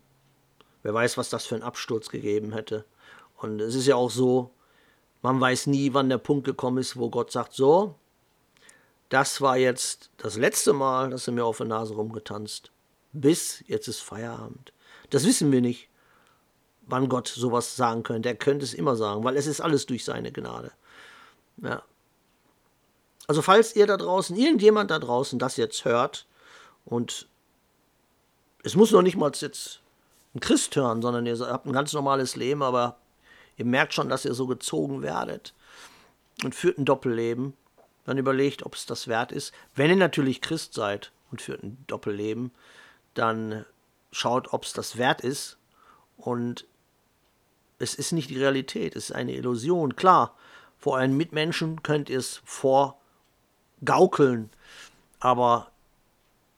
Wer 0.82 0.94
weiß, 0.94 1.16
was 1.16 1.30
das 1.30 1.46
für 1.46 1.54
einen 1.54 1.64
Absturz 1.64 2.08
gegeben 2.08 2.52
hätte. 2.52 2.84
Und 3.36 3.60
es 3.60 3.74
ist 3.74 3.86
ja 3.86 3.96
auch 3.96 4.10
so, 4.10 4.50
man 5.22 5.40
weiß 5.40 5.66
nie, 5.66 5.92
wann 5.92 6.08
der 6.08 6.18
Punkt 6.18 6.44
gekommen 6.44 6.78
ist, 6.78 6.96
wo 6.96 7.10
Gott 7.10 7.30
sagt, 7.30 7.52
so, 7.52 7.94
das 9.08 9.40
war 9.40 9.56
jetzt 9.56 10.10
das 10.18 10.36
letzte 10.36 10.72
Mal, 10.72 11.10
dass 11.10 11.24
du 11.24 11.32
mir 11.32 11.44
auf 11.44 11.58
der 11.58 11.66
Nase 11.66 11.94
rumgetanzt. 11.94 12.70
Bis 13.12 13.64
jetzt 13.66 13.88
ist 13.88 14.00
Feierabend. 14.00 14.72
Das 15.10 15.24
wissen 15.24 15.50
wir 15.50 15.60
nicht, 15.60 15.88
wann 16.86 17.08
Gott 17.08 17.28
sowas 17.28 17.76
sagen 17.76 18.02
könnte. 18.02 18.28
Er 18.28 18.36
könnte 18.36 18.64
es 18.64 18.74
immer 18.74 18.96
sagen, 18.96 19.24
weil 19.24 19.36
es 19.36 19.46
ist 19.46 19.60
alles 19.60 19.86
durch 19.86 20.04
seine 20.04 20.32
Gnade. 20.32 20.72
Ja. 21.62 21.82
Also 23.26 23.42
falls 23.42 23.76
ihr 23.76 23.86
da 23.86 23.96
draußen, 23.96 24.36
irgendjemand 24.36 24.90
da 24.90 24.98
draußen 24.98 25.38
das 25.38 25.56
jetzt 25.56 25.84
hört 25.84 26.26
und 26.84 27.28
es 28.62 28.74
muss 28.74 28.90
noch 28.90 29.02
nicht 29.02 29.16
mal 29.16 29.30
jetzt 29.34 29.80
ein 30.34 30.40
Christ 30.40 30.74
hören, 30.76 31.02
sondern 31.02 31.26
ihr 31.26 31.38
habt 31.38 31.66
ein 31.66 31.72
ganz 31.72 31.92
normales 31.92 32.36
Leben, 32.36 32.62
aber 32.62 32.96
ihr 33.56 33.64
merkt 33.64 33.94
schon, 33.94 34.08
dass 34.08 34.24
ihr 34.24 34.34
so 34.34 34.46
gezogen 34.46 35.02
werdet 35.02 35.54
und 36.44 36.54
führt 36.54 36.78
ein 36.78 36.84
Doppelleben, 36.84 37.54
dann 38.04 38.18
überlegt, 38.18 38.64
ob 38.64 38.74
es 38.74 38.86
das 38.86 39.08
wert 39.08 39.32
ist. 39.32 39.52
Wenn 39.74 39.90
ihr 39.90 39.96
natürlich 39.96 40.40
Christ 40.40 40.74
seid 40.74 41.12
und 41.30 41.42
führt 41.42 41.62
ein 41.62 41.78
Doppelleben, 41.86 42.50
dann 43.14 43.64
schaut, 44.12 44.52
ob 44.52 44.64
es 44.64 44.72
das 44.72 44.96
wert 44.96 45.20
ist. 45.20 45.58
Und 46.16 46.66
es 47.78 47.94
ist 47.94 48.12
nicht 48.12 48.30
die 48.30 48.38
Realität, 48.38 48.96
es 48.96 49.10
ist 49.10 49.16
eine 49.16 49.34
Illusion. 49.34 49.96
Klar, 49.96 50.34
vor 50.80 50.94
euren 50.94 51.16
Mitmenschen 51.16 51.82
könnt 51.82 52.10
ihr 52.10 52.18
es 52.18 52.40
vorgaukeln, 52.44 54.50
aber 55.20 55.70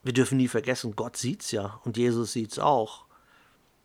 wir 0.02 0.12
dürfen 0.12 0.38
nie 0.38 0.48
vergessen, 0.48 0.96
Gott 0.96 1.16
sieht's 1.16 1.50
ja 1.50 1.80
und 1.84 1.96
Jesus 1.96 2.32
sieht's 2.32 2.58
auch. 2.58 3.04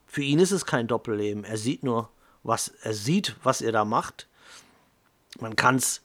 Für 0.06 0.22
ihn 0.22 0.40
ist 0.40 0.52
es 0.52 0.66
kein 0.66 0.88
Doppelleben. 0.88 1.44
Er 1.44 1.58
sieht 1.58 1.84
nur, 1.84 2.10
was 2.44 2.70
er 2.70 2.94
sieht, 2.94 3.36
was 3.44 3.62
ihr 3.62 3.72
da 3.72 3.84
macht. 3.84 4.28
Man 5.40 5.56
kann 5.56 5.76
es, 5.76 6.02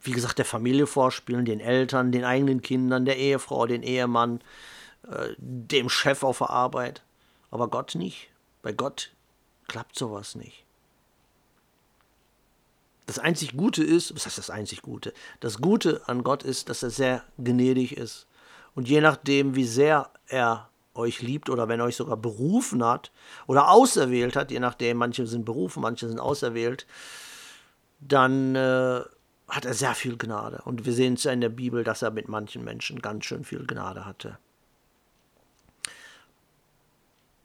wie 0.00 0.12
gesagt, 0.12 0.38
der 0.38 0.44
Familie 0.44 0.86
vorspielen, 0.86 1.44
den 1.44 1.60
Eltern, 1.60 2.10
den 2.10 2.24
eigenen 2.24 2.62
Kindern, 2.62 3.04
der 3.04 3.18
Ehefrau, 3.18 3.66
den 3.66 3.82
Ehemann, 3.82 4.40
äh, 5.08 5.34
dem 5.36 5.88
Chef 5.88 6.22
auf 6.22 6.38
der 6.38 6.50
Arbeit. 6.50 7.02
Aber 7.50 7.68
Gott 7.68 7.94
nicht. 7.94 8.30
Bei 8.62 8.72
Gott 8.72 9.12
klappt 9.68 9.96
sowas 9.96 10.34
nicht. 10.34 10.63
Das 13.06 13.18
einzig 13.18 13.56
Gute 13.56 13.84
ist, 13.84 14.14
was 14.14 14.26
heißt 14.26 14.38
das 14.38 14.50
einzig 14.50 14.82
Gute? 14.82 15.12
Das 15.40 15.58
Gute 15.58 16.02
an 16.06 16.22
Gott 16.22 16.42
ist, 16.42 16.68
dass 16.68 16.82
er 16.82 16.90
sehr 16.90 17.22
gnädig 17.38 17.96
ist. 17.96 18.26
Und 18.74 18.88
je 18.88 19.00
nachdem, 19.00 19.54
wie 19.54 19.66
sehr 19.66 20.10
er 20.26 20.70
euch 20.94 21.20
liebt 21.20 21.50
oder 21.50 21.68
wenn 21.68 21.80
er 21.80 21.86
euch 21.86 21.96
sogar 21.96 22.16
berufen 22.16 22.84
hat 22.84 23.12
oder 23.46 23.70
auserwählt 23.70 24.36
hat, 24.36 24.50
je 24.50 24.60
nachdem, 24.60 24.96
manche 24.96 25.26
sind 25.26 25.44
berufen, 25.44 25.82
manche 25.82 26.08
sind 26.08 26.18
auserwählt, 26.18 26.86
dann 28.00 28.54
äh, 28.54 29.00
hat 29.48 29.64
er 29.64 29.74
sehr 29.74 29.94
viel 29.94 30.16
Gnade. 30.16 30.62
Und 30.64 30.86
wir 30.86 30.92
sehen 30.92 31.14
es 31.14 31.24
ja 31.24 31.32
in 31.32 31.40
der 31.40 31.48
Bibel, 31.50 31.84
dass 31.84 32.02
er 32.02 32.10
mit 32.10 32.28
manchen 32.28 32.64
Menschen 32.64 33.02
ganz 33.02 33.26
schön 33.26 33.44
viel 33.44 33.66
Gnade 33.66 34.06
hatte. 34.06 34.38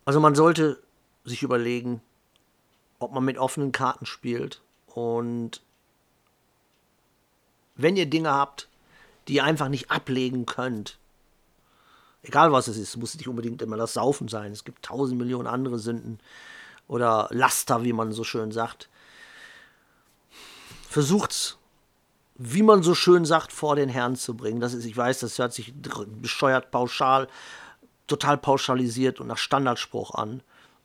Also 0.05 0.19
man 0.19 0.35
sollte 0.35 0.81
sich 1.25 1.43
überlegen, 1.43 2.01
ob 2.97 3.11
man 3.11 3.25
mit 3.25 3.37
offenen 3.37 3.71
Karten 3.71 4.05
spielt 4.05 4.61
und 4.99 5.61
wenn 7.75 7.95
ihr 7.95 8.05
Dinge 8.05 8.31
habt, 8.31 8.67
die 9.27 9.35
ihr 9.35 9.45
einfach 9.45 9.69
nicht 9.69 9.89
ablegen 9.89 10.45
könnt, 10.45 10.97
egal 12.21 12.51
was 12.51 12.67
es 12.67 12.77
ist, 12.77 12.97
muss 12.97 13.15
nicht 13.15 13.29
unbedingt 13.29 13.61
immer 13.61 13.77
das 13.77 13.93
Saufen 13.93 14.27
sein. 14.27 14.51
Es 14.51 14.65
gibt 14.65 14.83
tausend 14.83 15.17
Millionen 15.17 15.47
andere 15.47 15.79
Sünden 15.79 16.19
oder 16.89 17.29
Laster, 17.31 17.85
wie 17.85 17.93
man 17.93 18.11
so 18.11 18.25
schön 18.25 18.51
sagt. 18.51 18.89
Versucht's, 20.89 21.57
wie 22.35 22.63
man 22.63 22.83
so 22.83 22.93
schön 22.93 23.23
sagt, 23.23 23.53
vor 23.53 23.77
den 23.77 23.87
Herrn 23.87 24.17
zu 24.17 24.35
bringen. 24.35 24.59
Das 24.59 24.73
ist, 24.73 24.83
ich 24.83 24.97
weiß, 24.97 25.19
das 25.19 25.37
hört 25.37 25.53
sich 25.53 25.73
bescheuert 26.21 26.71
pauschal, 26.71 27.29
total 28.07 28.37
pauschalisiert 28.37 29.21
und 29.21 29.27
nach 29.27 29.37
Standardspruch 29.37 30.15
an. 30.15 30.41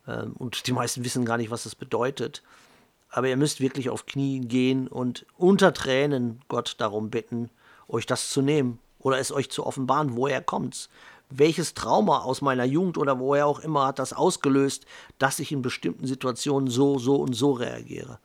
Ähm, 0.07 0.35
und 0.35 0.69
die 0.69 0.73
meisten 0.73 1.03
wissen 1.03 1.25
gar 1.25 1.39
nicht, 1.39 1.51
was 1.51 1.65
das 1.65 1.75
bedeutet. 1.75 2.43
Aber 3.17 3.29
ihr 3.29 3.37
müsst 3.37 3.61
wirklich 3.61 3.91
auf 3.91 4.07
Knien 4.07 4.49
gehen 4.49 4.89
und 4.89 5.25
unter 5.39 5.73
Tränen 5.73 6.41
Gott 6.49 6.75
darum 6.79 7.11
bitten, 7.11 7.49
euch 7.87 8.07
das 8.07 8.31
zu 8.31 8.43
nehmen 8.43 8.81
oder 8.99 9.19
es 9.19 9.31
euch 9.31 9.51
zu 9.51 9.65
offenbaren, 9.65 10.17
woher 10.17 10.43
kommt's 10.43 10.89
welches 11.31 11.75
Trauma 11.75 12.21
aus 12.21 12.43
meiner 12.43 12.65
Jugend 12.65 12.99
oder 12.99 13.19
woher 13.19 13.47
auch 13.47 13.61
immer 13.61 13.87
hat 13.87 13.99
das 13.99 14.13
ausgelöst, 14.13 14.87
dass 15.19 15.39
ich 15.39 15.53
in 15.53 15.63
bestimmten 15.63 16.07
Situationen 16.07 16.69
so, 16.69 16.99
so 16.99 17.17
und 17.17 17.35
so 17.35 17.53
reagiere. 17.53 18.19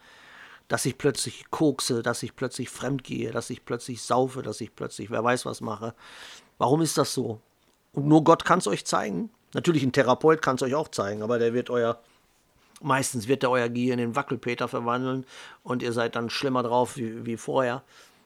Dass 0.67 0.85
ich 0.85 0.97
plötzlich 0.97 1.45
kokse, 1.49 2.03
dass 2.03 2.21
ich 2.21 2.35
plötzlich 2.35 2.69
fremdgehe, 2.69 3.31
dass 3.31 3.49
ich 3.49 3.65
plötzlich 3.65 4.01
saufe, 4.01 4.41
dass 4.41 4.61
ich 4.61 4.75
plötzlich 4.75 5.09
wer 5.09 5.23
weiß 5.23 5.45
was 5.45 5.61
mache. 5.61 5.95
Warum 6.57 6.81
ist 6.81 6.97
das 6.97 7.13
so? 7.13 7.39
Und 7.93 8.07
nur 8.07 8.23
Gott 8.23 8.45
kann 8.45 8.59
es 8.59 8.67
euch 8.67 8.85
zeigen. 8.85 9.31
Natürlich 9.53 9.83
ein 9.83 9.91
Therapeut 9.91 10.41
kann 10.41 10.55
es 10.55 10.61
euch 10.61 10.75
auch 10.75 10.89
zeigen, 10.89 11.23
aber 11.23 11.39
der 11.39 11.53
wird 11.53 11.71
euer, 11.71 11.99
meistens 12.79 13.27
wird 13.27 13.43
er 13.43 13.51
euer 13.51 13.69
Gehirn 13.69 13.99
in 13.99 14.15
Wackelpeter 14.15 14.67
verwandeln 14.67 15.25
und 15.63 15.83
ihr 15.83 15.93
seid 15.93 16.15
dann 16.15 16.29
schlimmer 16.29 16.63
drauf 16.63 16.97
wie, 16.97 17.25
wie 17.25 17.37
vorher. 17.37 17.83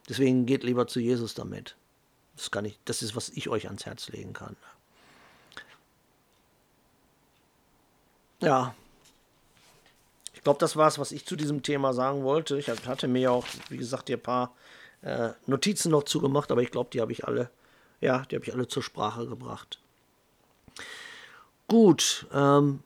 Deswegen 0.09 0.45
geht 0.45 0.63
lieber 0.63 0.87
zu 0.87 0.99
Jesus 0.99 1.33
damit. 1.33 1.75
Das, 2.35 2.51
kann 2.51 2.65
ich, 2.65 2.79
das 2.85 3.01
ist, 3.01 3.15
was 3.15 3.29
ich 3.29 3.49
euch 3.49 3.67
ans 3.67 3.85
Herz 3.85 4.09
legen 4.09 4.33
kann. 4.33 4.55
Ja. 8.41 8.75
Ich 10.33 10.41
glaube, 10.41 10.59
das 10.59 10.75
war 10.75 10.87
es, 10.87 10.99
was 10.99 11.11
ich 11.13 11.25
zu 11.25 11.35
diesem 11.35 11.63
Thema 11.63 11.93
sagen 11.93 12.23
wollte. 12.23 12.57
Ich 12.57 12.69
hatte 12.69 13.07
mir 13.07 13.31
auch, 13.31 13.45
wie 13.69 13.77
gesagt, 13.77 14.07
hier 14.07 14.17
ein 14.17 14.23
paar 14.23 14.53
äh, 15.01 15.29
Notizen 15.45 15.91
noch 15.91 16.03
zugemacht, 16.03 16.51
aber 16.51 16.61
ich 16.61 16.71
glaube, 16.71 16.89
die 16.91 16.99
habe 16.99 17.13
ich 17.13 17.25
alle, 17.25 17.49
ja, 18.01 18.25
die 18.25 18.35
habe 18.35 18.45
ich 18.45 18.53
alle 18.53 18.67
zur 18.67 18.83
Sprache 18.83 19.27
gebracht. 19.27 19.79
Gut, 21.67 22.27
ähm, 22.33 22.83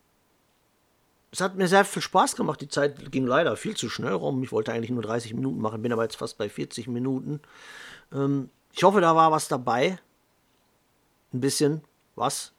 es 1.38 1.42
hat 1.42 1.56
mir 1.56 1.68
sehr 1.68 1.86
viel 1.86 2.02
Spaß 2.02 2.36
gemacht. 2.36 2.62
Die 2.62 2.68
Zeit 2.68 3.12
ging 3.12 3.28
leider 3.28 3.56
viel 3.58 3.78
zu 3.78 3.90
schnell 3.90 4.14
rum. 4.14 4.42
Ich 4.42 4.52
wollte 4.52 4.74
eigentlich 4.74 4.90
nur 4.90 5.04
30 5.04 5.36
Minuten 5.36 5.62
machen, 5.62 5.84
bin 5.84 5.94
aber 5.94 6.02
jetzt 6.02 6.16
fast 6.16 6.40
bei 6.40 6.50
40 6.50 6.88
Minuten. 6.88 7.42
Ähm, 8.12 8.50
ich 8.74 8.82
hoffe, 8.82 9.02
da 9.02 9.16
war 9.16 9.32
was 9.32 9.48
dabei. 9.48 10.00
Ein 11.32 11.40
bisschen 11.40 11.84
was. 12.16 12.54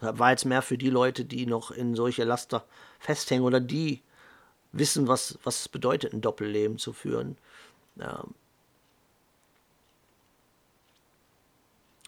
War 0.00 0.30
jetzt 0.30 0.46
mehr 0.46 0.62
für 0.62 0.78
die 0.78 0.88
Leute, 0.88 1.26
die 1.26 1.44
noch 1.44 1.70
in 1.70 1.94
solche 1.94 2.24
Laster 2.24 2.64
festhängen 2.98 3.44
oder 3.44 3.60
die 3.60 4.00
wissen, 4.72 5.06
was, 5.06 5.38
was 5.42 5.60
es 5.60 5.68
bedeutet, 5.68 6.14
ein 6.14 6.22
Doppelleben 6.22 6.78
zu 6.78 6.94
führen. 6.94 7.36
Ja. 7.96 8.24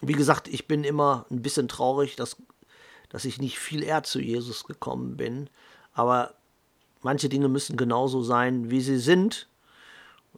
wie 0.01 0.13
gesagt, 0.13 0.47
ich 0.47 0.65
bin 0.65 0.83
immer 0.83 1.25
ein 1.29 1.41
bisschen 1.41 1.67
traurig, 1.67 2.15
dass, 2.15 2.37
dass 3.09 3.25
ich 3.25 3.39
nicht 3.39 3.59
viel 3.59 3.83
eher 3.83 4.03
zu 4.03 4.19
Jesus 4.19 4.63
gekommen 4.63 5.17
bin. 5.17 5.49
Aber 5.93 6.33
manche 7.01 7.29
Dinge 7.29 7.49
müssen 7.49 7.77
genauso 7.77 8.23
sein, 8.23 8.69
wie 8.69 8.81
sie 8.81 8.97
sind. 8.97 9.47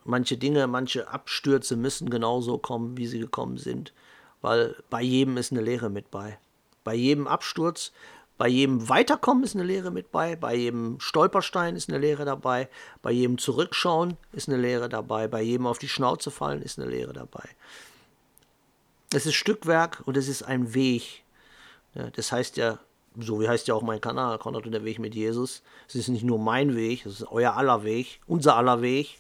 Manche 0.04 0.38
Dinge, 0.38 0.66
manche 0.68 1.08
Abstürze 1.10 1.76
müssen 1.76 2.10
genauso 2.10 2.58
kommen, 2.58 2.98
wie 2.98 3.08
sie 3.08 3.20
gekommen 3.20 3.58
sind. 3.58 3.94
Weil 4.42 4.76
bei 4.90 5.02
jedem 5.02 5.38
ist 5.38 5.52
eine 5.52 5.62
Lehre 5.62 5.90
mit 5.90 6.10
bei. 6.10 6.40
Bei 6.84 6.96
jedem 6.96 7.28
Absturz, 7.28 7.92
bei 8.42 8.48
jedem 8.48 8.90
Weiterkommen 8.90 9.44
ist 9.44 9.54
eine 9.54 9.66
Lehre 9.66 9.92
mit 9.92 10.12
bei, 10.12 10.36
bei 10.36 10.56
jedem 10.56 11.00
Stolperstein 11.00 11.76
ist 11.76 11.90
eine 11.90 12.00
Lehre 12.00 12.26
dabei, 12.26 12.70
bei 13.04 13.12
jedem 13.12 13.38
Zurückschauen 13.38 14.18
ist 14.32 14.50
eine 14.50 14.58
Lehre 14.58 14.90
dabei, 14.90 15.28
bei 15.28 15.44
jedem 15.44 15.68
auf 15.68 15.78
die 15.78 15.88
Schnauze 15.88 16.32
fallen 16.32 16.64
ist 16.64 16.80
eine 16.80 16.90
Lehre 16.90 17.14
dabei. 17.14 17.48
Es 19.14 19.28
ist 19.28 19.36
Stückwerk 19.36 20.02
und 20.06 20.18
es 20.18 20.28
ist 20.28 20.42
ein 20.42 20.74
Weg. 20.74 21.21
Das 21.94 22.32
heißt 22.32 22.58
ja, 22.58 22.80
so 23.20 23.42
wie 23.42 23.48
heißt 23.48 23.68
ja 23.68 23.76
auch 23.76 23.82
mein 23.82 24.00
Kanal, 24.00 24.38
Konrad 24.38 24.66
und 24.66 24.72
der 24.72 24.86
Weg 24.86 25.00
mit 25.00 25.16
Jesus. 25.16 25.64
Es 25.88 25.96
ist 25.96 26.08
nicht 26.08 26.24
nur 26.24 26.40
mein 26.40 26.76
Weg, 26.76 27.06
es 27.06 27.22
ist 27.22 27.32
euer 27.32 27.58
aller 27.58 27.84
Weg, 27.84 28.22
unser 28.28 28.56
aller 28.56 28.82
Weg. 28.82 29.20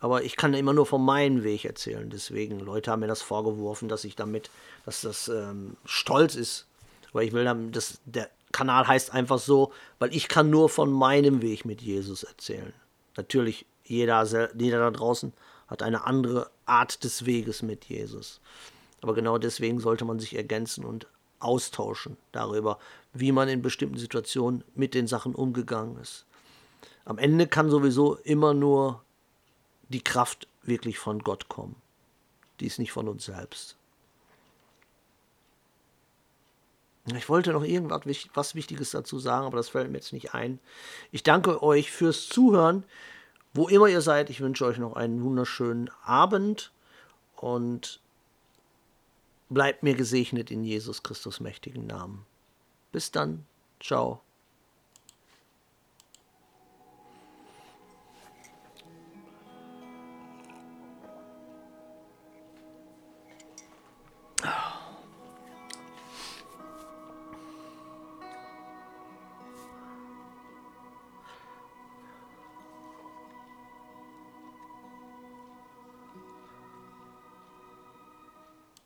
Aber 0.00 0.22
ich 0.22 0.36
kann 0.36 0.52
immer 0.52 0.74
nur 0.74 0.84
von 0.84 1.02
meinem 1.02 1.42
Weg 1.42 1.64
erzählen. 1.64 2.10
Deswegen, 2.10 2.60
Leute 2.60 2.90
haben 2.90 3.00
mir 3.00 3.06
das 3.06 3.22
vorgeworfen, 3.22 3.88
dass 3.88 4.04
ich 4.04 4.14
damit, 4.14 4.50
dass 4.84 5.00
das 5.00 5.28
ähm, 5.28 5.76
stolz 5.86 6.34
ist. 6.34 6.66
Aber 7.10 7.22
ich 7.22 7.32
will 7.32 7.44
dann, 7.44 7.72
das, 7.72 7.98
der 8.04 8.28
Kanal 8.52 8.86
heißt 8.86 9.12
einfach 9.14 9.38
so, 9.38 9.72
weil 9.98 10.14
ich 10.14 10.28
kann 10.28 10.50
nur 10.50 10.68
von 10.68 10.92
meinem 10.92 11.40
Weg 11.40 11.64
mit 11.64 11.80
Jesus 11.80 12.24
erzählen. 12.24 12.74
Natürlich, 13.16 13.64
jeder, 13.84 14.22
jeder 14.58 14.78
da 14.78 14.90
draußen 14.90 15.32
hat 15.66 15.82
eine 15.82 16.04
andere 16.04 16.50
Art 16.66 17.02
des 17.02 17.24
Weges 17.24 17.62
mit 17.62 17.86
Jesus. 17.86 18.40
Aber 19.00 19.14
genau 19.14 19.38
deswegen 19.38 19.80
sollte 19.80 20.04
man 20.04 20.18
sich 20.18 20.36
ergänzen 20.36 20.84
und 20.84 21.06
austauschen 21.38 22.16
darüber, 22.32 22.78
wie 23.12 23.32
man 23.32 23.48
in 23.48 23.62
bestimmten 23.62 23.98
Situationen 23.98 24.64
mit 24.74 24.94
den 24.94 25.06
Sachen 25.06 25.34
umgegangen 25.34 25.98
ist. 25.98 26.26
Am 27.04 27.18
Ende 27.18 27.46
kann 27.46 27.70
sowieso 27.70 28.16
immer 28.16 28.52
nur 28.52 29.02
die 29.88 30.02
Kraft 30.02 30.48
wirklich 30.62 30.98
von 30.98 31.20
Gott 31.20 31.48
kommen. 31.48 31.76
Die 32.60 32.66
ist 32.66 32.78
nicht 32.78 32.92
von 32.92 33.08
uns 33.08 33.26
selbst. 33.26 33.76
Ich 37.14 37.28
wollte 37.28 37.52
noch 37.52 37.62
irgendwas 37.62 38.02
was 38.34 38.54
Wichtiges 38.56 38.90
dazu 38.90 39.20
sagen, 39.20 39.46
aber 39.46 39.56
das 39.56 39.68
fällt 39.68 39.90
mir 39.90 39.98
jetzt 39.98 40.12
nicht 40.12 40.34
ein. 40.34 40.58
Ich 41.12 41.22
danke 41.22 41.62
euch 41.62 41.92
fürs 41.92 42.28
Zuhören. 42.28 42.84
Wo 43.54 43.68
immer 43.68 43.86
ihr 43.86 44.00
seid, 44.00 44.28
ich 44.28 44.40
wünsche 44.40 44.66
euch 44.66 44.78
noch 44.78 44.96
einen 44.96 45.22
wunderschönen 45.22 45.88
Abend 46.04 46.72
und 47.36 48.00
bleibt 49.48 49.82
mir 49.82 49.94
gesegnet 49.94 50.50
in 50.50 50.64
Jesus 50.64 51.02
Christus 51.02 51.40
mächtigen 51.40 51.86
Namen. 51.86 52.26
Bis 52.92 53.10
dann. 53.10 53.46
Ciao. 53.80 54.25